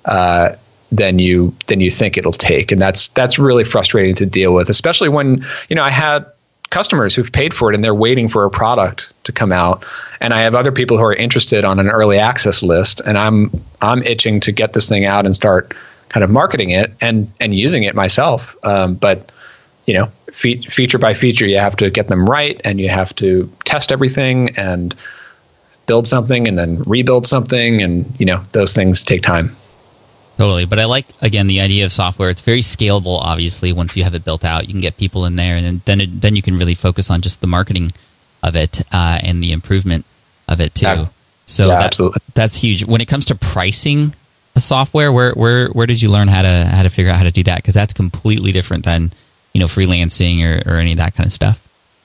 uh, 0.06 0.56
than 0.92 1.18
you 1.18 1.54
than 1.66 1.80
you 1.80 1.90
think 1.90 2.16
it'll 2.16 2.32
take, 2.32 2.72
and 2.72 2.80
that's 2.80 3.08
that's 3.08 3.38
really 3.38 3.64
frustrating 3.64 4.14
to 4.16 4.26
deal 4.26 4.54
with, 4.54 4.68
especially 4.68 5.08
when 5.08 5.44
you 5.68 5.76
know 5.76 5.84
I 5.84 5.90
had 5.90 6.26
customers 6.70 7.14
who've 7.14 7.30
paid 7.30 7.54
for 7.54 7.70
it 7.70 7.74
and 7.74 7.82
they're 7.82 7.94
waiting 7.94 8.28
for 8.28 8.44
a 8.44 8.50
product 8.50 9.12
to 9.24 9.32
come 9.32 9.52
out. 9.52 9.84
And 10.20 10.34
I 10.34 10.42
have 10.42 10.54
other 10.54 10.72
people 10.72 10.98
who 10.98 11.04
are 11.04 11.14
interested 11.14 11.64
on 11.64 11.78
an 11.78 11.88
early 11.88 12.18
access 12.18 12.62
list 12.62 13.00
and 13.00 13.16
I'm 13.16 13.50
I'm 13.80 14.02
itching 14.02 14.40
to 14.40 14.52
get 14.52 14.72
this 14.72 14.88
thing 14.88 15.04
out 15.04 15.26
and 15.26 15.34
start 15.34 15.74
kind 16.08 16.24
of 16.24 16.30
marketing 16.30 16.70
it 16.70 16.92
and 17.00 17.32
and 17.40 17.54
using 17.54 17.84
it 17.84 17.94
myself. 17.94 18.56
Um, 18.64 18.94
but 18.94 19.32
you 19.86 19.94
know 19.94 20.06
fe- 20.32 20.60
feature 20.60 20.98
by 20.98 21.14
feature 21.14 21.46
you 21.46 21.58
have 21.58 21.76
to 21.76 21.90
get 21.90 22.08
them 22.08 22.28
right 22.28 22.60
and 22.64 22.80
you 22.80 22.88
have 22.88 23.14
to 23.16 23.50
test 23.64 23.92
everything 23.92 24.56
and 24.56 24.94
build 25.86 26.06
something 26.06 26.48
and 26.48 26.58
then 26.58 26.82
rebuild 26.82 27.26
something 27.26 27.82
and 27.82 28.18
you 28.18 28.26
know 28.26 28.42
those 28.52 28.72
things 28.72 29.04
take 29.04 29.22
time 29.22 29.56
Totally. 30.36 30.66
But 30.66 30.78
I 30.78 30.84
like, 30.84 31.06
again, 31.22 31.46
the 31.46 31.60
idea 31.60 31.84
of 31.84 31.92
software. 31.92 32.30
It's 32.30 32.42
very 32.42 32.60
scalable, 32.60 33.18
obviously, 33.20 33.72
once 33.72 33.96
you 33.96 34.04
have 34.04 34.14
it 34.14 34.24
built 34.24 34.44
out. 34.44 34.66
You 34.66 34.74
can 34.74 34.80
get 34.80 34.96
people 34.96 35.24
in 35.24 35.36
there, 35.36 35.56
and 35.56 35.80
then, 35.82 36.00
it, 36.00 36.20
then 36.20 36.36
you 36.36 36.42
can 36.42 36.56
really 36.56 36.74
focus 36.74 37.10
on 37.10 37.22
just 37.22 37.40
the 37.40 37.46
marketing 37.46 37.92
of 38.42 38.54
it 38.54 38.82
uh, 38.92 39.18
and 39.22 39.42
the 39.42 39.52
improvement 39.52 40.04
of 40.46 40.60
it, 40.60 40.74
too. 40.74 41.08
So 41.46 41.68
yeah, 41.68 41.76
that, 41.76 41.84
absolutely. 41.86 42.20
that's 42.34 42.60
huge. 42.60 42.84
When 42.84 43.00
it 43.00 43.06
comes 43.06 43.24
to 43.26 43.34
pricing 43.34 44.14
a 44.54 44.60
software, 44.60 45.12
where, 45.12 45.32
where, 45.32 45.68
where 45.68 45.86
did 45.86 46.02
you 46.02 46.10
learn 46.10 46.28
how 46.28 46.42
to, 46.42 46.64
how 46.66 46.82
to 46.82 46.90
figure 46.90 47.10
out 47.10 47.16
how 47.16 47.24
to 47.24 47.30
do 47.30 47.42
that? 47.44 47.56
Because 47.56 47.74
that's 47.74 47.92
completely 47.94 48.52
different 48.52 48.84
than, 48.84 49.12
you 49.52 49.60
know, 49.60 49.66
freelancing 49.66 50.42
or, 50.44 50.70
or 50.70 50.76
any 50.76 50.92
of 50.92 50.98
that 50.98 51.14
kind 51.14 51.26
of 51.26 51.32
stuff. 51.32 51.62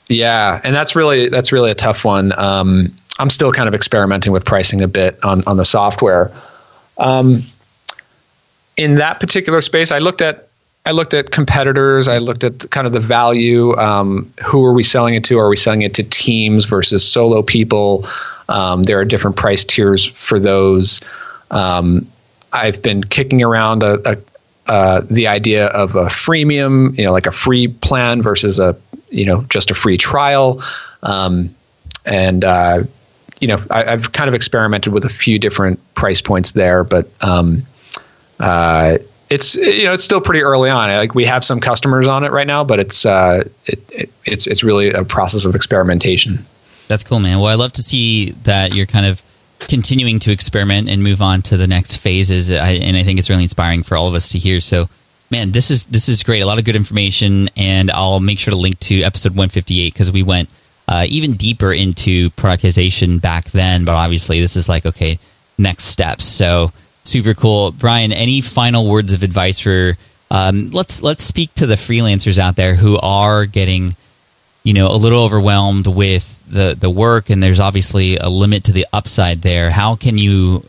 Yeah, 0.07 0.59
and 0.61 0.75
that's 0.75 0.97
really 0.97 1.29
that's 1.29 1.53
really 1.53 1.71
a 1.71 1.75
tough 1.75 2.03
one. 2.03 2.37
Um, 2.37 2.97
I'm 3.17 3.29
still 3.29 3.53
kind 3.53 3.69
of 3.69 3.75
experimenting 3.75 4.33
with 4.33 4.43
pricing 4.43 4.81
a 4.81 4.87
bit 4.89 5.23
on 5.23 5.43
on 5.47 5.55
the 5.55 5.63
software. 5.63 6.33
Um, 6.97 7.43
in 8.77 8.95
that 8.95 9.19
particular 9.19 9.61
space, 9.61 9.91
I 9.91 9.99
looked 9.99 10.21
at 10.21 10.47
I 10.83 10.91
looked 10.91 11.13
at 11.13 11.29
competitors. 11.29 12.07
I 12.07 12.17
looked 12.17 12.43
at 12.43 12.69
kind 12.71 12.87
of 12.87 12.93
the 12.93 12.99
value. 12.99 13.75
Um, 13.77 14.33
who 14.43 14.65
are 14.65 14.73
we 14.73 14.81
selling 14.81 15.13
it 15.13 15.25
to? 15.25 15.37
Are 15.37 15.47
we 15.47 15.55
selling 15.55 15.83
it 15.83 15.95
to 15.95 16.03
teams 16.03 16.65
versus 16.65 17.07
solo 17.07 17.43
people? 17.43 18.07
Um, 18.49 18.81
there 18.81 18.99
are 18.99 19.05
different 19.05 19.37
price 19.37 19.63
tiers 19.63 20.05
for 20.05 20.39
those. 20.39 21.01
Um, 21.51 22.07
I've 22.51 22.81
been 22.81 23.03
kicking 23.03 23.43
around 23.43 23.83
a, 23.83 24.11
a, 24.11 24.17
uh, 24.65 25.01
the 25.07 25.27
idea 25.27 25.67
of 25.67 25.95
a 25.95 26.05
freemium, 26.05 26.97
you 26.97 27.05
know, 27.05 27.11
like 27.11 27.27
a 27.27 27.31
free 27.31 27.67
plan 27.67 28.23
versus 28.23 28.59
a, 28.59 28.75
you 29.09 29.25
know, 29.25 29.43
just 29.43 29.69
a 29.69 29.75
free 29.75 29.97
trial. 29.97 30.63
Um, 31.03 31.55
and 32.05 32.43
uh, 32.43 32.83
you 33.39 33.47
know, 33.47 33.61
I, 33.69 33.91
have 33.91 34.11
kind 34.11 34.27
of 34.27 34.33
experimented 34.33 34.93
with 34.93 35.05
a 35.05 35.09
few 35.09 35.39
different 35.39 35.93
price 35.93 36.21
points 36.21 36.51
there, 36.51 36.83
but 36.83 37.07
um, 37.21 37.63
uh, 38.41 38.97
it's 39.29 39.55
you 39.55 39.85
know 39.85 39.93
it's 39.93 40.03
still 40.03 40.21
pretty 40.21 40.43
early 40.43 40.69
on. 40.69 40.89
Like 40.89 41.15
we 41.15 41.25
have 41.25 41.45
some 41.45 41.61
customers 41.61 42.07
on 42.07 42.25
it 42.25 42.31
right 42.31 42.47
now, 42.47 42.63
but 42.63 42.79
it's 42.79 43.05
uh, 43.05 43.47
it, 43.65 43.79
it, 43.91 44.13
it's 44.25 44.45
it's 44.45 44.63
really 44.63 44.91
a 44.91 45.03
process 45.05 45.45
of 45.45 45.55
experimentation. 45.55 46.45
That's 46.87 47.05
cool, 47.05 47.19
man. 47.19 47.39
Well, 47.39 47.49
I 47.49 47.55
love 47.55 47.71
to 47.73 47.81
see 47.81 48.31
that 48.43 48.75
you're 48.75 48.85
kind 48.85 49.05
of 49.05 49.23
continuing 49.67 50.19
to 50.19 50.31
experiment 50.31 50.89
and 50.89 51.01
move 51.01 51.21
on 51.21 51.41
to 51.43 51.55
the 51.55 51.67
next 51.67 51.97
phases, 51.97 52.51
I, 52.51 52.71
and 52.71 52.97
I 52.97 53.03
think 53.03 53.19
it's 53.19 53.29
really 53.29 53.43
inspiring 53.43 53.83
for 53.83 53.95
all 53.95 54.07
of 54.07 54.13
us 54.13 54.29
to 54.29 54.39
hear. 54.39 54.59
So, 54.59 54.89
man, 55.29 55.51
this 55.51 55.71
is 55.71 55.85
this 55.85 56.09
is 56.09 56.23
great. 56.23 56.43
A 56.43 56.45
lot 56.45 56.59
of 56.59 56.65
good 56.65 56.75
information, 56.75 57.49
and 57.55 57.89
I'll 57.89 58.19
make 58.19 58.39
sure 58.39 58.51
to 58.51 58.57
link 58.57 58.79
to 58.79 59.01
episode 59.03 59.31
158 59.31 59.93
because 59.93 60.11
we 60.11 60.23
went 60.23 60.49
uh, 60.89 61.05
even 61.07 61.33
deeper 61.35 61.71
into 61.71 62.31
productization 62.31 63.21
back 63.21 63.45
then. 63.45 63.85
But 63.85 63.95
obviously, 63.95 64.41
this 64.41 64.57
is 64.57 64.67
like 64.67 64.85
okay, 64.85 65.19
next 65.57 65.85
steps. 65.85 66.25
So 66.25 66.73
Super 67.03 67.33
cool, 67.33 67.71
Brian. 67.71 68.11
Any 68.11 68.41
final 68.41 68.87
words 68.87 69.13
of 69.13 69.23
advice 69.23 69.59
for? 69.59 69.97
Um, 70.29 70.69
let's 70.71 71.01
let's 71.01 71.23
speak 71.23 71.53
to 71.55 71.65
the 71.65 71.75
freelancers 71.75 72.37
out 72.37 72.55
there 72.55 72.75
who 72.75 72.97
are 72.99 73.45
getting, 73.45 73.95
you 74.63 74.73
know, 74.73 74.87
a 74.87 74.95
little 74.95 75.23
overwhelmed 75.23 75.87
with 75.87 76.41
the 76.47 76.75
the 76.79 76.89
work, 76.89 77.29
and 77.29 77.43
there's 77.43 77.59
obviously 77.59 78.17
a 78.17 78.29
limit 78.29 78.63
to 78.65 78.71
the 78.71 78.85
upside 78.93 79.41
there. 79.41 79.71
How 79.71 79.95
can 79.95 80.17
you, 80.17 80.63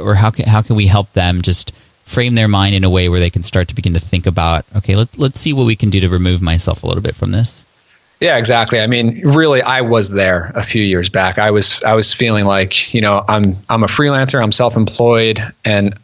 or 0.00 0.14
how 0.14 0.30
can 0.30 0.46
how 0.46 0.62
can 0.62 0.76
we 0.76 0.86
help 0.86 1.12
them 1.12 1.42
just 1.42 1.72
frame 2.06 2.36
their 2.36 2.48
mind 2.48 2.74
in 2.74 2.84
a 2.84 2.90
way 2.90 3.08
where 3.08 3.20
they 3.20 3.28
can 3.28 3.42
start 3.42 3.68
to 3.68 3.74
begin 3.74 3.92
to 3.92 4.00
think 4.00 4.26
about, 4.26 4.64
okay, 4.76 4.94
let, 4.94 5.18
let's 5.18 5.40
see 5.40 5.52
what 5.52 5.66
we 5.66 5.74
can 5.74 5.90
do 5.90 5.98
to 5.98 6.08
remove 6.08 6.40
myself 6.40 6.84
a 6.84 6.86
little 6.86 7.02
bit 7.02 7.16
from 7.16 7.32
this. 7.32 7.64
Yeah, 8.20 8.38
exactly. 8.38 8.80
I 8.80 8.86
mean, 8.86 9.26
really, 9.26 9.60
I 9.60 9.82
was 9.82 10.10
there 10.10 10.50
a 10.54 10.62
few 10.62 10.82
years 10.82 11.10
back. 11.10 11.38
I 11.38 11.50
was 11.50 11.82
I 11.82 11.94
was 11.94 12.14
feeling 12.14 12.46
like 12.46 12.94
you 12.94 13.02
know 13.02 13.22
I'm 13.28 13.58
I'm 13.68 13.82
a 13.82 13.88
freelancer, 13.88 14.42
I'm 14.42 14.52
self 14.52 14.76
employed, 14.76 15.52
and 15.64 15.98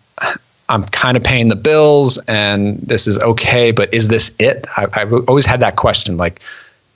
I'm 0.68 0.84
kind 0.84 1.16
of 1.16 1.24
paying 1.24 1.48
the 1.48 1.56
bills, 1.56 2.18
and 2.18 2.78
this 2.78 3.06
is 3.06 3.18
okay. 3.18 3.72
But 3.72 3.94
is 3.94 4.08
this 4.08 4.32
it? 4.38 4.66
I, 4.76 4.88
have 4.92 5.28
always 5.28 5.46
had 5.46 5.60
that 5.60 5.76
question, 5.76 6.18
like, 6.18 6.40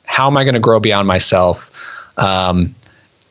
how 0.05 0.27
am 0.27 0.37
I 0.37 0.45
going 0.45 0.55
to 0.55 0.61
grow 0.61 0.81
beyond 0.81 1.09
myself? 1.09 1.73
Um, 2.19 2.75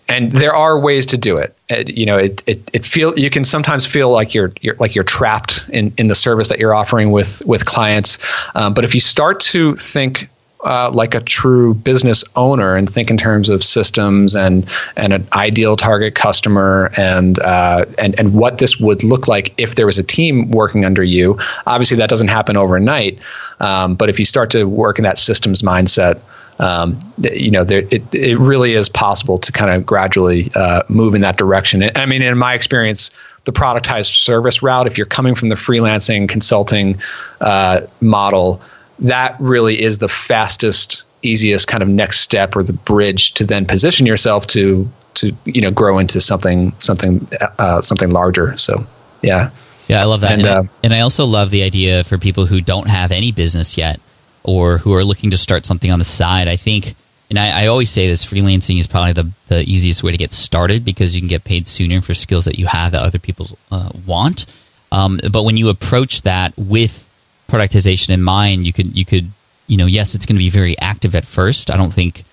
and 0.07 0.31
there 0.31 0.53
are 0.53 0.79
ways 0.79 1.07
to 1.07 1.17
do 1.17 1.37
it. 1.37 1.55
it 1.67 1.97
you 1.97 2.05
know, 2.05 2.17
it, 2.17 2.43
it, 2.45 2.69
it 2.73 2.85
feel 2.85 3.17
you 3.17 3.31
can 3.31 3.43
sometimes 3.43 3.87
feel 3.87 4.11
like 4.11 4.35
you're, 4.35 4.53
you're 4.61 4.75
like 4.75 4.93
you're 4.93 5.03
trapped 5.03 5.67
in, 5.69 5.93
in 5.97 6.07
the 6.07 6.15
service 6.15 6.49
that 6.49 6.59
you're 6.59 6.75
offering 6.75 7.11
with 7.11 7.43
with 7.45 7.65
clients. 7.65 8.19
Um, 8.53 8.75
but 8.75 8.85
if 8.85 8.93
you 8.93 8.99
start 8.99 9.39
to 9.41 9.75
think 9.75 10.29
uh, 10.63 10.89
like 10.91 11.15
a 11.15 11.21
true 11.21 11.73
business 11.73 12.23
owner 12.35 12.75
and 12.75 12.91
think 12.91 13.11
in 13.11 13.17
terms 13.17 13.49
of 13.49 13.63
systems 13.63 14.35
and 14.35 14.67
and 14.95 15.13
an 15.13 15.27
ideal 15.33 15.75
target 15.75 16.15
customer 16.15 16.91
and 16.97 17.37
uh, 17.39 17.85
and 17.97 18.19
and 18.19 18.33
what 18.33 18.57
this 18.57 18.79
would 18.79 19.03
look 19.03 19.27
like 19.27 19.53
if 19.57 19.75
there 19.75 19.85
was 19.85 19.99
a 19.99 20.03
team 20.03 20.49
working 20.51 20.85
under 20.85 21.03
you. 21.03 21.39
Obviously, 21.67 21.97
that 21.97 22.09
doesn't 22.09 22.29
happen 22.29 22.57
overnight, 22.57 23.19
um, 23.59 23.95
but 23.95 24.09
if 24.09 24.19
you 24.19 24.25
start 24.25 24.51
to 24.51 24.65
work 24.65 24.97
in 24.97 25.03
that 25.03 25.17
systems 25.17 25.61
mindset. 25.61 26.19
Um, 26.57 26.99
you 27.17 27.51
know, 27.51 27.65
there, 27.65 27.79
it 27.79 28.15
it 28.15 28.37
really 28.37 28.75
is 28.75 28.87
possible 28.87 29.39
to 29.39 29.51
kind 29.51 29.71
of 29.71 29.85
gradually 29.85 30.49
uh, 30.55 30.83
move 30.87 31.13
in 31.13 31.19
that 31.21 31.35
direction. 31.35 31.83
I 31.95 32.05
mean, 32.05 32.21
in 32.21 32.37
my 32.37 32.53
experience, 32.53 33.11
the 33.43 33.51
productized 33.51 34.13
service 34.15 34.63
route, 34.63 34.87
if 34.87 34.97
you're 34.97 35.05
coming 35.05 35.35
from 35.35 35.49
the 35.49 35.55
freelancing 35.55 36.29
consulting 36.29 36.99
uh, 37.41 37.81
model, 37.99 38.61
that 38.99 39.39
really 39.39 39.81
is 39.81 39.97
the 39.97 40.09
fastest, 40.09 41.03
easiest 41.21 41.67
kind 41.67 41.83
of 41.83 41.89
next 41.89 42.19
step 42.19 42.55
or 42.55 42.63
the 42.63 42.73
bridge 42.73 43.33
to 43.35 43.45
then 43.45 43.65
position 43.65 44.05
yourself 44.05 44.47
to 44.47 44.89
to 45.15 45.33
you 45.45 45.61
know 45.61 45.71
grow 45.71 45.99
into 45.99 46.19
something 46.19 46.73
something 46.79 47.27
uh, 47.57 47.81
something 47.81 48.09
larger. 48.09 48.57
So 48.57 48.85
yeah. 49.21 49.51
Yeah, 49.87 50.01
I 50.01 50.05
love 50.05 50.21
that. 50.21 50.31
And, 50.31 50.41
and, 50.41 50.49
uh, 50.49 50.63
I, 50.63 50.69
and 50.83 50.93
I 50.93 51.01
also 51.01 51.25
love 51.25 51.51
the 51.51 51.61
idea 51.61 52.03
for 52.03 52.17
people 52.17 52.47
who 52.47 52.59
don't 52.59 52.87
have 52.87 53.11
any 53.11 53.31
business 53.31 53.77
yet 53.77 53.99
or 54.43 54.79
who 54.79 54.93
are 54.93 55.03
looking 55.03 55.29
to 55.31 55.37
start 55.37 55.65
something 55.65 55.91
on 55.91 55.99
the 55.99 56.05
side. 56.05 56.47
I 56.47 56.55
think, 56.55 56.95
and 57.29 57.37
I, 57.37 57.63
I, 57.63 57.67
always 57.67 57.89
say 57.89 58.07
this 58.07 58.25
freelancing 58.25 58.79
is 58.79 58.87
probably 58.87 59.13
the, 59.13 59.31
the 59.47 59.61
easiest 59.61 60.03
way 60.03 60.11
to 60.11 60.17
get 60.17 60.33
started 60.33 60.85
because 60.85 61.15
you 61.15 61.21
can 61.21 61.27
get 61.27 61.43
paid 61.43 61.67
sooner 61.67 62.01
for 62.01 62.15
skills 62.15 62.45
that 62.45 62.57
you 62.57 62.65
have 62.65 62.93
that 62.93 63.03
other 63.03 63.19
people 63.19 63.47
uh, 63.71 63.89
want. 64.07 64.47
Um, 64.91 65.19
but 65.31 65.43
when 65.43 65.57
you 65.57 65.69
approach 65.69 66.23
that 66.23 66.53
with 66.57 67.04
productization 67.47 68.09
in 68.09 68.21
mind, 68.21 68.65
you 68.65 68.73
could 68.73 68.95
you 68.95 69.05
could 69.05 69.31
you 69.67 69.77
know 69.77 69.85
yes, 69.85 70.15
it's 70.15 70.25
going 70.25 70.35
to 70.35 70.43
be 70.43 70.49
very 70.49 70.77
active 70.79 71.15
at 71.15 71.25
first. 71.25 71.71
I 71.71 71.77
don't 71.77 71.93
think 71.93 72.23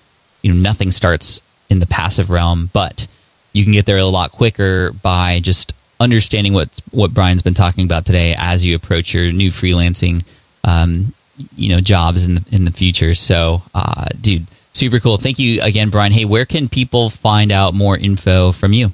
you 0.41 0.53
know 0.53 0.59
nothing 0.59 0.91
starts 0.91 1.41
in 1.69 1.79
the 1.79 1.87
passive 1.87 2.29
realm, 2.29 2.69
but 2.73 3.07
you 3.53 3.63
can 3.63 3.73
get 3.73 3.85
there 3.85 3.97
a 3.97 4.05
lot 4.05 4.31
quicker 4.31 4.91
by 4.91 5.39
just 5.39 5.73
understanding 5.99 6.53
what 6.53 6.69
what 6.91 7.13
Brian's 7.13 7.41
been 7.41 7.53
talking 7.53 7.85
about 7.85 8.05
today 8.05 8.35
as 8.37 8.65
you 8.65 8.75
approach 8.75 9.13
your 9.13 9.31
new 9.31 9.49
freelancing 9.49 10.23
um, 10.63 11.13
you 11.55 11.69
know 11.69 11.81
jobs 11.81 12.25
in 12.25 12.35
the, 12.35 12.45
in 12.51 12.65
the 12.65 12.71
future. 12.71 13.13
So, 13.13 13.63
uh, 13.73 14.05
dude, 14.19 14.47
super 14.73 14.99
cool. 14.99 15.17
Thank 15.17 15.39
you 15.39 15.61
again, 15.61 15.89
Brian. 15.89 16.11
Hey, 16.11 16.25
where 16.25 16.45
can 16.45 16.69
people 16.69 17.09
find 17.09 17.51
out 17.51 17.73
more 17.73 17.97
info 17.97 18.51
from 18.51 18.73
you? 18.73 18.91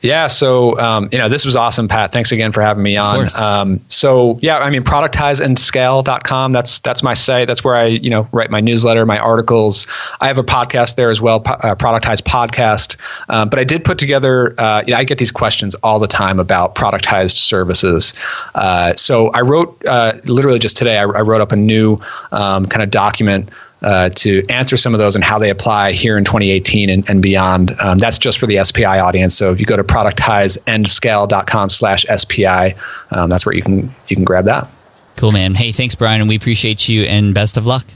Yeah, 0.00 0.28
so 0.28 0.78
um, 0.78 1.08
you 1.10 1.18
know 1.18 1.28
this 1.28 1.44
was 1.44 1.56
awesome, 1.56 1.88
Pat. 1.88 2.12
Thanks 2.12 2.30
again 2.30 2.52
for 2.52 2.62
having 2.62 2.82
me 2.82 2.96
on. 2.96 3.28
Um, 3.36 3.80
so 3.88 4.38
yeah, 4.40 4.58
I 4.58 4.70
mean 4.70 4.84
productizeandscale.com. 4.84 6.52
That's 6.52 6.78
that's 6.78 7.02
my 7.02 7.14
site. 7.14 7.48
That's 7.48 7.64
where 7.64 7.74
I 7.74 7.86
you 7.86 8.10
know 8.10 8.28
write 8.30 8.50
my 8.50 8.60
newsletter, 8.60 9.04
my 9.06 9.18
articles. 9.18 9.88
I 10.20 10.28
have 10.28 10.38
a 10.38 10.44
podcast 10.44 10.94
there 10.94 11.10
as 11.10 11.20
well, 11.20 11.42
uh, 11.44 11.74
Productize 11.74 12.22
Podcast. 12.22 12.96
Uh, 13.28 13.46
but 13.46 13.58
I 13.58 13.64
did 13.64 13.84
put 13.84 13.98
together. 13.98 14.54
Uh, 14.56 14.84
you 14.86 14.92
know, 14.92 14.98
I 14.98 15.04
get 15.04 15.18
these 15.18 15.32
questions 15.32 15.74
all 15.74 15.98
the 15.98 16.06
time 16.06 16.38
about 16.38 16.76
productized 16.76 17.36
services. 17.36 18.14
Uh, 18.54 18.94
so 18.94 19.28
I 19.30 19.40
wrote 19.40 19.84
uh, 19.84 20.20
literally 20.24 20.60
just 20.60 20.76
today. 20.76 20.96
I, 20.96 21.02
I, 21.02 21.22
wrote 21.22 21.40
up 21.40 21.50
a 21.50 21.56
new 21.56 21.98
um, 22.30 22.66
kind 22.66 22.82
of 22.82 22.90
document 22.90 23.50
uh, 23.82 24.08
to 24.10 24.44
answer 24.48 24.76
some 24.76 24.94
of 24.94 24.98
those 24.98 25.14
and 25.14 25.24
how 25.24 25.38
they 25.38 25.50
apply 25.50 25.92
here 25.92 26.18
in 26.18 26.24
2018 26.24 26.90
and, 26.90 27.08
and 27.08 27.22
beyond. 27.22 27.74
Um, 27.78 27.98
that's 27.98 28.18
just 28.18 28.38
for 28.38 28.46
the 28.46 28.64
SPI 28.64 28.84
audience. 28.84 29.36
So 29.36 29.52
if 29.52 29.60
you 29.60 29.66
go 29.66 29.76
to 29.76 29.84
productizeandscale.com 29.84 31.70
slash 31.70 32.04
SPI, 32.04 32.74
um, 33.10 33.30
that's 33.30 33.46
where 33.46 33.54
you 33.54 33.62
can 33.62 33.94
you 34.08 34.16
can 34.16 34.24
grab 34.24 34.46
that. 34.46 34.68
Cool, 35.16 35.32
man. 35.32 35.54
Hey, 35.54 35.72
thanks, 35.72 35.94
Brian, 35.94 36.20
and 36.20 36.28
we 36.28 36.36
appreciate 36.36 36.88
you 36.88 37.02
and 37.02 37.34
best 37.34 37.56
of 37.56 37.66
luck. 37.66 37.86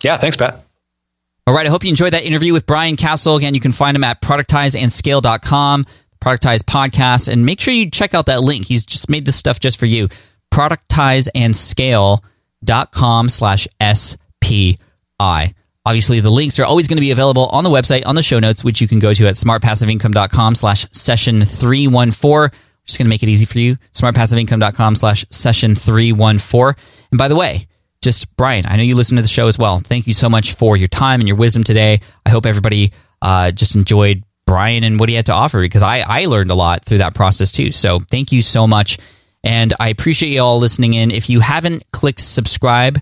Yeah, 0.00 0.16
thanks, 0.18 0.36
Pat. 0.36 0.64
All 1.46 1.54
right, 1.54 1.66
I 1.66 1.70
hope 1.70 1.84
you 1.84 1.90
enjoyed 1.90 2.12
that 2.12 2.24
interview 2.24 2.52
with 2.52 2.66
Brian 2.66 2.96
Casel. 2.96 3.36
Again, 3.36 3.54
you 3.54 3.60
can 3.60 3.72
find 3.72 3.96
him 3.96 4.04
at 4.04 4.20
productizeandscale.com, 4.20 5.84
Productize 6.20 6.60
Podcast, 6.60 7.28
and 7.28 7.44
make 7.44 7.60
sure 7.60 7.74
you 7.74 7.90
check 7.90 8.14
out 8.14 8.26
that 8.26 8.42
link. 8.42 8.66
He's 8.66 8.86
just 8.86 9.10
made 9.10 9.24
this 9.24 9.34
stuff 9.36 9.58
just 9.58 9.78
for 9.78 9.86
you. 9.86 10.08
Productizeandscale.com 10.52 13.28
slash 13.28 13.66
SPI. 13.94 14.76
I. 15.22 15.54
Obviously, 15.84 16.20
the 16.20 16.30
links 16.30 16.58
are 16.58 16.64
always 16.64 16.86
going 16.86 16.96
to 16.96 17.00
be 17.00 17.10
available 17.10 17.46
on 17.46 17.64
the 17.64 17.70
website, 17.70 18.06
on 18.06 18.14
the 18.14 18.22
show 18.22 18.38
notes, 18.38 18.62
which 18.62 18.80
you 18.80 18.86
can 18.86 18.98
go 18.98 19.12
to 19.12 19.26
at 19.26 19.34
smartpassiveincome.com 19.34 20.54
slash 20.54 20.86
session 20.92 21.44
314. 21.44 22.56
Just 22.86 22.98
going 22.98 23.06
to 23.06 23.10
make 23.10 23.22
it 23.22 23.28
easy 23.28 23.46
for 23.46 23.58
you. 23.58 23.76
smartpassiveincome.com 23.92 24.94
slash 24.96 25.24
session 25.30 25.74
314. 25.74 26.84
And 27.10 27.18
by 27.18 27.28
the 27.28 27.36
way, 27.36 27.66
just 28.00 28.34
Brian, 28.36 28.64
I 28.66 28.76
know 28.76 28.82
you 28.82 28.96
listen 28.96 29.16
to 29.16 29.22
the 29.22 29.28
show 29.28 29.46
as 29.46 29.58
well. 29.58 29.78
Thank 29.78 30.06
you 30.06 30.12
so 30.12 30.28
much 30.28 30.54
for 30.54 30.76
your 30.76 30.88
time 30.88 31.20
and 31.20 31.28
your 31.28 31.36
wisdom 31.36 31.64
today. 31.64 32.00
I 32.26 32.30
hope 32.30 32.46
everybody 32.46 32.92
uh, 33.20 33.52
just 33.52 33.74
enjoyed 33.76 34.24
Brian 34.46 34.84
and 34.84 34.98
what 34.98 35.08
he 35.08 35.14
had 35.14 35.26
to 35.26 35.32
offer 35.32 35.60
because 35.60 35.82
I, 35.82 36.00
I 36.00 36.26
learned 36.26 36.50
a 36.50 36.54
lot 36.54 36.84
through 36.84 36.98
that 36.98 37.14
process 37.14 37.50
too. 37.50 37.70
So 37.70 38.00
thank 38.00 38.32
you 38.32 38.42
so 38.42 38.66
much. 38.66 38.98
And 39.44 39.74
I 39.80 39.88
appreciate 39.88 40.30
you 40.30 40.40
all 40.40 40.58
listening 40.58 40.94
in. 40.94 41.10
If 41.10 41.30
you 41.30 41.40
haven't 41.40 41.84
clicked 41.92 42.20
subscribe, 42.20 43.00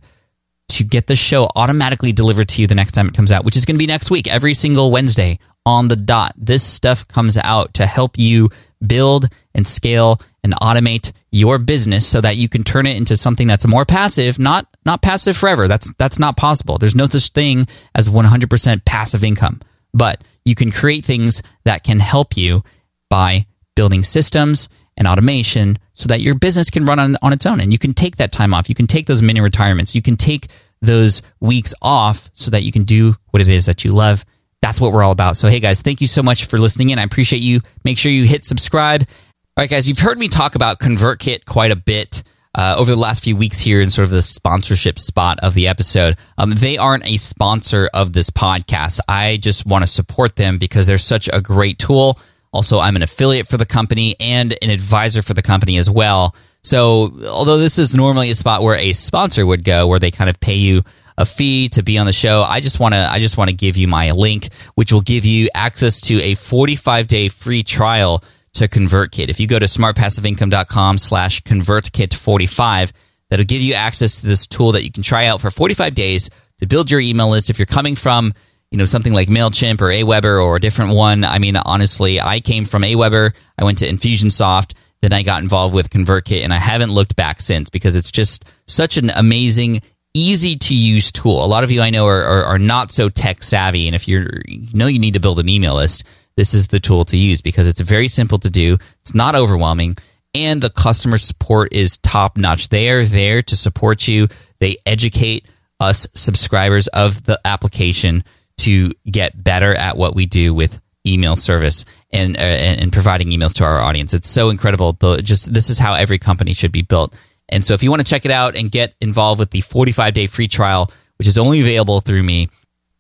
to 0.77 0.85
get 0.85 1.07
the 1.07 1.17
show 1.17 1.49
automatically 1.57 2.13
delivered 2.13 2.49
to 2.51 2.61
you 2.61 2.67
the 2.67 2.75
next 2.75 2.93
time 2.93 3.09
it 3.09 3.15
comes 3.15 3.33
out, 3.33 3.45
which 3.45 3.57
is 3.57 3.65
going 3.65 3.77
to 3.77 3.79
be 3.79 3.87
next 3.87 4.11
week, 4.11 4.29
every 4.29 4.55
single 4.55 4.91
Wednesday 4.91 5.39
on 5.67 5.89
the 5.89 5.97
dot. 5.97 6.35
This 6.37 6.63
stuff 6.63 7.07
comes 7.09 7.37
out 7.37 7.75
to 7.75 7.87
help 7.87 8.19
you 8.19 8.51
build 8.85 9.29
and 9.55 9.67
scale 9.67 10.21
and 10.43 10.55
automate 10.55 11.13
your 11.31 11.59
business 11.59 12.07
so 12.07 12.21
that 12.21 12.37
you 12.37 12.49
can 12.49 12.65
turn 12.65 12.87
it 12.87 12.97
into 12.97 13.17
something 13.17 13.47
that's 13.47 13.67
more 13.67 13.85
passive, 13.85 14.39
not 14.39 14.67
not 14.85 15.03
passive 15.03 15.37
forever. 15.37 15.69
That's 15.69 15.93
that's 15.95 16.19
not 16.19 16.37
possible. 16.37 16.79
There's 16.79 16.95
no 16.95 17.07
such 17.07 17.29
thing 17.29 17.65
as 17.95 18.09
100% 18.09 18.85
passive 18.85 19.23
income. 19.23 19.61
But 19.93 20.23
you 20.45 20.55
can 20.55 20.71
create 20.71 21.05
things 21.05 21.43
that 21.65 21.85
can 21.85 22.01
help 22.01 22.37
you 22.37 22.63
by 23.09 23.47
building 23.75 24.03
systems 24.03 24.69
and 24.97 25.07
automation 25.07 25.79
so 26.01 26.09
that 26.09 26.21
your 26.21 26.35
business 26.35 26.71
can 26.71 26.85
run 26.85 26.99
on, 26.99 27.17
on 27.23 27.33
its 27.33 27.47
own 27.47 27.61
and 27.61 27.73
you 27.73 27.79
can 27.79 27.93
take 27.93 28.17
that 28.17 28.33
time 28.33 28.55
off. 28.55 28.69
You 28.69 28.75
can 28.75 28.87
take 28.87 29.07
those 29.07 29.23
mini 29.23 29.41
retirements. 29.41 29.95
You 29.95 30.03
can 30.03 30.17
take 30.17 30.49
those 30.81 31.23
weeks 31.41 31.75
off 31.83 32.31
so 32.33 32.51
that 32.51 32.63
you 32.63 32.73
can 32.73 32.85
do 32.85 33.15
what 33.31 33.41
it 33.41 33.49
is 33.49 33.67
that 33.67 33.85
you 33.85 33.93
love. 33.93 34.25
That's 34.63 34.81
what 34.81 34.93
we're 34.93 35.03
all 35.03 35.13
about. 35.13 35.37
So, 35.37 35.49
hey 35.49 35.61
guys, 35.61 35.83
thank 35.83 36.01
you 36.01 36.07
so 36.07 36.23
much 36.23 36.47
for 36.47 36.59
listening 36.59 36.91
in. 36.91 36.99
I 36.99 37.03
appreciate 37.03 37.43
you. 37.43 37.61
Make 37.85 37.99
sure 37.99 38.11
you 38.13 38.25
hit 38.25 38.45
subscribe. 38.45 39.03
All 39.03 39.63
right, 39.63 39.71
guys, 39.71 39.89
you've 39.89 39.99
heard 39.99 40.19
me 40.19 40.29
talk 40.29 40.55
about 40.55 40.79
ConvertKit 40.79 41.45
quite 41.45 41.71
a 41.71 41.77
bit. 41.77 42.23
Uh, 42.53 42.75
over 42.77 42.91
the 42.91 42.97
last 42.97 43.23
few 43.23 43.37
weeks 43.37 43.61
here 43.61 43.81
in 43.81 43.89
sort 43.89 44.03
of 44.03 44.11
the 44.11 44.21
sponsorship 44.21 44.99
spot 44.99 45.39
of 45.41 45.55
the 45.55 45.69
episode. 45.69 46.19
Um, 46.37 46.51
they 46.51 46.77
aren't 46.77 47.07
a 47.07 47.17
sponsor 47.17 47.89
of 47.95 48.13
this 48.13 48.29
podcast. 48.29 48.99
I 49.07 49.37
just 49.37 49.67
want 49.67 49.85
to 49.85 49.87
support 49.87 50.35
them 50.35 50.59
because 50.59 50.85
they're 50.89 50.99
such 50.99 51.31
a 51.33 51.41
great 51.41 51.79
tool. 51.79 52.19
Also, 52.53 52.81
I'm 52.81 52.97
an 52.97 53.03
affiliate 53.03 53.47
for 53.47 53.57
the 53.57 53.67
company 53.67 54.17
and 54.19 54.57
an 54.61 54.71
advisor 54.71 55.23
for 55.23 55.35
the 55.35 55.43
company 55.43 55.77
as 55.77 55.89
well. 55.89 56.35
So, 56.63 57.13
although 57.27 57.59
this 57.59 57.79
is 57.79 57.95
normally 57.95 58.31
a 58.31 58.35
spot 58.35 58.63
where 58.63 58.77
a 58.77 58.93
sponsor 58.93 59.47
would 59.47 59.65
go, 59.65 59.87
where 59.87 59.99
they 59.99 60.11
kind 60.11 60.29
of 60.29 60.41
pay 60.41 60.57
you 60.57 60.83
a 61.17 61.25
fee 61.25 61.69
to 61.71 61.83
be 61.83 61.97
on 61.97 62.07
the 62.07 62.13
show, 62.13 62.43
I 62.43 62.61
just 62.61 62.81
want 62.81 62.95
to 62.95 63.09
I 63.11 63.19
just 63.19 63.37
want 63.39 63.51
to 63.51 63.57
give 63.57 63.77
you 63.77 63.89
my 63.89 64.11
link, 64.11 64.53
which 64.75 64.93
will 64.93 65.01
give 65.01 65.25
you 65.25 65.49
access 65.55 66.01
to 66.03 66.21
a 66.21 66.35
45 66.35 67.07
day 67.07 67.29
free 67.29 67.63
trial 67.63 68.23
to 68.55 68.69
ConvertKit. 68.69 69.29
If 69.29 69.39
you 69.39 69.47
go 69.47 69.59
to 69.59 69.67
smartpassiveincome.com 69.67 70.99
slash 70.99 71.41
ConvertKit45, 71.43 72.93
that'll 73.29 73.45
give 73.45 73.63
you 73.63 73.75
access 73.75 74.21
to 74.21 74.27
this 74.27 74.47
tool 74.47 74.73
that 74.73 74.85
you 74.85 74.91
can 74.91 75.03
try 75.03 75.27
out 75.27 75.41
for 75.41 75.51
45 75.51 75.95
days 75.95 76.31
to 76.59 76.67
build 76.67 76.91
your 76.91 77.01
email 77.01 77.31
list. 77.31 77.49
If 77.49 77.59
you're 77.59 77.67
coming 77.67 77.95
from 77.95 78.33
you 78.71 78.79
know 78.79 78.85
something 78.85 79.13
like 79.13 79.29
Mailchimp 79.29 79.81
or 79.81 79.87
Aweber 79.87 80.45
or 80.45 80.57
a 80.57 80.61
different 80.61 80.95
one, 80.95 81.25
I 81.25 81.39
mean 81.39 81.57
honestly, 81.57 82.21
I 82.21 82.41
came 82.41 82.65
from 82.65 82.83
Aweber, 82.83 83.35
I 83.59 83.65
went 83.65 83.79
to 83.79 83.89
Infusionsoft 83.89 84.75
then 85.01 85.13
I 85.13 85.23
got 85.23 85.43
involved 85.43 85.75
with 85.75 85.91
ConvertKit, 85.91 86.43
and 86.43 86.53
I 86.53 86.59
haven't 86.59 86.93
looked 86.93 87.17
back 87.17 87.41
since 87.41 87.71
because 87.71 87.97
it's 87.97 88.11
just 88.11 88.45
such 88.67 88.97
an 88.97 89.11
amazing, 89.11 89.81
easy 90.13 90.57
to 90.57 90.75
use 90.75 91.11
tool. 91.11 91.45
A 91.45 91.47
lot 91.47 91.65
of 91.65 91.71
you 91.71 91.81
I 91.81 91.91
know 91.91 92.07
are, 92.07 92.23
are, 92.23 92.45
are 92.45 92.59
not 92.59 92.91
so 92.91 93.09
tech 93.09 93.43
savvy, 93.43 93.87
and 93.87 93.95
if 93.95 94.07
you 94.07 94.29
know 94.75 94.87
you 94.87 94.99
need 94.99 95.15
to 95.15 95.21
build 95.21 95.39
an 95.39 95.49
email 95.49 95.77
list, 95.77 96.05
this 96.37 96.53
is 96.53 96.69
the 96.69 96.81
tool 96.81 97.05
to 97.07 97.17
use 97.17 97.41
because 97.41 97.67
it's 97.67 97.81
very 97.81 98.09
simple 98.09 98.39
to 98.39 98.51
do. 98.51 98.77
It's 99.01 99.15
not 99.15 99.35
overwhelming, 99.35 99.97
and 100.35 100.61
the 100.61 100.71
customer 100.71 101.17
support 101.17 101.73
is 101.73 101.97
top 101.99 102.37
notch. 102.37 102.69
They 102.69 102.91
are 102.91 103.05
there 103.05 103.43
to 103.43 103.57
support 103.57 104.07
you. 104.07 104.29
They 104.59 104.77
educate 104.85 105.47
us 105.81 106.07
subscribers 106.13 106.89
of 106.89 107.25
the 107.25 107.41
application 107.47 108.23
to 108.61 108.93
get 109.11 109.43
better 109.43 109.75
at 109.75 109.97
what 109.97 110.15
we 110.15 110.27
do 110.27 110.55
with 110.55 110.81
email 111.07 111.37
service 111.37 111.87
and 112.13 112.37
uh, 112.37 112.41
and 112.41 112.93
providing 112.93 113.31
emails 113.31 113.55
to 113.55 113.65
our 113.65 113.81
audience. 113.81 114.13
It's 114.15 114.29
so 114.29 114.51
incredible. 114.51 114.93
The, 114.95 115.19
just 115.19 115.53
this 115.53 115.69
is 115.71 115.79
how 115.79 115.95
every 115.95 116.19
company 116.19 116.53
should 116.53 116.73
be 116.73 116.83
built. 116.83 117.17
And 117.49 117.65
so 117.65 117.75
if 117.75 117.83
you 117.83 117.91
want 117.91 118.01
to 118.01 118.09
check 118.09 118.25
it 118.25 118.31
out 118.31 118.55
and 118.57 118.71
get 118.71 118.95
involved 119.01 119.41
with 119.41 119.51
the 119.51 119.61
45 119.61 120.15
day 120.15 120.27
free 120.27 120.49
trial, 120.49 120.91
which 121.19 121.29
is 121.29 121.37
only 121.37 121.61
available 121.61 122.01
through 122.01 122.23
me, 122.23 122.49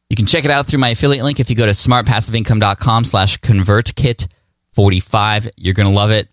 you 0.08 0.16
can 0.16 0.26
check 0.26 0.44
it 0.44 0.50
out 0.50 0.66
through 0.66 0.80
my 0.80 0.90
affiliate 0.90 1.24
link. 1.24 1.40
If 1.40 1.48
you 1.50 1.56
go 1.56 1.66
to 1.66 1.72
smartpassiveincome.com 1.72 3.04
slash 3.04 3.38
convertkit45, 3.38 5.50
you're 5.56 5.74
going 5.74 5.88
to 5.88 5.94
love 5.94 6.10
it. 6.10 6.28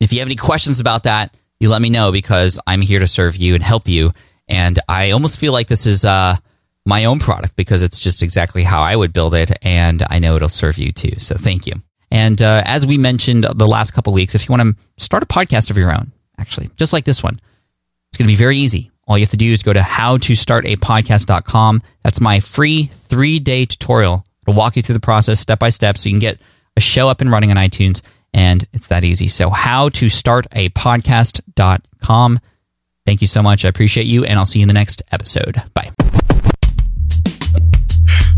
If 0.00 0.12
you 0.12 0.18
have 0.18 0.28
any 0.28 0.36
questions 0.36 0.80
about 0.80 1.04
that, 1.04 1.34
you 1.60 1.68
let 1.68 1.80
me 1.80 1.90
know 1.90 2.10
because 2.10 2.58
I'm 2.66 2.80
here 2.80 2.98
to 2.98 3.06
serve 3.06 3.36
you 3.36 3.54
and 3.54 3.62
help 3.62 3.86
you. 3.86 4.10
And 4.48 4.80
I 4.88 5.12
almost 5.12 5.38
feel 5.38 5.52
like 5.52 5.68
this 5.68 5.86
is, 5.86 6.04
uh, 6.04 6.34
my 6.90 7.06
own 7.06 7.20
product 7.20 7.56
because 7.56 7.80
it's 7.80 8.00
just 8.00 8.22
exactly 8.22 8.64
how 8.64 8.82
I 8.82 8.94
would 8.96 9.14
build 9.14 9.32
it, 9.32 9.50
and 9.62 10.02
I 10.10 10.18
know 10.18 10.36
it'll 10.36 10.50
serve 10.50 10.76
you 10.76 10.92
too. 10.92 11.18
So 11.18 11.36
thank 11.36 11.66
you. 11.66 11.72
And 12.10 12.42
uh, 12.42 12.62
as 12.66 12.86
we 12.86 12.98
mentioned 12.98 13.44
the 13.44 13.68
last 13.68 13.92
couple 13.92 14.12
weeks, 14.12 14.34
if 14.34 14.46
you 14.48 14.52
want 14.52 14.76
to 14.76 14.82
start 14.98 15.22
a 15.22 15.26
podcast 15.26 15.70
of 15.70 15.78
your 15.78 15.94
own, 15.94 16.10
actually, 16.38 16.68
just 16.76 16.92
like 16.92 17.04
this 17.04 17.22
one, 17.22 17.38
it's 18.08 18.18
going 18.18 18.26
to 18.26 18.32
be 18.32 18.36
very 18.36 18.58
easy. 18.58 18.90
All 19.06 19.16
you 19.16 19.22
have 19.22 19.30
to 19.30 19.36
do 19.36 19.52
is 19.52 19.62
go 19.62 19.72
to 19.72 19.78
howtostartapodcast.com. 19.80 21.82
That's 22.02 22.20
my 22.20 22.40
free 22.40 22.82
three 22.84 23.38
day 23.38 23.64
tutorial. 23.64 24.26
It'll 24.46 24.58
walk 24.58 24.76
you 24.76 24.82
through 24.82 24.94
the 24.94 25.00
process 25.00 25.38
step 25.38 25.60
by 25.60 25.68
step 25.68 25.96
so 25.96 26.08
you 26.08 26.14
can 26.14 26.20
get 26.20 26.40
a 26.76 26.80
show 26.80 27.08
up 27.08 27.20
and 27.20 27.30
running 27.30 27.52
on 27.52 27.56
iTunes. 27.56 28.02
And 28.34 28.66
it's 28.72 28.88
that 28.88 29.04
easy. 29.04 29.28
So, 29.28 29.50
howtostartapodcast.com. 29.50 32.40
Thank 33.06 33.20
you 33.20 33.26
so 33.26 33.42
much. 33.42 33.64
I 33.64 33.68
appreciate 33.68 34.06
you, 34.06 34.24
and 34.24 34.38
I'll 34.38 34.46
see 34.46 34.60
you 34.60 34.64
in 34.64 34.68
the 34.68 34.74
next 34.74 35.02
episode. 35.10 35.60
Bye. 35.74 35.90